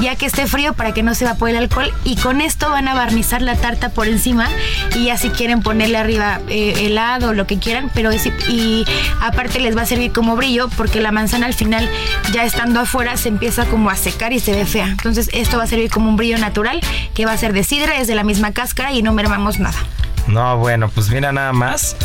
ya 0.00 0.16
que 0.16 0.26
esté 0.26 0.46
frío 0.46 0.74
para 0.74 0.92
que 0.92 1.02
no 1.02 1.14
se 1.14 1.24
evapore 1.24 1.52
el 1.52 1.58
alcohol. 1.58 1.92
Y 2.04 2.16
con 2.16 2.40
esto 2.40 2.70
van 2.70 2.88
a 2.88 2.94
barnizar 2.94 3.42
la 3.42 3.56
tarta 3.56 3.90
por 3.90 4.08
encima. 4.08 4.48
Y 4.94 5.06
ya 5.06 5.16
si 5.16 5.30
quieren 5.30 5.62
ponerle 5.62 5.98
arriba 5.98 6.40
eh, 6.48 6.86
helado 6.86 7.30
o 7.30 7.32
lo 7.32 7.46
que 7.46 7.58
quieran. 7.58 7.90
Pero 7.94 8.10
y 8.48 8.84
aparte 9.20 9.60
les 9.60 9.76
va 9.76 9.82
a 9.82 9.86
servir 9.86 10.12
como 10.12 10.36
brillo 10.36 10.68
porque 10.76 11.00
la 11.00 11.12
manzana 11.12 11.46
al 11.46 11.54
final 11.54 11.88
ya 12.32 12.44
estando 12.44 12.80
afuera 12.80 13.16
se 13.16 13.28
empieza 13.28 13.66
como 13.66 13.90
a 13.90 13.96
secar 13.96 14.32
y 14.32 14.40
se 14.40 14.52
ve 14.52 14.66
fea. 14.66 14.88
Entonces 14.88 15.30
esto 15.32 15.58
va 15.58 15.64
a 15.64 15.66
servir 15.66 15.90
como 15.90 16.08
un 16.08 16.16
brillo 16.16 16.38
natural 16.38 16.80
que 17.14 17.26
va 17.26 17.32
a 17.32 17.38
ser 17.38 17.52
de 17.52 17.64
sidra 17.64 17.98
es 17.98 18.06
de 18.06 18.14
la 18.14 18.24
misma 18.24 18.52
cáscara 18.52 18.92
y 18.92 19.02
no 19.02 19.12
mermamos 19.12 19.58
nada. 19.58 19.78
No, 20.26 20.58
bueno, 20.58 20.88
pues 20.88 21.08
mira 21.10 21.32
nada 21.32 21.52
más. 21.52 21.96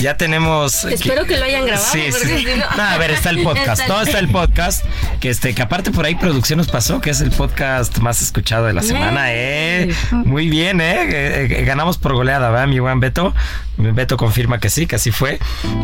Ya 0.00 0.16
tenemos. 0.16 0.84
Espero 0.84 1.24
que 1.24 1.36
lo 1.36 1.44
hayan 1.44 1.66
grabado, 1.66 1.86
Sí, 1.92 2.02
porque 2.10 2.26
sí. 2.26 2.38
si 2.38 2.44
no- 2.58 2.66
No, 2.76 2.82
a 2.82 2.96
ver, 2.98 3.10
está 3.10 3.30
el 3.30 3.42
podcast. 3.42 3.86
Todo 3.86 4.02
está 4.02 4.18
el 4.18 4.28
podcast. 4.28 4.84
Que 5.20 5.30
este, 5.30 5.54
que 5.54 5.62
aparte 5.62 5.90
por 5.90 6.04
ahí 6.06 6.14
producción 6.14 6.56
nos 6.58 6.68
pasó, 6.68 7.00
que 7.00 7.10
es 7.10 7.20
el 7.20 7.30
podcast 7.30 7.98
más 7.98 8.22
escuchado 8.22 8.66
de 8.66 8.72
la 8.72 8.82
semana, 8.82 9.32
eh. 9.32 9.92
Muy 10.12 10.48
bien, 10.48 10.80
eh. 10.80 11.02
Eh, 11.10 11.48
eh, 11.50 11.64
Ganamos 11.64 11.98
por 11.98 12.14
goleada, 12.14 12.50
¿verdad, 12.50 12.66
mi 12.68 12.78
buen 12.78 13.00
Beto? 13.00 13.34
Beto 13.78 14.16
confirma 14.16 14.58
que 14.58 14.70
sí, 14.70 14.86
que 14.86 14.96
así 14.96 15.10
fue. 15.10 15.38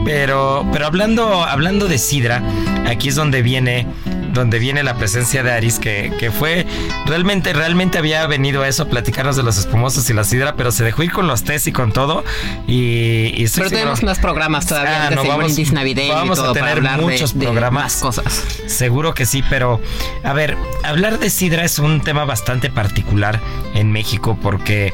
Pero, 0.05 0.67
pero 0.73 0.87
hablando, 0.87 1.45
hablando 1.45 1.87
de 1.89 1.99
Sidra, 1.99 2.43
aquí 2.87 3.09
es 3.09 3.15
donde 3.15 3.43
viene 3.43 3.87
donde 4.35 4.59
viene 4.59 4.83
la 4.83 4.97
presencia 4.97 5.45
de 5.45 5.53
Aris, 5.53 5.79
que, 5.79 6.13
que 6.19 6.33
fue 6.33 6.67
realmente, 7.07 7.53
realmente 7.53 7.99
había 7.99 8.27
venido 8.27 8.63
a 8.65 8.69
eso, 8.69 8.83
a 8.83 8.87
platicarnos 8.87 9.37
de 9.37 9.45
los 9.45 9.59
espumosos 9.59 10.11
y 10.11 10.13
la 10.13 10.25
sidra, 10.25 10.57
pero 10.57 10.73
se 10.73 10.83
dejó 10.83 11.05
ir 11.05 11.13
con 11.13 11.29
los 11.29 11.45
tés 11.45 11.69
y 11.69 11.73
con 11.73 11.93
todo. 11.93 12.25
Y, 12.67 13.31
y 13.37 13.47
Pero 13.55 13.71
tenemos 13.71 14.03
más 14.03 14.19
programas 14.19 14.67
todavía 14.67 15.07
Ah, 15.07 15.11
no, 15.11 15.23
vamos- 15.23 15.57
y 15.57 16.09
vamos 16.09 16.41
a 16.41 16.43
todo 16.43 16.55
para 16.55 16.75
tener 16.75 16.97
de- 16.97 16.97
muchos 17.03 17.39
de 17.39 17.45
programas. 17.47 17.85
más 17.85 17.97
cosas. 18.03 18.25
Seguro 18.67 19.15
que 19.15 19.25
sí, 19.25 19.45
pero 19.49 19.81
a 20.25 20.33
ver, 20.33 20.57
hablar 20.83 21.21
de 21.21 21.31
sidra 21.31 21.63
es 21.65 21.79
un 21.79 22.01
tema 22.01 22.25
bastante 22.25 22.71
particular 22.71 23.41
en 23.77 23.93
México 23.93 24.37
porque 24.43 24.93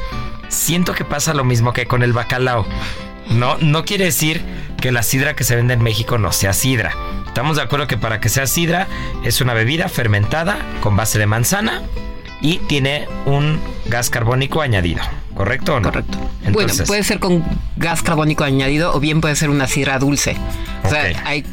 siento 0.50 0.92
que 0.92 1.04
pasa 1.04 1.32
lo 1.32 1.44
mismo 1.44 1.72
que 1.72 1.86
con 1.86 2.02
el 2.02 2.12
bacalao. 2.12 2.66
No, 3.30 3.56
no 3.58 3.84
quiere 3.84 4.04
decir 4.04 4.42
que 4.80 4.92
la 4.92 5.02
sidra 5.02 5.34
que 5.34 5.44
se 5.44 5.56
vende 5.56 5.74
en 5.74 5.82
México 5.82 6.18
no 6.18 6.32
sea 6.32 6.52
sidra. 6.52 6.92
Estamos 7.26 7.56
de 7.56 7.62
acuerdo 7.62 7.86
que 7.86 7.96
para 7.96 8.20
que 8.20 8.28
sea 8.28 8.46
sidra 8.46 8.88
es 9.24 9.40
una 9.40 9.54
bebida 9.54 9.88
fermentada 9.88 10.58
con 10.82 10.96
base 10.96 11.18
de 11.18 11.26
manzana 11.26 11.82
y 12.40 12.58
tiene 12.58 13.06
un 13.26 13.60
gas 13.86 14.10
carbónico 14.10 14.62
añadido, 14.62 15.02
¿correcto 15.34 15.76
o 15.76 15.80
no? 15.80 15.90
Correcto. 15.90 16.18
Entonces, 16.44 16.78
bueno, 16.78 16.86
puede 16.86 17.04
ser 17.04 17.20
con 17.20 17.44
gas 17.76 18.02
carbónico 18.02 18.44
añadido 18.44 18.94
o 18.94 19.00
bien 19.00 19.20
puede 19.20 19.36
ser 19.36 19.50
una 19.50 19.68
sidra 19.68 19.98
dulce. 19.98 20.36
O 20.84 20.88
sea, 20.88 21.22
hay 21.24 21.44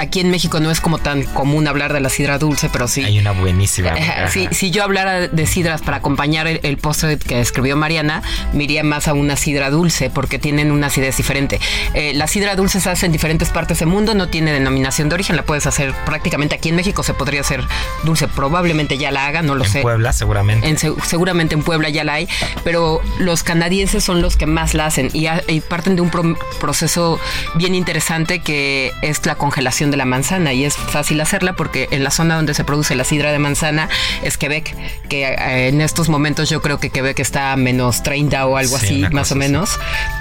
aquí 0.00 0.20
en 0.20 0.30
México 0.30 0.60
no 0.60 0.70
es 0.70 0.80
como 0.80 0.98
tan 0.98 1.22
común 1.22 1.68
hablar 1.68 1.92
de 1.92 2.00
la 2.00 2.08
sidra 2.08 2.38
dulce, 2.38 2.68
pero 2.72 2.88
sí. 2.88 3.04
Hay 3.04 3.18
una 3.18 3.32
buenísima. 3.32 3.92
Sí, 4.28 4.48
si 4.50 4.70
yo 4.70 4.82
hablara 4.82 5.28
de 5.28 5.46
sidras 5.46 5.82
para 5.82 5.98
acompañar 5.98 6.46
el, 6.46 6.60
el 6.62 6.78
postre 6.78 7.18
que 7.18 7.40
escribió 7.40 7.76
Mariana, 7.76 8.22
me 8.52 8.64
iría 8.64 8.82
más 8.82 9.08
a 9.08 9.14
una 9.14 9.36
sidra 9.36 9.70
dulce 9.70 10.10
porque 10.10 10.38
tienen 10.38 10.72
una 10.72 10.88
acidez 10.88 11.16
diferente. 11.16 11.60
Eh, 11.94 12.12
la 12.14 12.26
sidra 12.26 12.56
dulce 12.56 12.80
se 12.80 12.90
hace 12.90 13.06
en 13.06 13.12
diferentes 13.12 13.50
partes 13.50 13.80
del 13.80 13.88
mundo, 13.88 14.14
no 14.14 14.28
tiene 14.28 14.52
denominación 14.52 15.08
de 15.08 15.14
origen, 15.14 15.36
la 15.36 15.42
puedes 15.42 15.66
hacer 15.66 15.94
prácticamente 16.06 16.54
aquí 16.54 16.70
en 16.70 16.76
México 16.76 17.02
se 17.02 17.14
podría 17.14 17.42
hacer 17.42 17.62
dulce, 18.04 18.28
probablemente 18.28 18.96
ya 18.98 19.10
la 19.10 19.26
haga, 19.26 19.42
no 19.42 19.54
lo 19.54 19.64
en 19.64 19.70
sé. 19.70 19.82
Puebla, 19.82 20.12
seguramente. 20.12 20.68
En, 20.68 20.78
seguramente 20.78 21.54
en 21.54 21.62
Puebla 21.62 21.88
ya 21.90 22.04
la 22.04 22.14
hay, 22.14 22.28
pero 22.64 23.02
los 23.18 23.42
canadienses 23.42 24.02
son 24.02 24.22
los 24.22 24.36
que 24.36 24.46
más 24.46 24.74
la 24.74 24.86
hacen 24.86 25.10
y, 25.12 25.26
y 25.48 25.60
parten 25.60 25.96
de 25.96 26.02
un 26.02 26.10
pro, 26.10 26.36
proceso 26.58 27.20
bien 27.56 27.74
interesante 27.74 28.40
que 28.40 28.92
es 29.02 29.24
la 29.26 29.34
congelación 29.34 29.89
de 29.90 29.96
la 29.96 30.04
manzana 30.04 30.52
y 30.52 30.64
es 30.64 30.76
fácil 30.76 31.20
hacerla 31.20 31.54
porque 31.54 31.88
en 31.90 32.04
la 32.04 32.10
zona 32.10 32.36
donde 32.36 32.54
se 32.54 32.64
produce 32.64 32.94
la 32.94 33.04
sidra 33.04 33.32
de 33.32 33.38
manzana 33.38 33.88
es 34.22 34.36
Quebec, 34.36 34.74
que 35.08 35.24
eh, 35.24 35.68
en 35.68 35.80
estos 35.80 36.08
momentos 36.08 36.48
yo 36.48 36.62
creo 36.62 36.78
que 36.78 36.90
Quebec 36.90 37.18
está 37.20 37.52
a 37.52 37.56
menos 37.56 38.02
30 38.02 38.46
o 38.46 38.56
algo 38.56 38.78
Sí, 38.78 39.04
así, 39.04 39.14
más 39.14 39.32
o 39.32 39.36
menos. 39.36 39.78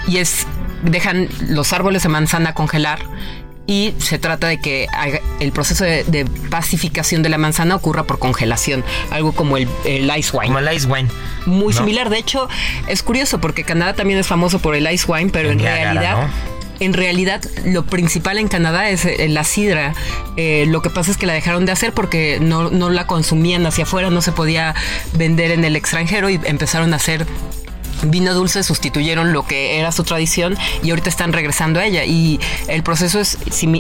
Y 0.08 0.18
es, 0.18 0.46
dejan 0.84 1.30
los 1.48 1.74
árboles 1.74 2.04
de 2.04 2.10
manzana 2.10 2.54
congelar 2.54 3.00
y 3.70 3.94
se 4.00 4.18
trata 4.18 4.48
de 4.48 4.60
que 4.60 4.88
el 5.40 5.52
proceso 5.52 5.84
de, 5.84 6.04
de 6.06 6.26
pacificación 6.50 7.22
de 7.22 7.30
la 7.30 7.38
manzana 7.38 7.76
ocurra 7.76 8.04
por 8.04 8.18
congelación, 8.18 8.84
algo 9.12 9.32
como 9.32 9.58
el, 9.58 9.68
el 9.86 10.12
ice 10.18 10.36
wine. 10.36 10.48
Como 10.48 10.58
el 10.58 10.74
ice 10.74 10.88
wine. 10.88 11.08
Muy 11.46 11.74
¿no? 11.74 11.80
similar, 11.80 12.10
de 12.10 12.18
hecho, 12.18 12.50
es 12.88 13.04
curioso 13.04 13.40
porque 13.40 13.64
Canadá 13.64 13.94
también 13.94 14.18
es 14.18 14.26
famoso 14.26 14.58
por 14.58 14.74
el 14.74 14.92
ice 14.92 15.06
wine, 15.08 15.30
pero 15.32 15.52
En 15.52 15.60
realidad... 15.60 16.18
¿no? 16.18 16.59
En 16.80 16.94
realidad, 16.94 17.42
lo 17.66 17.86
principal 17.86 18.38
en 18.38 18.48
Canadá 18.48 18.90
es 18.90 19.06
eh, 19.06 19.28
la 19.28 19.44
sidra. 19.44 19.94
Eh, 20.38 20.66
lo 20.68 20.82
que 20.82 20.90
pasa 20.90 21.12
es 21.12 21.18
que 21.18 21.26
la 21.26 21.34
dejaron 21.34 21.66
de 21.66 21.72
hacer 21.72 21.94
porque 21.94 22.40
no, 22.42 22.70
no 22.70 22.90
la 22.90 23.06
consumían 23.08 23.66
hacia 23.66 23.84
afuera, 23.84 24.10
no 24.10 24.22
se 24.22 24.32
podía 24.32 24.76
vender 25.14 25.52
en 25.52 25.64
el 25.66 25.76
extranjero 25.76 26.30
y 26.30 26.40
empezaron 26.44 26.94
a 26.94 26.98
hacer 26.98 27.26
vino 28.04 28.34
dulce, 28.34 28.64
sustituyeron 28.64 29.34
lo 29.34 29.46
que 29.46 29.80
era 29.80 29.92
su 29.92 30.04
tradición 30.04 30.58
y 30.84 30.90
ahorita 30.92 31.10
están 31.10 31.34
regresando 31.34 31.80
a 31.80 31.86
ella. 31.86 32.06
Y 32.06 32.40
el 32.68 32.84
proceso 32.84 33.20
es, 33.20 33.38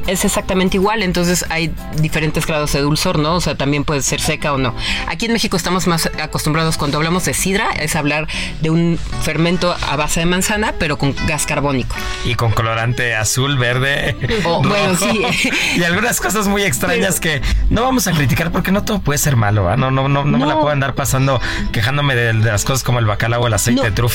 es 0.07 0.25
exactamente 0.25 0.77
igual, 0.77 1.03
entonces 1.03 1.45
hay 1.49 1.73
diferentes 1.97 2.45
grados 2.45 2.73
de 2.73 2.81
dulzor, 2.81 3.19
¿no? 3.19 3.35
O 3.35 3.41
sea, 3.41 3.55
también 3.55 3.83
puede 3.83 4.01
ser 4.01 4.19
seca 4.21 4.53
o 4.53 4.57
no. 4.57 4.73
Aquí 5.07 5.25
en 5.25 5.33
México 5.33 5.57
estamos 5.57 5.87
más 5.87 6.09
acostumbrados 6.21 6.77
cuando 6.77 6.97
hablamos 6.97 7.25
de 7.25 7.33
sidra, 7.33 7.69
es 7.71 7.95
hablar 7.95 8.27
de 8.61 8.69
un 8.69 8.99
fermento 9.23 9.75
a 9.89 9.95
base 9.95 10.19
de 10.21 10.25
manzana, 10.25 10.73
pero 10.79 10.97
con 10.97 11.15
gas 11.27 11.45
carbónico. 11.45 11.95
Y 12.25 12.35
con 12.35 12.51
colorante 12.51 13.15
azul, 13.15 13.57
verde. 13.57 14.15
Oh, 14.45 14.61
bueno, 14.63 14.95
sí. 14.95 15.49
Y 15.75 15.83
algunas 15.83 16.19
cosas 16.21 16.47
muy 16.47 16.63
extrañas 16.63 17.19
que 17.19 17.41
no 17.69 17.83
vamos 17.83 18.07
a 18.07 18.11
criticar 18.13 18.51
porque 18.51 18.71
no 18.71 18.83
todo 18.83 18.99
puede 18.99 19.17
ser 19.19 19.35
malo. 19.35 19.69
¿ah? 19.69 19.75
No, 19.75 19.91
no, 19.91 20.07
no, 20.07 20.23
no, 20.23 20.37
me 20.37 20.45
la 20.45 20.55
puedo 20.55 20.69
andar 20.69 20.95
pasando 20.95 21.39
quejándome 21.71 22.15
de, 22.15 22.33
de 22.33 22.51
las 22.51 22.63
cosas 22.63 22.83
como 22.83 22.99
el 22.99 23.05
bacalao 23.05 23.41
o 23.41 23.47
el 23.47 23.53
aceite 23.53 23.81
No. 23.81 23.85
de 23.85 23.91
trufa, 23.91 24.08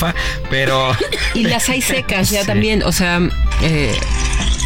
pero. 0.49 0.95
Y 1.33 1.43
las 1.43 1.69
hay 1.69 1.81
secas 1.81 2.29
ya 2.29 2.41
Sí. 2.41 2.47
también, 2.47 2.83
o 2.83 2.91
sea, 2.91 3.19
eh, 3.61 3.93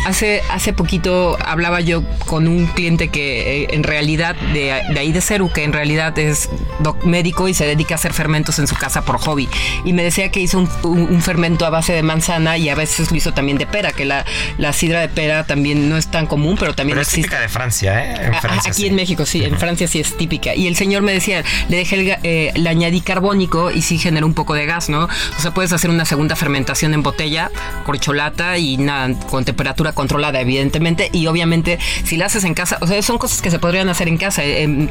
hace, 0.06 0.42
hace 0.50 0.74
poquito 0.74 1.38
hablaba 1.46 1.82
yo 1.82 2.04
con 2.26 2.48
un 2.48 2.66
cliente 2.68 3.10
que 3.10 3.64
eh, 3.64 3.68
en 3.72 3.84
realidad, 3.84 4.36
de, 4.54 4.82
de 4.94 5.00
ahí 5.00 5.12
de 5.12 5.22
Ceru, 5.22 5.52
que 5.52 5.64
en 5.64 5.74
realidad 5.74 6.18
es 6.20 6.50
doc- 6.80 7.04
médico 7.04 7.48
y 7.48 7.54
se 7.54 7.66
dedica 7.66 7.96
a 7.96 7.98
hacer 7.98 8.14
fermentos 8.14 8.60
en 8.60 8.68
su 8.68 8.76
casa 8.76 9.04
por 9.04 9.18
hobby. 9.20 9.48
Y 9.86 9.94
me 9.94 10.04
decía 10.04 10.30
que 10.32 10.40
hizo 10.40 10.60
un, 10.60 10.70
un- 10.84 11.10
un 11.10 11.22
fermento 11.22 11.66
a 11.66 11.70
base 11.70 11.94
de 11.94 12.04
manzana 12.04 12.58
y 12.58 12.70
a 12.70 12.76
veces 12.76 13.12
lo 13.12 13.18
hizo 13.18 13.34
también 13.34 13.58
de 13.58 13.66
pera, 13.68 13.92
que 13.92 14.06
la, 14.06 14.26
la 14.58 14.74
sidra 14.74 15.02
de 15.02 15.10
pera 15.10 15.46
también 15.46 15.90
no 15.90 15.98
es 15.98 16.08
tan 16.08 16.26
común, 16.28 16.56
pero 16.60 16.74
también 16.74 16.96
Pero 16.96 17.02
es 17.02 17.08
existe. 17.10 17.28
típica 17.30 17.42
de 17.42 17.50
Francia, 17.50 18.04
¿eh? 18.04 18.26
En 18.28 18.34
Francia. 18.36 18.72
Aquí 18.72 18.82
sí. 18.82 18.88
en 18.88 18.96
México, 18.96 19.26
sí, 19.26 19.44
en 19.44 19.58
Francia 19.58 19.88
sí 19.88 20.00
es 20.00 20.16
típica. 20.18 20.56
Y 20.56 20.68
el 20.68 20.76
señor 20.76 21.02
me 21.02 21.12
decía, 21.14 21.44
le 21.68 21.78
dejé 21.78 21.96
el, 21.96 22.18
eh, 22.24 22.52
le 22.56 22.70
añadí 22.70 23.02
carbónico 23.02 23.72
y 23.72 23.82
sí 23.82 23.98
generó 23.98 24.26
un 24.28 24.34
poco 24.34 24.54
de 24.54 24.66
gas, 24.66 24.90
¿no? 24.90 25.06
O 25.06 25.42
sea, 25.42 25.52
puedes 25.54 25.72
hacer 25.74 25.90
una 25.90 26.06
segunda 26.06 26.36
fermentación 26.36 26.94
en 26.94 27.04
botella, 27.04 27.52
corcholata 27.86 28.58
y 28.58 28.78
nada, 28.78 29.14
con 29.30 29.46
temperatura 29.46 29.89
controlada, 29.94 30.40
evidentemente. 30.42 31.10
Y 31.12 31.28
obviamente, 31.28 31.80
si 32.04 32.18
la 32.18 32.26
haces 32.26 32.44
en 32.44 32.54
casa, 32.54 32.78
o 32.82 32.88
sea, 32.88 33.02
son 33.02 33.18
cosas 33.18 33.42
que 33.42 33.52
se 33.52 33.60
podrían 33.60 33.90
hacer 33.90 34.08
en 34.08 34.18
casa. 34.18 34.44
Eh, 34.44 34.64
em, 34.64 34.88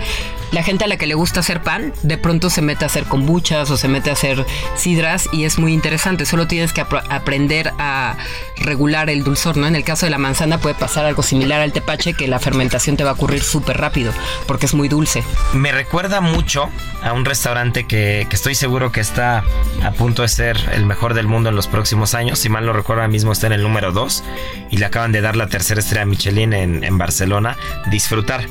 la 0.53 0.63
gente 0.63 0.85
a 0.85 0.87
la 0.87 0.97
que 0.97 1.07
le 1.07 1.15
gusta 1.15 1.41
hacer 1.41 1.63
pan, 1.63 1.93
de 2.03 2.19
pronto 2.19 2.51
se 2.51 2.63
mete 2.63 2.85
a 2.85 2.87
hacer 2.87 3.05
kombuchas 3.05 3.71
o 3.71 3.77
se 3.77 3.89
mete 3.89 4.11
a 4.11 4.15
hacer 4.15 4.45
sidras 4.77 5.29
y 5.33 5.45
es 5.45 5.59
muy 5.59 5.73
interesante. 5.75 6.25
Solo 6.27 6.47
tienes 6.47 6.73
que 6.73 6.83
apr- 6.83 7.03
aprender 7.11 7.73
a 7.79 8.17
regular 8.57 9.11
el 9.11 9.25
dulzor, 9.25 9.57
¿no? 9.57 9.67
En 9.67 9.77
el 9.77 9.85
caso 9.85 10.07
de 10.07 10.11
la 10.11 10.19
manzana 10.19 10.59
puede 10.59 10.75
pasar 10.75 11.05
algo 11.05 11.23
similar 11.23 11.61
al 11.61 11.73
tepache, 11.73 12.15
que 12.15 12.27
la 12.29 12.39
fermentación 12.39 12.97
te 12.97 13.05
va 13.05 13.11
a 13.11 13.13
ocurrir 13.15 13.43
súper 13.43 13.79
rápido, 13.79 14.13
porque 14.47 14.67
es 14.67 14.75
muy 14.75 14.89
dulce. 14.89 15.23
Me 15.53 15.73
recuerda 15.73 16.21
mucho 16.21 16.69
a 17.03 17.13
un 17.13 17.25
restaurante 17.25 17.87
que, 17.87 18.27
estoy 18.31 18.55
seguro 18.55 18.93
que 18.93 19.01
está 19.01 19.45
a 19.85 19.91
punto 19.93 20.23
de 20.23 20.29
ser 20.29 20.57
el 20.73 20.87
mejor 20.87 21.15
del 21.15 21.27
mundo 21.27 21.49
en 21.49 21.57
los 21.57 21.67
próximos 21.67 22.15
años. 22.15 22.39
Si 22.39 22.49
mal 22.49 22.65
no 22.67 22.73
recuerdo, 22.73 23.03
ahora 23.03 23.11
mismo 23.13 23.33
está 23.33 23.47
en 23.49 23.53
el 23.53 23.63
número 23.63 23.93
2 23.93 24.25
y 24.71 24.77
le 24.79 24.87
acaban 24.89 25.13
de 25.13 25.21
dar 25.21 25.37
la 25.37 25.47
tercera 25.47 25.81
estrella 25.81 26.05
Michelin 26.05 26.53
en, 26.53 26.85
en 26.85 26.99
Barcelona. 26.99 27.57
Disfrutar. 27.91 28.47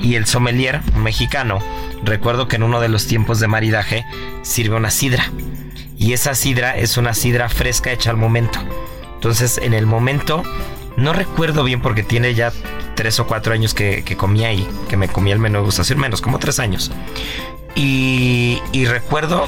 Y 0.00 0.14
el 0.14 0.26
sommelier 0.26 0.80
mexicano, 0.96 1.58
recuerdo 2.04 2.48
que 2.48 2.56
en 2.56 2.62
uno 2.62 2.80
de 2.80 2.88
los 2.88 3.06
tiempos 3.06 3.40
de 3.40 3.48
maridaje 3.48 4.04
sirve 4.42 4.76
una 4.76 4.90
sidra. 4.90 5.30
Y 5.98 6.14
esa 6.14 6.34
sidra 6.34 6.76
es 6.76 6.96
una 6.96 7.12
sidra 7.12 7.48
fresca 7.48 7.92
hecha 7.92 8.10
al 8.10 8.16
momento. 8.16 8.58
Entonces, 9.14 9.58
en 9.58 9.74
el 9.74 9.84
momento, 9.84 10.42
no 10.96 11.12
recuerdo 11.12 11.62
bien 11.62 11.82
porque 11.82 12.02
tiene 12.02 12.34
ya 12.34 12.52
tres 12.94 13.20
o 13.20 13.26
cuatro 13.26 13.52
años 13.52 13.74
que, 13.74 14.02
que 14.02 14.16
comí 14.16 14.44
ahí, 14.44 14.66
que 14.88 14.96
me 14.96 15.08
comí 15.08 15.30
el 15.30 15.38
menú 15.38 15.58
de 15.58 15.64
gustación, 15.64 15.98
menos, 15.98 16.22
como 16.22 16.38
tres 16.38 16.58
años. 16.58 16.90
Y, 17.74 18.60
y 18.72 18.86
recuerdo 18.86 19.46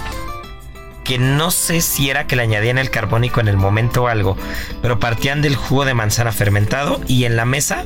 que 1.13 1.19
no 1.19 1.51
sé 1.51 1.83
si 1.83 2.09
era 2.09 2.27
que 2.27 2.37
le 2.37 2.43
añadían 2.43 2.79
el 2.79 2.89
carbónico 2.89 3.41
en 3.41 3.49
el 3.49 3.59
momento 3.59 4.05
o 4.05 4.09
algo, 4.09 4.35
pero 4.81 4.99
partían 4.99 5.43
del 5.43 5.57
jugo 5.57 5.85
de 5.85 5.93
manzana 5.93 6.33
fermentado 6.33 7.03
y 7.07 7.25
en 7.25 7.37
la 7.37 7.45
mesa 7.45 7.85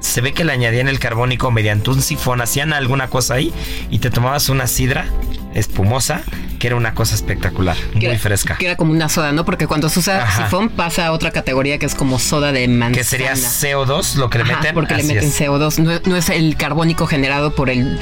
se 0.00 0.22
ve 0.22 0.32
que 0.32 0.44
le 0.44 0.52
añadían 0.54 0.88
el 0.88 0.98
carbónico 0.98 1.50
mediante 1.50 1.90
un 1.90 2.00
sifón, 2.00 2.40
hacían 2.40 2.72
alguna 2.72 3.08
cosa 3.08 3.34
ahí 3.34 3.52
y 3.90 3.98
te 3.98 4.08
tomabas 4.10 4.48
una 4.48 4.66
sidra 4.66 5.04
espumosa 5.52 6.22
que 6.58 6.68
era 6.68 6.76
una 6.76 6.94
cosa 6.94 7.14
espectacular, 7.14 7.76
Que 7.92 7.98
muy 7.98 8.06
era- 8.06 8.18
fresca. 8.18 8.56
Que 8.56 8.64
era 8.64 8.76
como 8.76 8.92
una 8.92 9.10
soda, 9.10 9.32
¿no? 9.32 9.44
Porque 9.44 9.66
cuando 9.66 9.90
se 9.90 9.98
usa 9.98 10.22
Ajá. 10.22 10.44
sifón 10.44 10.70
pasa 10.70 11.06
a 11.06 11.12
otra 11.12 11.32
categoría 11.32 11.76
que 11.78 11.84
es 11.84 11.94
como 11.94 12.18
soda 12.18 12.50
de 12.52 12.66
manzana. 12.66 12.96
Que 12.96 13.04
sería 13.04 13.34
CO2 13.34 14.14
lo 14.14 14.30
que 14.30 14.38
le 14.38 14.44
Ajá, 14.44 14.56
meten. 14.56 14.74
porque 14.74 14.94
le 14.94 15.02
meten 15.02 15.24
es. 15.28 15.38
CO2. 15.38 15.78
No, 15.80 16.00
no 16.06 16.16
es 16.16 16.30
el 16.30 16.56
carbónico 16.56 17.06
generado 17.06 17.54
por 17.54 17.68
el. 17.68 17.98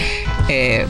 eh, 0.49 0.87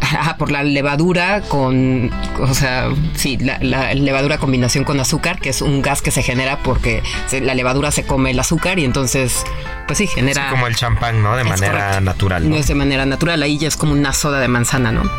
ajá, 0.00 0.36
por 0.36 0.50
la 0.50 0.62
levadura 0.62 1.40
con, 1.42 2.10
o 2.40 2.54
sea, 2.54 2.88
sí, 3.14 3.36
la, 3.38 3.58
la 3.60 3.92
levadura 3.94 4.38
combinación 4.38 4.84
con 4.84 5.00
azúcar, 5.00 5.40
que 5.40 5.50
es 5.50 5.62
un 5.62 5.82
gas 5.82 6.02
que 6.02 6.10
se 6.10 6.22
genera 6.22 6.58
porque 6.58 7.02
se- 7.26 7.40
la 7.40 7.54
levadura 7.54 7.90
se 7.90 8.04
come 8.04 8.30
el 8.30 8.38
azúcar 8.40 8.78
y 8.78 8.84
entonces, 8.84 9.44
pues 9.86 9.98
sí, 9.98 10.06
genera... 10.06 10.44
Sí, 10.44 10.50
como 10.50 10.66
el 10.66 10.76
champán, 10.76 11.22
¿no? 11.22 11.34
De 11.36 11.42
Es 11.42 11.48
manera 11.48 11.72
correcto. 11.72 12.00
natural. 12.02 12.42
No 12.44 12.50
¿no? 12.50 12.56
es 12.60 12.66
de 12.68 12.74
manera 12.74 13.06
natural, 13.06 13.42
ahí 13.42 13.58
ya 13.58 13.68
es 13.68 13.76
como 13.76 13.92
una 13.92 14.12
soda 14.12 14.40
de 14.40 14.48
manzana, 14.48 14.92
¿no? 14.92 15.10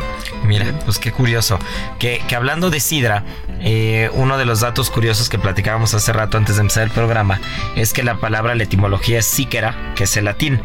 Mira, 0.45 0.67
pues 0.85 0.99
qué 0.99 1.11
curioso. 1.11 1.57
Que, 1.97 2.21
que 2.27 2.35
hablando 2.35 2.69
de 2.69 2.79
sidra, 2.79 3.23
eh, 3.61 4.11
uno 4.13 4.37
de 4.37 4.45
los 4.45 4.59
datos 4.59 4.91
curiosos 4.91 5.27
que 5.27 5.39
platicábamos 5.39 5.95
hace 5.95 6.13
rato 6.13 6.37
antes 6.37 6.55
de 6.57 6.61
empezar 6.61 6.83
el 6.83 6.91
programa 6.91 7.39
es 7.75 7.93
que 7.93 8.03
la 8.03 8.17
palabra, 8.17 8.53
la 8.53 8.63
etimología 8.63 9.19
es 9.19 9.25
síquera, 9.25 9.75
que 9.95 10.03
es 10.03 10.15
el 10.17 10.25
latín, 10.25 10.61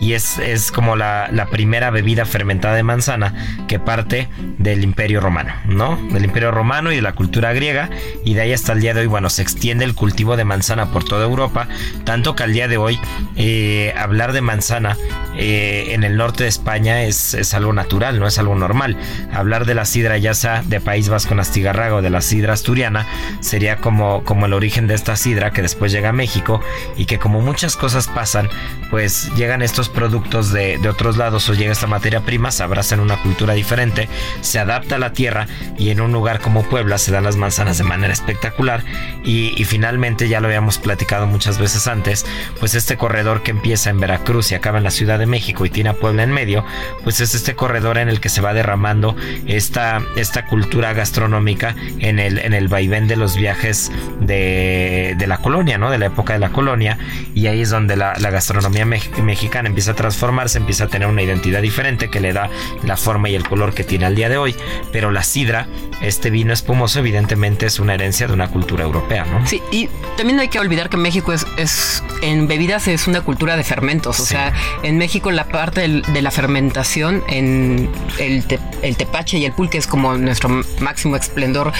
y 0.00 0.12
es, 0.12 0.38
es 0.38 0.70
como 0.70 0.96
la, 0.96 1.28
la 1.32 1.46
primera 1.46 1.88
bebida 1.90 2.26
fermentada 2.26 2.74
de 2.74 2.82
manzana 2.82 3.31
que 3.68 3.78
parte 3.78 4.28
del 4.58 4.84
Imperio 4.84 5.20
Romano, 5.20 5.52
¿no? 5.66 5.96
Del 6.12 6.24
Imperio 6.24 6.50
Romano 6.50 6.92
y 6.92 6.96
de 6.96 7.02
la 7.02 7.14
cultura 7.14 7.52
griega, 7.52 7.90
y 8.24 8.34
de 8.34 8.42
ahí 8.42 8.52
hasta 8.52 8.72
el 8.72 8.80
día 8.80 8.94
de 8.94 9.00
hoy, 9.00 9.06
bueno, 9.06 9.30
se 9.30 9.42
extiende 9.42 9.84
el 9.84 9.94
cultivo 9.94 10.36
de 10.36 10.44
manzana 10.44 10.86
por 10.86 11.04
toda 11.04 11.24
Europa, 11.24 11.68
tanto 12.04 12.34
que 12.34 12.42
al 12.42 12.52
día 12.52 12.68
de 12.68 12.76
hoy 12.76 12.98
eh, 13.36 13.94
hablar 13.96 14.32
de 14.32 14.40
manzana 14.40 14.96
eh, 15.36 15.88
en 15.90 16.04
el 16.04 16.16
norte 16.16 16.44
de 16.44 16.48
España 16.48 17.02
es, 17.02 17.34
es 17.34 17.54
algo 17.54 17.72
natural, 17.72 18.20
no 18.20 18.26
es 18.26 18.38
algo 18.38 18.54
normal. 18.54 18.96
Hablar 19.32 19.64
de 19.64 19.74
la 19.74 19.84
sidra 19.84 20.18
ya 20.18 20.34
sea 20.34 20.62
de 20.62 20.80
País 20.80 21.08
Vasco 21.08 21.34
en 21.34 21.40
Astigarraga 21.40 21.96
o 21.96 22.02
de 22.02 22.10
la 22.10 22.20
sidra 22.20 22.52
asturiana 22.52 23.06
sería 23.40 23.76
como, 23.76 24.24
como 24.24 24.46
el 24.46 24.52
origen 24.52 24.86
de 24.86 24.94
esta 24.94 25.16
sidra 25.16 25.52
que 25.52 25.62
después 25.62 25.92
llega 25.92 26.10
a 26.10 26.12
México 26.12 26.60
y 26.96 27.06
que 27.06 27.18
como 27.18 27.40
muchas 27.40 27.76
cosas 27.76 28.08
pasan, 28.08 28.48
pues 28.90 29.30
llegan 29.36 29.62
estos 29.62 29.88
productos 29.88 30.52
de, 30.52 30.78
de 30.78 30.88
otros 30.88 31.16
lados 31.16 31.48
o 31.48 31.54
llega 31.54 31.72
esta 31.72 31.86
materia 31.86 32.20
prima, 32.20 32.50
se 32.50 32.62
abraza 32.62 32.94
en 32.94 33.00
una 33.00 33.21
cultura 33.22 33.54
diferente, 33.54 34.08
se 34.40 34.58
adapta 34.58 34.96
a 34.96 34.98
la 34.98 35.12
tierra 35.12 35.46
y 35.78 35.90
en 35.90 36.00
un 36.00 36.12
lugar 36.12 36.40
como 36.40 36.62
Puebla 36.62 36.98
se 36.98 37.12
dan 37.12 37.24
las 37.24 37.36
manzanas 37.36 37.78
de 37.78 37.84
manera 37.84 38.12
espectacular 38.12 38.82
y, 39.24 39.54
y 39.56 39.64
finalmente 39.64 40.28
ya 40.28 40.40
lo 40.40 40.48
habíamos 40.48 40.78
platicado 40.78 41.26
muchas 41.26 41.58
veces 41.58 41.86
antes, 41.86 42.26
pues 42.60 42.74
este 42.74 42.96
corredor 42.96 43.42
que 43.42 43.50
empieza 43.50 43.90
en 43.90 44.00
Veracruz 44.00 44.52
y 44.52 44.54
acaba 44.54 44.78
en 44.78 44.84
la 44.84 44.90
Ciudad 44.90 45.18
de 45.18 45.26
México 45.26 45.64
y 45.64 45.70
tiene 45.70 45.90
a 45.90 45.94
Puebla 45.94 46.22
en 46.22 46.32
medio, 46.32 46.64
pues 47.04 47.20
es 47.20 47.34
este 47.34 47.54
corredor 47.54 47.98
en 47.98 48.08
el 48.08 48.20
que 48.20 48.28
se 48.28 48.40
va 48.40 48.52
derramando 48.54 49.16
esta, 49.46 50.02
esta 50.16 50.46
cultura 50.46 50.92
gastronómica 50.92 51.74
en 51.98 52.18
el, 52.18 52.38
en 52.38 52.54
el 52.54 52.68
vaivén 52.68 53.08
de 53.08 53.16
los 53.16 53.36
viajes 53.36 53.90
de, 54.20 55.14
de 55.16 55.26
la 55.26 55.38
colonia, 55.38 55.78
¿no? 55.78 55.90
De 55.90 55.98
la 55.98 56.06
época 56.06 56.32
de 56.32 56.38
la 56.38 56.50
colonia. 56.50 56.98
Y 57.34 57.46
ahí 57.46 57.60
es 57.60 57.70
donde 57.70 57.96
la, 57.96 58.14
la 58.18 58.30
gastronomía 58.30 58.84
mexicana 58.84 59.68
empieza 59.68 59.92
a 59.92 59.94
transformarse, 59.94 60.58
empieza 60.58 60.84
a 60.84 60.88
tener 60.88 61.08
una 61.08 61.22
identidad 61.22 61.62
diferente 61.62 62.08
que 62.10 62.20
le 62.20 62.32
da 62.32 62.50
la 62.84 62.96
forma 62.96 63.11
y 63.30 63.34
el 63.34 63.48
color 63.48 63.74
que 63.74 63.84
tiene 63.84 64.06
al 64.06 64.14
día 64.14 64.28
de 64.28 64.36
hoy. 64.36 64.54
Pero 64.90 65.10
la 65.10 65.22
sidra, 65.22 65.66
este 66.00 66.30
vino 66.30 66.52
espumoso, 66.52 66.98
evidentemente 66.98 67.66
es 67.66 67.78
una 67.78 67.94
herencia 67.94 68.26
de 68.26 68.32
una 68.32 68.48
cultura 68.48 68.84
europea, 68.84 69.24
¿no? 69.24 69.46
Sí, 69.46 69.62
y 69.70 69.88
también 70.16 70.36
no 70.36 70.42
hay 70.42 70.48
que 70.48 70.58
olvidar 70.58 70.88
que 70.88 70.96
México 70.96 71.32
es, 71.32 71.46
es 71.56 72.02
en 72.22 72.48
bebidas 72.48 72.88
es 72.88 73.06
una 73.06 73.20
cultura 73.20 73.56
de 73.56 73.64
fermentos. 73.64 74.20
O 74.20 74.26
sea, 74.26 74.52
en 74.82 74.98
México 74.98 75.30
la 75.30 75.44
parte 75.44 75.88
de 75.88 76.22
la 76.22 76.30
fermentación 76.30 77.22
en 77.28 77.90
el, 78.18 78.44
el 78.82 78.96
tepache 78.96 79.38
y 79.38 79.44
el 79.44 79.52
pulque 79.52 79.78
es 79.78 79.86
como 79.86 80.16
nuestro 80.16 80.48
máximo 80.80 81.16
esplendor 81.16 81.72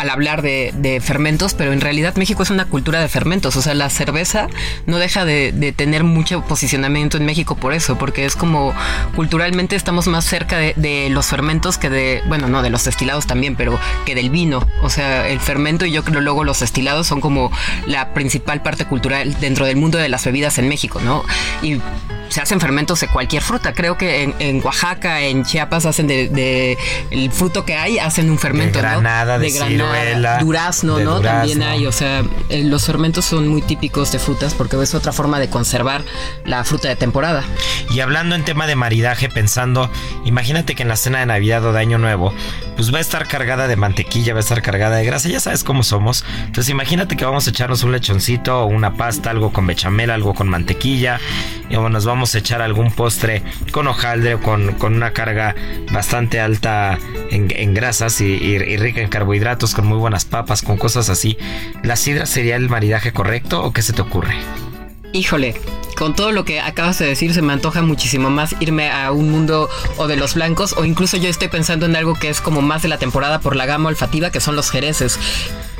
al 0.00 0.08
hablar 0.08 0.40
de, 0.40 1.02
fermentos, 1.04 1.52
pero 1.52 1.74
en 1.74 1.80
realidad 1.82 2.14
México 2.16 2.42
es 2.42 2.48
una 2.48 2.64
cultura 2.64 3.00
de 3.00 3.08
fermentos. 3.08 3.56
O 3.56 3.62
sea, 3.62 3.74
la 3.74 3.90
cerveza 3.90 4.48
no 4.86 4.96
deja 4.98 5.26
de, 5.26 5.74
tener 5.76 6.04
mucho 6.04 6.42
posicionamiento 6.42 7.18
en 7.18 7.26
México 7.26 7.54
por 7.54 7.74
eso, 7.74 7.98
porque 7.98 8.24
es 8.24 8.34
como 8.34 8.72
culturalmente 9.14 9.76
estamos 9.76 10.06
más 10.06 10.24
cerca 10.24 10.56
de, 10.56 11.08
los 11.10 11.26
fermentos 11.26 11.76
que 11.76 11.90
de, 11.90 12.22
bueno, 12.28 12.48
no, 12.48 12.62
de 12.62 12.70
los 12.70 12.84
destilados 12.84 13.26
también, 13.26 13.56
pero 13.56 13.78
que 14.06 14.14
del 14.14 14.30
vino. 14.30 14.66
O 14.82 14.88
sea, 14.88 15.28
el 15.28 15.38
fermento 15.38 15.84
y 15.84 15.92
yo 15.92 16.02
creo 16.02 16.22
luego 16.22 16.44
los 16.44 16.60
destilados 16.60 17.06
son 17.06 17.20
como 17.20 17.52
la 17.86 18.14
principal 18.14 18.62
parte 18.62 18.86
cultural 18.86 19.38
dentro 19.38 19.66
del 19.66 19.76
mundo 19.76 19.98
de 19.98 20.08
las 20.08 20.24
bebidas 20.24 20.56
en 20.56 20.68
México, 20.68 21.00
¿no? 21.04 21.24
Y 21.60 21.78
se 22.30 22.40
hacen 22.40 22.60
fermentos 22.60 23.00
de 23.00 23.08
cualquier 23.08 23.42
fruta. 23.42 23.74
Creo 23.74 23.98
que 23.98 24.32
en, 24.38 24.64
Oaxaca, 24.64 25.20
en 25.20 25.44
Chiapas, 25.44 25.84
hacen 25.84 26.06
de, 26.06 26.78
el 27.10 27.30
fruto 27.30 27.64
que 27.64 27.74
hay, 27.74 27.98
hacen 27.98 28.30
un 28.30 28.38
fermento. 28.38 28.78
De 28.78 28.82
granada, 28.82 29.38
de, 29.38 29.50
granada, 29.50 29.89
durazno, 30.40 30.98
¿no? 31.00 31.20
También 31.20 31.62
hay. 31.62 31.86
O 31.86 31.92
sea, 31.92 32.22
eh, 32.48 32.64
los 32.64 32.86
fermentos 32.86 33.24
son 33.24 33.48
muy 33.48 33.62
típicos 33.62 34.12
de 34.12 34.18
frutas 34.18 34.54
porque 34.54 34.80
es 34.80 34.94
otra 34.94 35.12
forma 35.12 35.38
de 35.38 35.48
conservar 35.48 36.02
la 36.44 36.64
fruta 36.64 36.88
de 36.88 36.96
temporada. 36.96 37.44
Y 37.90 38.00
hablando 38.00 38.34
en 38.34 38.44
tema 38.44 38.66
de 38.66 38.76
maridaje, 38.76 39.28
pensando, 39.28 39.90
imagínate 40.24 40.74
que 40.74 40.82
en 40.82 40.88
la 40.88 40.96
cena 40.96 41.20
de 41.20 41.26
Navidad 41.26 41.64
o 41.64 41.72
de 41.72 41.80
Año 41.80 41.98
Nuevo, 41.98 42.32
pues 42.76 42.94
va 42.94 42.98
a 42.98 43.00
estar 43.00 43.26
cargada 43.28 43.68
de 43.68 43.76
mantequilla, 43.76 44.32
va 44.32 44.38
a 44.38 44.40
estar 44.40 44.62
cargada 44.62 44.96
de 44.96 45.04
grasa, 45.04 45.28
ya 45.28 45.40
sabes 45.40 45.64
cómo 45.64 45.82
somos. 45.82 46.24
Entonces 46.46 46.70
imagínate 46.70 47.16
que 47.16 47.24
vamos 47.24 47.46
a 47.46 47.50
echarnos 47.50 47.82
un 47.82 47.92
lechoncito 47.92 48.62
o 48.62 48.66
una 48.66 48.94
pasta, 48.94 49.30
algo 49.30 49.52
con 49.52 49.66
bechamel, 49.66 50.10
algo 50.10 50.34
con 50.34 50.48
mantequilla, 50.48 51.20
y 51.68 51.76
nos 51.76 52.04
vamos 52.04 52.34
a 52.34 52.38
echar 52.38 52.62
algún 52.62 52.90
postre 52.90 53.42
con 53.72 53.86
hojaldre 53.86 54.34
o 54.34 54.40
con, 54.40 54.76
una 54.80 55.12
carga 55.12 55.54
bastante 55.92 56.40
alta 56.40 56.98
en, 57.30 57.74
grasas 57.74 58.20
y, 58.20 58.58
rica 58.78 59.00
en 59.00 59.08
carbohidratos, 59.08 59.74
muy 59.82 59.98
buenas 59.98 60.24
papas, 60.24 60.62
con 60.62 60.76
cosas 60.76 61.08
así. 61.08 61.36
¿La 61.82 61.96
sidra 61.96 62.26
sería 62.26 62.56
el 62.56 62.68
maridaje 62.68 63.12
correcto 63.12 63.62
o 63.62 63.72
qué 63.72 63.82
se 63.82 63.92
te 63.92 64.02
ocurre? 64.02 64.34
Híjole, 65.12 65.60
con 65.96 66.14
todo 66.14 66.30
lo 66.30 66.44
que 66.44 66.60
acabas 66.60 66.98
de 66.98 67.06
decir, 67.06 67.34
se 67.34 67.42
me 67.42 67.52
antoja 67.52 67.82
muchísimo 67.82 68.30
más 68.30 68.54
irme 68.60 68.90
a 68.90 69.10
un 69.10 69.30
mundo 69.30 69.68
o 69.96 70.06
de 70.06 70.16
los 70.16 70.34
blancos, 70.34 70.74
o 70.76 70.84
incluso 70.84 71.16
yo 71.16 71.28
estoy 71.28 71.48
pensando 71.48 71.86
en 71.86 71.96
algo 71.96 72.14
que 72.14 72.28
es 72.28 72.40
como 72.40 72.62
más 72.62 72.82
de 72.82 72.88
la 72.88 72.98
temporada 72.98 73.40
por 73.40 73.56
la 73.56 73.66
gama 73.66 73.88
olfativa, 73.88 74.30
que 74.30 74.40
son 74.40 74.54
los 74.54 74.70
jereces 74.70 75.18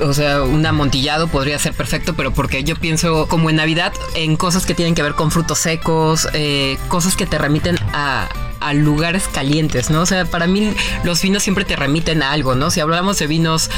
o 0.03 0.15
sea, 0.15 0.43
un 0.43 0.65
amontillado 0.65 1.29
podría 1.29 1.59
ser 1.59 1.75
perfecto, 1.75 2.15
pero 2.15 2.33
porque 2.33 2.65
yo 2.65 2.77
pienso 2.77 3.27
como 3.29 3.51
en 3.51 3.57
Navidad 3.57 3.93
en 4.15 4.37
cosas 4.37 4.67
que 4.67 4.75
tienen 4.75 4.95
que 4.95 5.03
ver 5.03 5.15
con 5.15 5.31
frutos 5.31 5.59
secos, 5.59 6.29
eh, 6.33 6.79
cosas 6.89 7.17
que 7.17 7.27
te 7.27 7.39
remiten 7.39 7.77
a, 7.93 8.29
lugares 8.73 9.29
calientes, 9.29 9.91
¿no? 9.91 10.03
O 10.03 10.07
sea, 10.07 10.25
para 10.25 10.47
mí 10.47 10.73
los 11.05 11.23
vinos 11.23 11.43
siempre 11.43 11.65
te 11.65 11.77
remiten 11.77 12.23
a 12.23 12.33
algo, 12.33 12.55
¿no? 12.55 12.71
Si 12.71 12.81
hablamos 12.81 13.19
de 13.19 13.27
vinos 13.27 13.71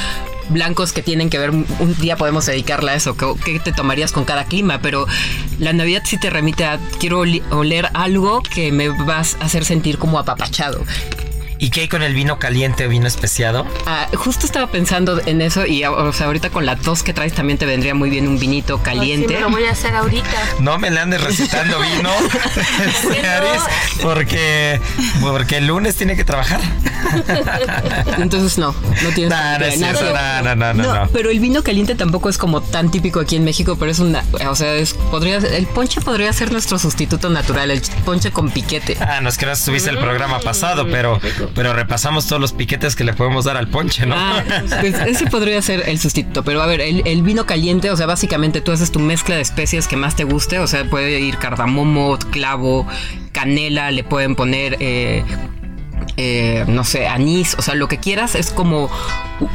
blancos 0.49 0.93
que 0.93 1.01
tienen 1.01 1.29
que 1.29 1.37
ver, 1.39 1.51
un 1.51 1.95
día 1.99 2.17
podemos 2.17 2.45
dedicarle 2.45 2.91
a 2.91 2.95
eso, 2.95 3.15
¿qué, 3.15 3.59
te 3.59 3.71
tomarías 3.71 4.11
con 4.11 4.25
cada 4.25 4.45
clima? 4.45 4.79
Pero 4.81 5.07
la 5.59 5.73
Navidad 5.73 6.03
sí 6.05 6.17
te 6.17 6.29
remite 6.29 6.65
a, 6.65 6.79
quiero 6.99 7.23
oler 7.51 7.89
algo 7.93 8.41
que 8.43 8.71
me 8.71 8.89
vas 8.89 9.37
a 9.39 9.45
hacer 9.45 9.65
sentir 9.65 9.97
como 9.97 10.19
apapachado. 10.19 10.83
¿Y 11.63 11.69
qué 11.69 11.79
hay 11.79 11.87
con 11.87 12.03
el 12.03 12.13
vino 12.13 12.39
caliente 12.39 12.85
o 12.85 12.89
vino 12.89 13.07
especiado? 13.07 13.65
Ah, 13.85 14.09
justo 14.15 14.45
estaba 14.45 14.67
pensando 14.67 15.21
en 15.25 15.41
eso 15.41 15.65
y 15.65 15.85
o 15.85 16.11
sea, 16.11 16.25
ahorita 16.25 16.49
con 16.49 16.65
la 16.65 16.75
tos 16.75 17.03
que 17.03 17.13
traes 17.13 17.31
también 17.31 17.57
te 17.57 17.65
vendría 17.65 17.95
muy 17.95 18.09
bien 18.09 18.27
un 18.27 18.37
vinito 18.37 18.79
caliente. 18.83 19.39
lo 19.39 19.49
voy 19.49 19.63
a 19.63 19.71
hacer 19.71 19.95
ahorita. 19.95 20.27
No 20.59 20.77
me 20.77 20.91
le 20.91 20.99
andes 20.99 21.23
recetando 21.23 21.79
vino, 21.79 22.09
porque, 24.01 24.81
porque 25.21 25.59
el 25.59 25.67
lunes 25.67 25.95
tiene 25.95 26.17
que 26.17 26.25
trabajar. 26.25 26.59
Entonces 28.17 28.57
no, 28.57 28.75
no 29.01 29.09
tienes 29.15 29.29
no, 29.79 30.55
no, 30.55 30.55
no, 30.55 30.73
no, 30.73 31.09
Pero 31.13 31.29
el 31.29 31.39
vino 31.39 31.63
caliente 31.63 31.95
tampoco 31.95 32.27
es 32.27 32.37
como 32.37 32.59
tan 32.59 32.91
típico 32.91 33.21
aquí 33.21 33.37
en 33.37 33.45
México, 33.45 33.77
pero 33.79 33.89
es 33.89 33.99
una, 33.99 34.21
o 34.49 34.55
sea, 34.55 34.75
es, 34.75 34.95
podría, 34.95 35.37
el 35.37 35.65
ponche 35.67 36.01
podría 36.01 36.33
ser 36.33 36.51
nuestro 36.51 36.77
sustituto 36.77 37.29
natural, 37.29 37.71
el 37.71 37.81
ponche 38.03 38.31
con 38.31 38.51
piquete. 38.51 38.97
Ah, 38.99 39.21
no 39.21 39.29
es 39.29 39.37
que 39.37 39.45
no 39.45 39.53
estuviste 39.53 39.89
el 39.89 39.97
programa 39.97 40.39
pasado, 40.39 40.87
pero 40.89 41.21
pero 41.55 41.73
repasamos 41.73 42.27
todos 42.27 42.41
los 42.41 42.53
piquetes 42.53 42.95
que 42.95 43.03
le 43.03 43.13
podemos 43.13 43.45
dar 43.45 43.57
al 43.57 43.67
ponche, 43.67 44.05
¿no? 44.05 44.15
Ah, 44.17 44.43
pues 44.79 44.95
ese 45.05 45.27
podría 45.27 45.61
ser 45.61 45.87
el 45.87 45.99
sustituto. 45.99 46.43
Pero 46.43 46.61
a 46.61 46.65
ver, 46.65 46.81
el, 46.81 47.21
vino 47.21 47.45
caliente, 47.45 47.91
o 47.91 47.97
sea, 47.97 48.05
básicamente 48.05 48.61
tú 48.61 48.71
haces 48.71 48.91
tu 48.91 48.99
mezcla 48.99 49.35
de 49.35 49.41
especias 49.41 49.87
que 49.87 49.95
más 49.95 50.15
te 50.15 50.23
guste. 50.23 50.59
O 50.59 50.67
sea, 50.67 50.85
puede 50.85 51.19
ir 51.19 51.37
cardamomo, 51.37 52.17
clavo, 52.31 52.87
canela, 53.31 53.91
le 53.91 54.03
pueden 54.03 54.35
poner. 54.35 54.77
Eh, 54.79 55.23
eh, 56.17 56.65
no 56.67 56.83
sé, 56.83 57.07
anís, 57.07 57.55
o 57.57 57.61
sea, 57.61 57.75
lo 57.75 57.87
que 57.87 57.97
quieras 57.97 58.35
es 58.35 58.51
como 58.51 58.89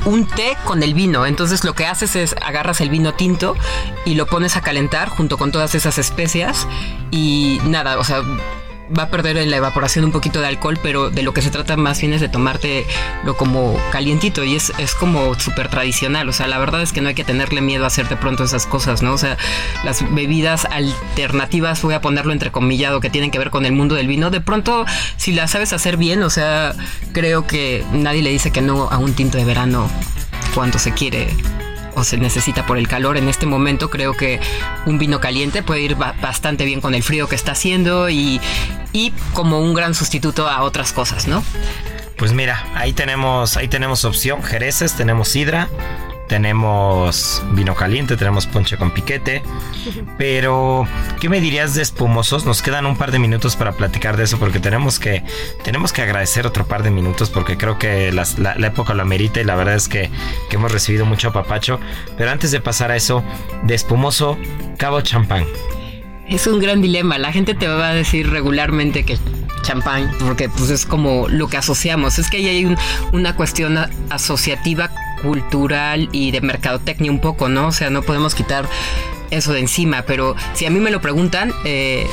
un 0.06 0.26
té 0.26 0.56
con 0.64 0.82
el 0.82 0.94
vino. 0.94 1.26
Entonces 1.26 1.64
lo 1.64 1.74
que 1.74 1.86
haces 1.86 2.16
es 2.16 2.34
agarras 2.44 2.80
el 2.80 2.90
vino 2.90 3.14
tinto 3.14 3.56
y 4.04 4.14
lo 4.14 4.26
pones 4.26 4.56
a 4.56 4.60
calentar 4.60 5.08
junto 5.08 5.36
con 5.38 5.52
todas 5.52 5.74
esas 5.74 5.98
especias 5.98 6.66
y 7.10 7.60
nada, 7.64 7.98
o 7.98 8.04
sea, 8.04 8.22
va 8.96 9.04
a 9.04 9.10
perder 9.10 9.36
en 9.38 9.50
la 9.50 9.56
evaporación 9.56 10.04
un 10.04 10.12
poquito 10.12 10.40
de 10.40 10.46
alcohol, 10.46 10.78
pero 10.82 11.10
de 11.10 11.22
lo 11.22 11.32
que 11.32 11.42
se 11.42 11.50
trata 11.50 11.76
más 11.76 12.00
bien 12.00 12.12
es 12.12 12.20
de 12.20 12.28
tomarte 12.28 12.86
lo 13.24 13.36
como 13.36 13.78
calientito 13.90 14.44
y 14.44 14.54
es, 14.54 14.72
es 14.78 14.94
como 14.94 15.34
súper 15.38 15.68
tradicional. 15.68 16.28
O 16.28 16.32
sea, 16.32 16.46
la 16.46 16.58
verdad 16.58 16.82
es 16.82 16.92
que 16.92 17.00
no 17.00 17.08
hay 17.08 17.14
que 17.14 17.24
tenerle 17.24 17.60
miedo 17.60 17.84
a 17.84 17.88
hacer 17.88 18.08
de 18.08 18.16
pronto 18.16 18.44
esas 18.44 18.66
cosas, 18.66 19.02
¿no? 19.02 19.12
O 19.12 19.18
sea, 19.18 19.36
las 19.84 20.04
bebidas 20.14 20.64
alternativas, 20.66 21.82
voy 21.82 21.94
a 21.94 22.00
ponerlo 22.00 22.32
entrecomillado, 22.32 23.00
que 23.00 23.10
tienen 23.10 23.30
que 23.30 23.38
ver 23.38 23.50
con 23.50 23.66
el 23.66 23.72
mundo 23.72 23.94
del 23.94 24.06
vino, 24.06 24.30
de 24.30 24.40
pronto, 24.40 24.84
si 25.16 25.32
las 25.32 25.50
sabes 25.50 25.72
hacer 25.72 25.96
bien, 25.96 26.22
o 26.22 26.30
sea, 26.30 26.74
creo 27.12 27.46
que 27.46 27.84
nadie 27.92 28.22
le 28.22 28.30
dice 28.30 28.50
que 28.50 28.60
no 28.60 28.88
a 28.90 28.98
un 28.98 29.14
tinto 29.14 29.38
de 29.38 29.44
verano 29.44 29.90
cuando 30.54 30.78
se 30.78 30.92
quiere 30.92 31.28
se 32.04 32.16
necesita 32.16 32.66
por 32.66 32.78
el 32.78 32.88
calor. 32.88 33.16
En 33.16 33.28
este 33.28 33.46
momento 33.46 33.90
creo 33.90 34.14
que 34.14 34.40
un 34.86 34.98
vino 34.98 35.20
caliente 35.20 35.62
puede 35.62 35.80
ir 35.82 35.94
bastante 35.96 36.64
bien 36.64 36.80
con 36.80 36.94
el 36.94 37.02
frío 37.02 37.28
que 37.28 37.34
está 37.34 37.52
haciendo 37.52 38.08
y, 38.08 38.40
y 38.92 39.12
como 39.34 39.60
un 39.60 39.74
gran 39.74 39.94
sustituto 39.94 40.48
a 40.48 40.62
otras 40.62 40.92
cosas, 40.92 41.26
¿no? 41.28 41.42
Pues 42.16 42.32
mira, 42.32 42.66
ahí 42.74 42.92
tenemos, 42.92 43.56
ahí 43.56 43.68
tenemos 43.68 44.04
opción, 44.04 44.42
jereces, 44.42 44.94
tenemos 44.94 45.28
sidra, 45.28 45.68
tenemos 46.28 47.42
vino 47.52 47.74
caliente, 47.74 48.16
tenemos 48.16 48.46
ponche 48.46 48.76
con 48.76 48.92
piquete. 48.92 49.42
Pero, 50.18 50.86
¿qué 51.20 51.28
me 51.28 51.40
dirías 51.40 51.74
de 51.74 51.82
espumosos? 51.82 52.44
Nos 52.44 52.62
quedan 52.62 52.86
un 52.86 52.96
par 52.96 53.10
de 53.10 53.18
minutos 53.18 53.56
para 53.56 53.72
platicar 53.72 54.16
de 54.16 54.24
eso 54.24 54.38
porque 54.38 54.60
tenemos 54.60 54.98
que, 54.98 55.24
tenemos 55.64 55.92
que 55.92 56.02
agradecer 56.02 56.46
otro 56.46 56.66
par 56.66 56.82
de 56.82 56.90
minutos 56.90 57.30
porque 57.30 57.56
creo 57.56 57.78
que 57.78 58.12
la, 58.12 58.26
época 58.66 58.94
lo 58.94 59.02
amerita 59.02 59.40
y 59.40 59.44
la 59.44 59.56
verdad 59.56 59.74
es 59.74 59.88
que, 59.88 60.10
que 60.50 60.56
hemos 60.56 60.70
recibido 60.70 61.06
mucho 61.06 61.28
apapacho. 61.28 61.80
Pero 62.16 62.30
antes 62.30 62.50
de 62.50 62.60
pasar 62.60 62.90
a 62.90 62.96
eso, 62.96 63.24
de 63.64 63.74
espumoso, 63.74 64.38
cabo 64.76 65.00
champán. 65.00 65.44
Es 66.28 66.46
un 66.46 66.60
gran 66.60 66.82
dilema. 66.82 67.18
La 67.18 67.32
gente 67.32 67.54
te 67.54 67.66
va 67.66 67.88
a 67.88 67.94
decir 67.94 68.28
regularmente 68.28 69.04
que 69.04 69.18
champán, 69.62 70.10
porque 70.20 70.48
pues 70.50 70.70
es 70.70 70.84
como 70.84 71.26
lo 71.28 71.48
que 71.48 71.56
asociamos. 71.56 72.18
Es 72.18 72.28
que 72.30 72.36
ahí 72.36 72.48
hay 72.48 72.76
una 73.12 73.34
cuestión 73.34 73.78
asociativa 74.10 74.90
cultural 75.22 76.08
y 76.12 76.30
de 76.30 76.40
mercadotecnia 76.40 77.10
un 77.10 77.20
poco, 77.20 77.48
¿no? 77.48 77.68
O 77.68 77.72
sea, 77.72 77.90
no 77.90 78.02
podemos 78.02 78.34
quitar 78.34 78.68
eso 79.30 79.52
de 79.52 79.60
encima, 79.60 80.02
pero 80.02 80.34
si 80.54 80.66
a 80.66 80.70
mí 80.70 80.80
me 80.80 80.90
lo 80.90 81.00
preguntan, 81.00 81.52
eh, 81.64 82.06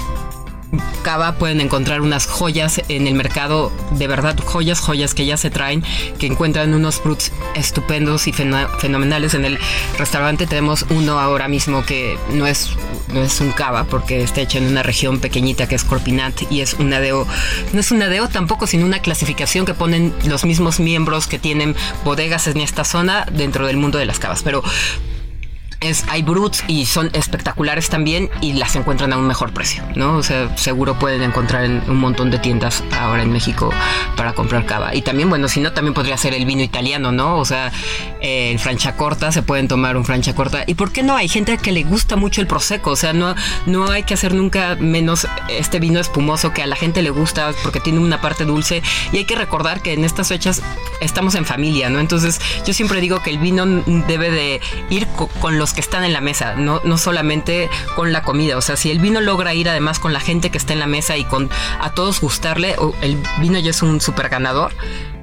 Cava 1.04 1.34
pueden 1.34 1.62
encontrar 1.62 2.02
unas 2.02 2.26
joyas 2.26 2.82
en 2.90 3.08
el 3.08 3.14
mercado, 3.14 3.72
de 3.92 4.08
verdad, 4.08 4.38
joyas, 4.44 4.80
joyas 4.80 5.14
que 5.14 5.26
ya 5.26 5.38
se 5.38 5.50
traen, 5.50 5.84
que 6.18 6.26
encuentran 6.26 6.74
unos 6.74 7.00
fruits 7.00 7.32
estupendos 7.54 8.28
y 8.28 8.34
fenomenales. 8.34 9.34
En 9.36 9.46
el 9.46 9.60
restaurante 9.98 10.48
tenemos 10.48 10.86
uno 10.90 11.20
ahora 11.20 11.48
mismo 11.48 11.86
que 11.86 12.18
no 12.32 12.48
es, 12.48 12.72
no 13.14 13.22
es 13.22 13.40
un 13.40 13.52
cava 13.52 13.84
porque 13.84 14.24
está 14.24 14.42
hecho 14.42 14.58
en 14.58 14.66
una 14.66 14.84
región 14.84 15.20
pequeñita 15.20 15.68
que 15.68 15.76
es 15.76 15.84
Corpinat 15.84 16.52
y 16.52 16.62
es 16.62 16.74
un 16.74 16.92
adeo, 16.92 17.28
no 17.72 17.80
es 17.80 17.92
un 17.92 18.02
adeo 18.02 18.28
tampoco, 18.28 18.66
sino 18.68 18.86
una 18.86 19.00
clasificación 19.00 19.66
que 19.66 19.74
ponen 19.74 20.14
los 20.26 20.44
mismos 20.46 20.80
miembros 20.80 21.28
que 21.28 21.40
tienen 21.40 21.76
bodegas 22.04 22.48
en 22.48 22.62
esta 22.62 22.84
zona 22.84 23.26
dentro 23.32 23.68
del 23.68 23.78
mundo 23.78 24.00
de 24.00 24.06
las 24.06 24.20
cavas. 24.20 24.42
Pero 24.44 24.64
es 25.82 26.06
hay 26.10 26.22
brutes 26.22 26.64
y 26.68 26.86
son 26.86 27.10
espectaculares 27.14 27.90
también 27.90 28.30
y 28.42 28.54
las 28.54 28.76
encuentran 28.76 29.14
a 29.14 29.18
un 29.18 29.28
mejor 29.28 29.54
precio, 29.54 29.84
¿no? 29.96 30.18
O 30.18 30.24
sea, 30.24 30.56
seguro 30.58 30.98
pueden 31.00 31.22
encontrar 31.22 31.66
en 31.66 31.84
un 31.90 31.98
montón 31.98 32.32
de 32.32 32.40
tiendas 32.40 32.84
ahora 33.00 33.24
en 33.24 33.32
México 33.32 33.72
para 34.16 34.34
comprar 34.34 34.66
cava. 34.66 34.96
Y 34.96 35.02
también, 35.02 35.30
bueno, 35.30 35.48
si 35.48 35.60
no, 35.60 35.74
también 35.74 35.94
podría 35.94 36.18
ser 36.18 36.34
el 36.34 36.46
vino 36.46 36.62
italiano, 36.62 37.12
¿no? 37.12 37.38
O 37.38 37.46
sea, 37.46 37.72
eh, 38.22 38.52
en 38.52 38.60
francha 38.60 38.96
corta 38.96 39.32
se 39.32 39.42
pueden 39.42 39.68
tomar 39.68 39.98
un 39.98 40.06
francha 40.06 40.34
corta. 40.34 40.64
¿Y 40.68 40.76
por 40.76 40.92
qué 40.92 41.04
no? 41.04 41.16
Hay 41.16 41.28
gente 41.28 41.58
que 41.58 41.72
le 41.72 41.84
gusta 41.84 42.16
mucho 42.16 42.42
el 42.42 42.48
prosecco, 42.48 42.92
o 42.92 42.96
sea, 42.96 43.14
no, 43.14 43.36
no 43.66 43.90
hay 43.90 44.04
que 44.04 44.14
hacer 44.14 44.34
nunca 44.34 44.76
menos 44.76 45.28
este 45.50 45.80
vino 45.80 46.00
espumoso 46.00 46.54
que 46.54 46.64
a 46.64 46.68
la 46.68 46.76
gente 46.76 47.02
le 47.02 47.10
gusta 47.10 47.52
porque 47.64 47.80
tiene 47.80 48.00
una 48.00 48.22
parte 48.22 48.46
dulce 48.46 48.82
y 49.12 49.18
hay 49.18 49.26
que 49.26 49.36
recordar 49.36 49.82
que 49.82 49.94
en 49.94 50.04
estas 50.04 50.30
fechas 50.30 50.62
estamos 51.02 51.36
en 51.36 51.46
familia, 51.46 51.90
¿no? 51.90 52.00
Entonces, 52.00 52.40
yo 52.66 52.74
siempre 52.74 53.02
digo 53.02 53.22
que 53.22 53.30
el 53.30 53.40
vino 53.40 53.66
debe 53.66 54.32
de 54.32 54.62
ir 54.90 55.08
con 55.40 55.58
los 55.58 55.65
que 55.74 55.82
están 55.82 56.04
en 56.04 56.14
la 56.14 56.22
mesa, 56.22 56.56
no, 56.56 56.82
no 56.84 56.98
solamente 56.98 57.70
con 57.96 58.12
la 58.12 58.22
comida. 58.22 58.58
O 58.58 58.62
sea, 58.62 58.76
si 58.78 58.92
el 58.92 59.00
vino 59.00 59.22
logra 59.22 59.54
ir 59.54 59.70
además 59.70 60.00
con 60.00 60.14
la 60.14 60.20
gente 60.20 60.50
que 60.50 60.58
está 60.58 60.74
en 60.74 60.80
la 60.80 60.88
mesa 60.88 61.18
y 61.18 61.24
con 61.26 61.50
a 61.80 61.92
todos 61.92 62.22
gustarle, 62.22 62.76
el 63.02 63.18
vino 63.40 63.60
ya 63.60 63.72
es 63.72 63.82
un 63.82 64.02
super 64.02 64.30
ganador 64.30 64.74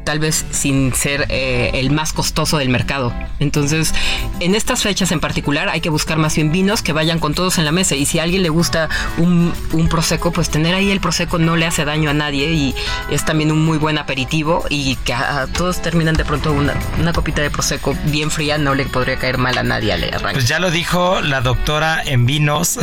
tal 0.04 0.18
vez 0.18 0.44
sin 0.50 0.94
ser 0.94 1.26
eh, 1.28 1.70
el 1.74 1.90
más 1.90 2.12
costoso 2.12 2.58
del 2.58 2.68
mercado. 2.68 3.12
Entonces, 3.38 3.94
en 4.40 4.54
estas 4.54 4.82
fechas 4.82 5.12
en 5.12 5.20
particular 5.20 5.68
hay 5.68 5.80
que 5.80 5.90
buscar 5.90 6.18
más 6.18 6.36
bien 6.36 6.52
vinos 6.52 6.82
que 6.82 6.92
vayan 6.92 7.18
con 7.18 7.34
todos 7.34 7.58
en 7.58 7.64
la 7.64 7.72
mesa. 7.72 7.94
Y 7.94 8.06
si 8.06 8.18
a 8.18 8.22
alguien 8.22 8.42
le 8.42 8.48
gusta 8.48 8.88
un, 9.18 9.52
un 9.72 9.88
prosecco, 9.88 10.32
pues 10.32 10.50
tener 10.50 10.74
ahí 10.74 10.90
el 10.90 11.00
prosecco 11.00 11.38
no 11.38 11.56
le 11.56 11.66
hace 11.66 11.84
daño 11.84 12.10
a 12.10 12.14
nadie 12.14 12.52
y 12.52 12.74
es 13.10 13.24
también 13.24 13.52
un 13.52 13.64
muy 13.64 13.78
buen 13.78 13.98
aperitivo 13.98 14.64
y 14.68 14.96
que 14.96 15.12
a, 15.12 15.46
todos 15.46 15.82
terminan 15.82 16.14
de 16.14 16.24
pronto 16.24 16.52
una, 16.52 16.74
una, 16.98 17.12
copita 17.12 17.42
de 17.42 17.50
prosecco 17.50 17.96
bien 18.06 18.30
fría 18.30 18.58
no 18.58 18.74
le 18.74 18.84
podría 18.86 19.16
caer 19.16 19.38
mal 19.38 19.58
a 19.58 19.62
nadie 19.62 19.92
al 19.92 20.04
arranque. 20.04 20.34
Pues 20.34 20.48
ya 20.48 20.58
lo 20.58 20.70
dijo 20.70 21.20
la 21.20 21.40
doctora 21.40 22.02
en 22.04 22.26
vinos, 22.26 22.78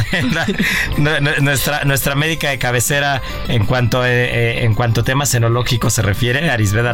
nuestra, 0.97 1.84
nuestra 1.86 2.15
médica 2.15 2.49
de 2.49 2.59
cabecera 2.59 3.22
en 3.47 3.65
cuanto, 3.65 4.05
eh, 4.05 4.09
eh, 4.09 4.63
en 4.65 4.76
cuanto 4.76 5.01
a 5.01 5.03
temas 5.03 5.34
enológicos 5.34 5.93
se 5.93 6.01
refiere, 6.01 6.49
Arisbeth 6.49 6.86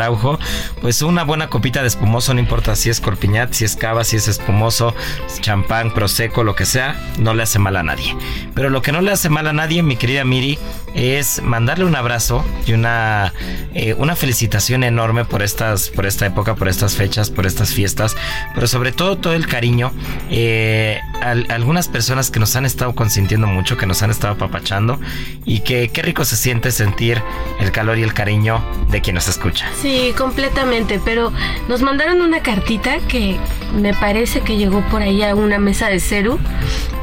Pues 0.82 1.02
una 1.02 1.24
buena 1.24 1.50
copita 1.50 1.82
de 1.82 1.88
espumoso, 1.88 2.34
no 2.34 2.40
importa 2.40 2.76
si 2.76 2.90
es 2.90 3.00
corpiñat, 3.00 3.54
si 3.54 3.66
es 3.66 3.76
cava, 3.76 4.04
si 4.04 4.16
es 4.16 4.28
espumoso, 4.28 4.94
champán, 5.42 5.94
prosecco, 5.94 6.44
lo 6.44 6.56
que 6.56 6.66
sea, 6.66 6.96
no 7.20 7.34
le 7.34 7.44
hace 7.44 7.60
mal 7.60 7.76
a 7.76 7.84
nadie. 7.84 8.16
Pero 8.54 8.70
lo 8.70 8.82
que 8.82 8.92
no 8.92 9.02
le 9.02 9.12
hace 9.12 9.30
mal 9.30 9.48
a 9.48 9.54
nadie, 9.54 9.84
mi 9.84 9.96
querida 9.96 10.24
Miri, 10.24 10.58
es 10.96 11.42
mandarle 11.42 11.86
un 11.86 11.96
abrazo 11.96 12.44
y 12.66 12.74
una, 12.74 13.34
eh, 13.74 13.94
una 13.98 14.16
felicitación 14.16 14.84
enorme 14.84 15.26
por 15.26 15.44
estas, 15.44 15.90
por 15.90 16.06
esta 16.06 16.26
época, 16.26 16.56
por 16.56 16.70
estas 16.70 16.96
fechas, 16.96 17.30
por 17.30 17.46
estas 17.46 17.74
fiestas, 17.74 18.16
pero 18.54 18.68
sobre 18.68 18.92
todo 18.92 19.18
todo 19.18 19.34
el 19.34 19.48
cariño 19.48 19.92
eh, 20.30 21.00
a, 21.22 21.32
algunas 21.54 21.88
personas 21.88 22.32
que 22.32 22.40
nos 22.40 22.56
han 22.56 22.66
estado 22.66 22.96
consintiendo 22.96 23.48
mucho, 23.48 23.78
que 23.78 23.86
nos 23.86 24.02
han 24.04 24.12
estado 24.12 24.36
apapachando 24.36 25.00
y 25.44 25.60
que 25.60 25.90
qué 25.90 26.02
rico 26.02 26.24
se 26.24 26.38
siente 26.38 26.72
sentir 26.72 27.22
el 27.60 27.72
calor 27.72 27.98
y 27.98 28.04
el 28.04 28.14
cariño 28.14 28.64
de 28.90 29.02
quien 29.02 29.16
nos 29.16 29.28
escucha. 29.28 29.70
Sí, 29.82 30.05
completamente, 30.14 31.00
pero 31.04 31.32
nos 31.68 31.82
mandaron 31.82 32.22
una 32.22 32.42
cartita 32.42 33.00
que 33.08 33.38
me 33.76 33.94
parece 33.94 34.42
que 34.42 34.58
llegó 34.58 34.82
por 34.90 35.02
ahí 35.02 35.24
a 35.24 35.36
una 35.36 35.60
mesa 35.60 35.88
de 35.90 36.00
Ceru 36.00 36.40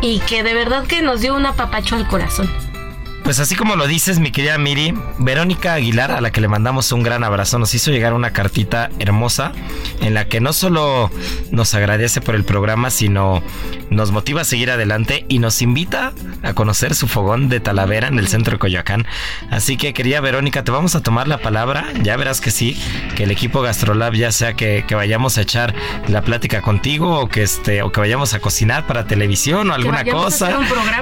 y 0.01 0.21
que 0.21 0.43
de 0.43 0.55
verdad 0.55 0.87
que 0.87 1.03
nos 1.03 1.21
dio 1.21 1.35
un 1.35 1.47
apapacho 1.47 1.97
al 1.97 2.07
corazón. 2.09 2.72
Pues 3.25 3.39
así 3.39 3.55
como 3.55 3.77
lo 3.77 3.87
dices, 3.87 4.19
mi 4.19 4.33
querida 4.33 4.59
Miri, 4.59 4.95
Verónica 5.19 5.75
Aguilar, 5.75 6.11
a 6.11 6.21
la 6.21 6.33
que 6.33 6.41
le 6.41 6.49
mandamos 6.49 6.91
un 6.91 7.05
gran 7.05 7.23
abrazo, 7.23 7.59
nos 7.59 7.73
hizo 7.73 7.93
llegar 7.93 8.15
una 8.15 8.33
cartita 8.33 8.91
hermosa 8.99 9.53
en 10.01 10.13
la 10.15 10.27
que 10.27 10.41
no 10.41 10.53
solo 10.53 11.11
nos 11.51 11.73
agradece 11.75 12.21
por 12.21 12.35
el 12.35 12.45
programa, 12.45 12.91
sino 12.91 13.43
nos 13.91 14.11
motiva 14.11 14.41
a 14.41 14.45
seguir 14.45 14.71
adelante 14.71 15.25
y 15.29 15.39
nos 15.39 15.63
invita 15.63 16.13
a 16.43 16.55
conocer 16.55 16.95
su 16.97 17.07
fogón 17.07 17.49
de 17.49 17.61
Talavera 17.61 18.09
en 18.09 18.19
el 18.19 18.27
centro 18.27 18.55
de 18.55 18.59
Coyoacán. 18.59 19.07
Así 19.51 19.77
que, 19.77 19.95
querida 19.95 20.21
Verónica, 20.21 20.65
te 20.65 20.73
vamos 20.73 20.97
a 20.97 21.01
tomar 21.01 21.29
la 21.29 21.39
palabra. 21.39 21.87
Ya 22.03 22.17
verás 22.17 22.41
que 22.41 22.51
sí, 22.51 22.77
que 23.15 23.25
el 23.25 23.31
equipo 23.31 23.63
Gastrolab, 23.63 24.15
ya 24.15 24.33
sea 24.33 24.55
que, 24.55 24.85
vayamos 24.93 25.39
a 25.39 25.43
echar 25.43 25.75
la 26.09 26.23
plática 26.23 26.61
contigo 26.61 27.21
o 27.21 27.29
que, 27.29 27.43
este, 27.43 27.83
o 27.83 27.93
que 27.93 28.01
vayamos 28.01 28.35
a 28.35 28.41
cocinar 28.41 28.87
para 28.87 29.07
televisión 29.07 29.71
o 29.71 29.75
alguna 29.75 30.05
cosa. 30.05 30.59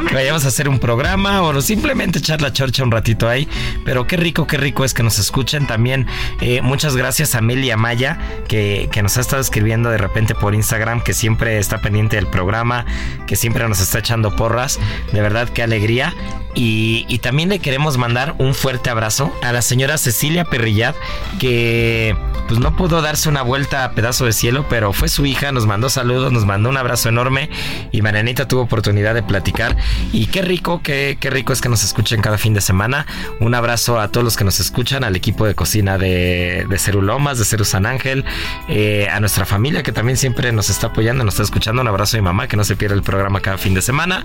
Que 0.07 0.15
vayamos 0.15 0.45
a 0.45 0.49
hacer 0.49 0.69
un 0.69 0.79
programa 0.79 1.43
o 1.43 1.61
simplemente 1.61 2.10
echar 2.19 2.43
la 2.43 2.53
chorcha 2.53 2.83
un 2.83 2.91
ratito 2.91 3.29
ahí. 3.29 3.49
Pero 3.85 4.07
qué 4.07 4.17
rico, 4.17 4.47
qué 4.47 4.57
rico 4.57 4.85
es 4.85 4.95
que 4.95 5.03
nos 5.03 5.19
escuchen. 5.19 5.67
También 5.67 6.07
eh, 6.41 6.61
muchas 6.63 6.97
gracias 6.97 7.35
a 7.35 7.41
Melia 7.41 7.77
Maya, 7.77 8.19
que, 8.49 8.89
que 8.93 9.03
nos 9.03 9.17
ha 9.17 9.21
estado 9.21 9.41
escribiendo 9.41 9.91
de 9.91 9.99
repente 9.99 10.35
por 10.35 10.55
Instagram, 10.55 11.03
que 11.03 11.15
siempre 11.15 11.59
está 11.59 11.81
pendiente 11.81 12.17
del 12.17 12.27
programa, 12.27 12.85
que 13.27 13.37
siempre 13.37 13.69
nos 13.69 13.81
está 13.81 14.01
echando 14.01 14.35
porras. 14.37 14.79
De 15.13 15.21
verdad, 15.21 15.49
qué 15.49 15.63
alegría. 15.63 16.15
Y, 16.55 17.19
también 17.21 17.51
le 17.51 17.59
queremos 17.59 17.99
mandar 17.99 18.35
un 18.39 18.55
fuerte 18.55 18.89
abrazo 18.89 19.31
a 19.43 19.53
la 19.53 19.61
señora 19.61 19.99
Cecilia 19.99 20.47
Perrillat, 20.47 20.97
que 21.39 22.17
pues 22.49 22.59
no 22.59 22.75
pudo 22.75 23.03
darse 23.03 23.29
una 23.29 23.43
vuelta 23.43 23.85
a 23.85 23.93
pedazo 23.93 24.25
de 24.25 24.33
cielo, 24.33 24.65
pero 24.69 24.93
fue 24.93 25.09
su 25.09 25.27
hija, 25.27 25.53
nos 25.53 25.67
mandó 25.67 25.91
saludos, 25.91 26.33
nos 26.33 26.47
mandó 26.47 26.71
un 26.71 26.79
abrazo 26.79 27.11
enorme 27.11 27.51
y 27.93 28.01
Marianita 28.03 28.49
tuvo 28.49 28.63
oportunidad 28.63 29.15
de 29.15 29.23
platicar. 29.23 29.77
Y 30.13 30.27
qué 30.27 30.43
rico, 30.43 30.81
qué, 30.83 31.19
qué 31.21 31.31
rico 31.31 31.53
es 31.53 31.61
que 31.61 31.69
nos 31.69 31.85
escuchen 31.85 32.23
cada 32.23 32.39
fin 32.39 32.55
de 32.55 32.61
semana. 32.63 33.07
Un 33.39 33.55
abrazo 33.55 34.01
a 34.01 34.09
todos 34.09 34.25
los 34.25 34.37
que 34.37 34.45
nos 34.45 34.59
escuchan, 34.61 35.05
al 35.05 35.15
equipo 35.15 35.47
de 35.47 35.55
cocina 35.55 35.99
de, 35.99 36.67
de 36.69 36.79
Cerulomas, 36.79 37.39
de 37.39 37.45
Ceru 37.45 37.65
San 37.65 37.87
Ángel, 37.87 38.25
eh, 38.69 39.09
a 39.13 39.21
nuestra 39.21 39.45
familia 39.45 39.83
que 39.83 39.93
también 39.93 40.17
siempre 40.17 40.51
nos 40.53 40.71
está 40.71 40.89
apoyando, 40.89 41.23
nos 41.25 41.35
está 41.35 41.45
escuchando. 41.45 41.83
Un 41.83 41.89
abrazo 41.89 42.17
a 42.17 42.21
mi 42.21 42.25
mamá, 42.25 42.49
que 42.49 42.57
no 42.57 42.65
se 42.65 42.77
pierda 42.77 42.97
el 42.97 43.03
programa 43.03 43.41
cada 43.41 43.59
fin 43.59 43.75
de 43.75 43.83
semana. 43.83 44.25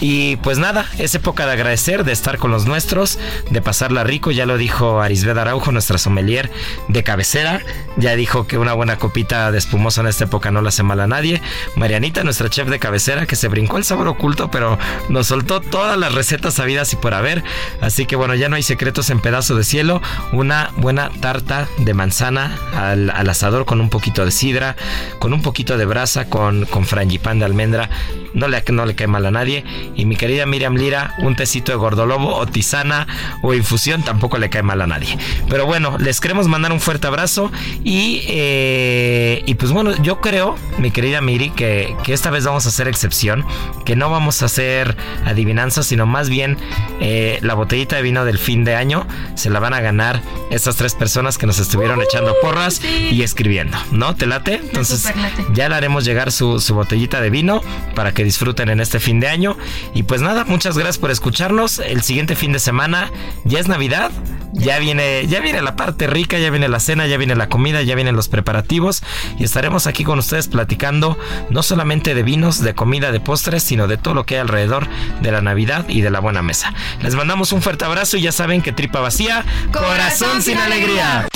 Y 0.00 0.36
pues 0.36 0.58
nada, 0.58 0.86
es 0.98 1.14
época 1.14 1.46
de 1.46 1.52
agradecer, 1.62 2.02
de 2.04 2.10
estar 2.10 2.38
con 2.38 2.50
los 2.50 2.66
nuestros, 2.66 3.20
de 3.50 3.62
pasarla 3.62 4.02
rico. 4.02 4.32
Ya 4.32 4.46
lo 4.46 4.58
dijo 4.58 5.00
Arisbeth 5.00 5.38
Araujo, 5.38 5.70
nuestra 5.70 5.96
sommelier 5.96 6.50
de 6.88 7.04
cabecera. 7.04 7.60
Ya 7.96 8.16
dijo 8.16 8.48
que 8.48 8.58
una 8.58 8.72
buena 8.72 8.96
copita 8.96 9.52
de 9.52 9.58
espumoso 9.58 10.00
en 10.00 10.08
esta 10.08 10.24
época 10.24 10.50
no 10.50 10.60
le 10.60 10.68
hace 10.68 10.82
mal 10.82 10.98
a 11.00 11.06
nadie. 11.06 11.40
Marianita, 11.76 12.24
nuestra 12.24 12.50
chef 12.50 12.68
de 12.68 12.80
cabecera, 12.80 13.26
que 13.26 13.36
se 13.36 13.46
brincó 13.46 13.78
el 13.78 13.84
sabor 13.84 14.08
oculto, 14.08 14.50
pero 14.50 14.76
nos 15.08 15.28
soltó 15.28 15.60
todas 15.60 15.96
las 15.96 16.14
recetas 16.14 16.54
sabidas 16.54 16.92
y 16.94 16.96
por 16.96 17.14
haber. 17.14 17.44
Así 17.80 18.06
que 18.06 18.16
bueno, 18.16 18.34
ya 18.34 18.48
no 18.48 18.56
hay 18.56 18.64
secretos 18.64 19.10
en 19.10 19.20
pedazo 19.20 19.54
de 19.54 19.62
cielo. 19.62 20.02
Una 20.32 20.72
buena 20.76 21.10
tarta 21.20 21.68
de 21.78 21.94
manzana 21.94 22.58
al, 22.74 23.10
asador 23.30 23.66
con 23.66 23.80
un 23.80 23.88
poquito 23.88 24.24
de 24.24 24.32
sidra, 24.32 24.74
con 25.20 25.32
un 25.32 25.42
poquito 25.42 25.78
de 25.78 25.84
brasa, 25.84 26.28
con, 26.28 26.64
con 26.64 26.86
frangipán 26.86 27.38
de 27.38 27.44
almendra. 27.44 27.88
No 28.34 28.48
le, 28.48 28.64
no 28.68 28.84
le 28.84 28.96
cae 28.96 29.06
mal 29.06 29.26
a 29.26 29.30
nadie. 29.30 29.64
Y 29.94 30.06
mi 30.06 30.16
querida 30.16 30.44
Miriam 30.44 30.74
Lira, 30.74 31.14
un 31.18 31.36
tecito 31.52 31.72
de 31.72 31.76
gordolobo 31.76 32.34
o 32.34 32.46
tisana 32.46 33.06
o 33.42 33.52
infusión 33.52 34.02
tampoco 34.02 34.38
le 34.38 34.48
cae 34.48 34.62
mal 34.62 34.80
a 34.80 34.86
nadie. 34.86 35.18
Pero 35.50 35.66
bueno, 35.66 35.98
les 35.98 36.18
queremos 36.18 36.48
mandar 36.48 36.72
un 36.72 36.80
fuerte 36.80 37.06
abrazo 37.08 37.52
y, 37.84 38.22
eh, 38.26 39.42
y 39.44 39.54
pues 39.56 39.70
bueno, 39.70 39.92
yo 40.02 40.22
creo, 40.22 40.56
mi 40.78 40.90
querida 40.90 41.20
Miri, 41.20 41.50
que, 41.50 41.94
que, 42.04 42.14
esta 42.14 42.30
vez 42.30 42.46
vamos 42.46 42.64
a 42.64 42.70
hacer 42.70 42.88
excepción, 42.88 43.44
que 43.84 43.96
no 43.96 44.08
vamos 44.08 44.40
a 44.40 44.46
hacer 44.46 44.96
adivinanzas, 45.26 45.84
sino 45.84 46.06
más 46.06 46.30
bien 46.30 46.56
eh, 47.00 47.38
la 47.42 47.52
botellita 47.52 47.96
de 47.96 48.02
vino 48.02 48.24
del 48.24 48.38
fin 48.38 48.64
de 48.64 48.74
año 48.74 49.06
se 49.34 49.50
la 49.50 49.60
van 49.60 49.74
a 49.74 49.80
ganar 49.82 50.22
estas 50.50 50.76
tres 50.76 50.94
personas 50.94 51.36
que 51.36 51.46
nos 51.46 51.58
estuvieron 51.58 52.00
echando 52.00 52.34
porras 52.40 52.80
y 53.10 53.22
escribiendo, 53.22 53.76
¿no? 53.90 54.14
¿Te 54.14 54.26
late? 54.26 54.54
Entonces 54.54 55.12
ya 55.52 55.68
le 55.68 55.74
haremos 55.74 56.06
llegar 56.06 56.32
su, 56.32 56.60
su 56.60 56.74
botellita 56.74 57.20
de 57.20 57.28
vino 57.28 57.60
para 57.94 58.12
que 58.12 58.24
disfruten 58.24 58.70
en 58.70 58.80
este 58.80 59.00
fin 59.00 59.20
de 59.20 59.28
año. 59.28 59.58
Y 59.92 60.04
pues 60.04 60.22
nada, 60.22 60.44
muchas 60.46 60.78
gracias 60.78 60.96
por 60.96 61.10
El 61.42 62.02
siguiente 62.02 62.36
fin 62.36 62.52
de 62.52 62.60
semana 62.60 63.10
ya 63.44 63.58
es 63.58 63.66
Navidad. 63.66 64.12
Ya 64.52 64.78
viene, 64.78 65.26
ya 65.26 65.40
viene 65.40 65.60
la 65.60 65.74
parte 65.74 66.06
rica, 66.06 66.38
ya 66.38 66.50
viene 66.50 66.68
la 66.68 66.78
cena, 66.78 67.06
ya 67.08 67.16
viene 67.16 67.34
la 67.34 67.48
comida, 67.48 67.82
ya 67.82 67.96
vienen 67.96 68.14
los 68.14 68.28
preparativos 68.28 69.02
y 69.38 69.44
estaremos 69.44 69.88
aquí 69.88 70.04
con 70.04 70.18
ustedes 70.20 70.46
platicando 70.46 71.18
no 71.50 71.62
solamente 71.64 72.14
de 72.14 72.22
vinos, 72.22 72.62
de 72.62 72.74
comida, 72.74 73.10
de 73.10 73.18
postres, 73.18 73.64
sino 73.64 73.88
de 73.88 73.96
todo 73.96 74.14
lo 74.14 74.24
que 74.24 74.34
hay 74.36 74.42
alrededor 74.42 74.86
de 75.20 75.32
la 75.32 75.40
Navidad 75.40 75.88
y 75.88 76.02
de 76.02 76.10
la 76.10 76.20
buena 76.20 76.42
mesa. 76.42 76.74
Les 77.00 77.16
mandamos 77.16 77.50
un 77.52 77.60
fuerte 77.60 77.86
abrazo 77.86 78.18
y 78.18 78.22
ya 78.22 78.30
saben 78.30 78.62
que 78.62 78.72
tripa 78.72 79.00
vacía, 79.00 79.44
corazón, 79.72 80.42
sin 80.42 80.58
alegría. 80.58 81.26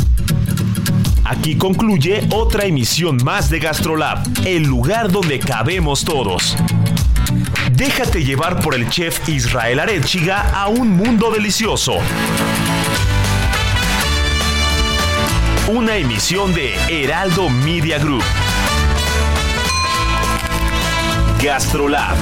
Aquí 1.25 1.57
concluye 1.57 2.29
otra 2.31 2.67
emisión 2.67 3.19
más 3.25 3.51
de 3.51 3.59
Gastrolab, 3.59 4.23
el 4.45 4.63
lugar 4.63 5.11
donde 5.11 5.41
cabemos 5.41 6.05
todos. 6.05 6.57
Déjate 7.77 8.25
llevar 8.25 8.63
por 8.63 8.75
el 8.75 8.89
chef 8.89 9.29
Israel 9.29 9.81
Arechiga 9.81 10.49
a 10.59 10.69
un 10.69 10.97
mundo 10.97 11.31
delicioso. 11.31 11.99
Una 15.69 15.97
emisión 15.97 16.55
de 16.55 16.75
Heraldo 16.89 17.51
Media 17.51 17.99
Group. 17.99 18.25
Gastrolab. 21.43 22.17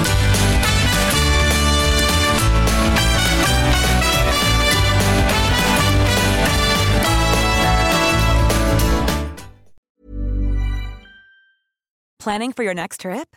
Planning 12.19 12.53
for 12.53 12.65
your 12.65 12.75
next 12.75 13.03
trip? 13.03 13.37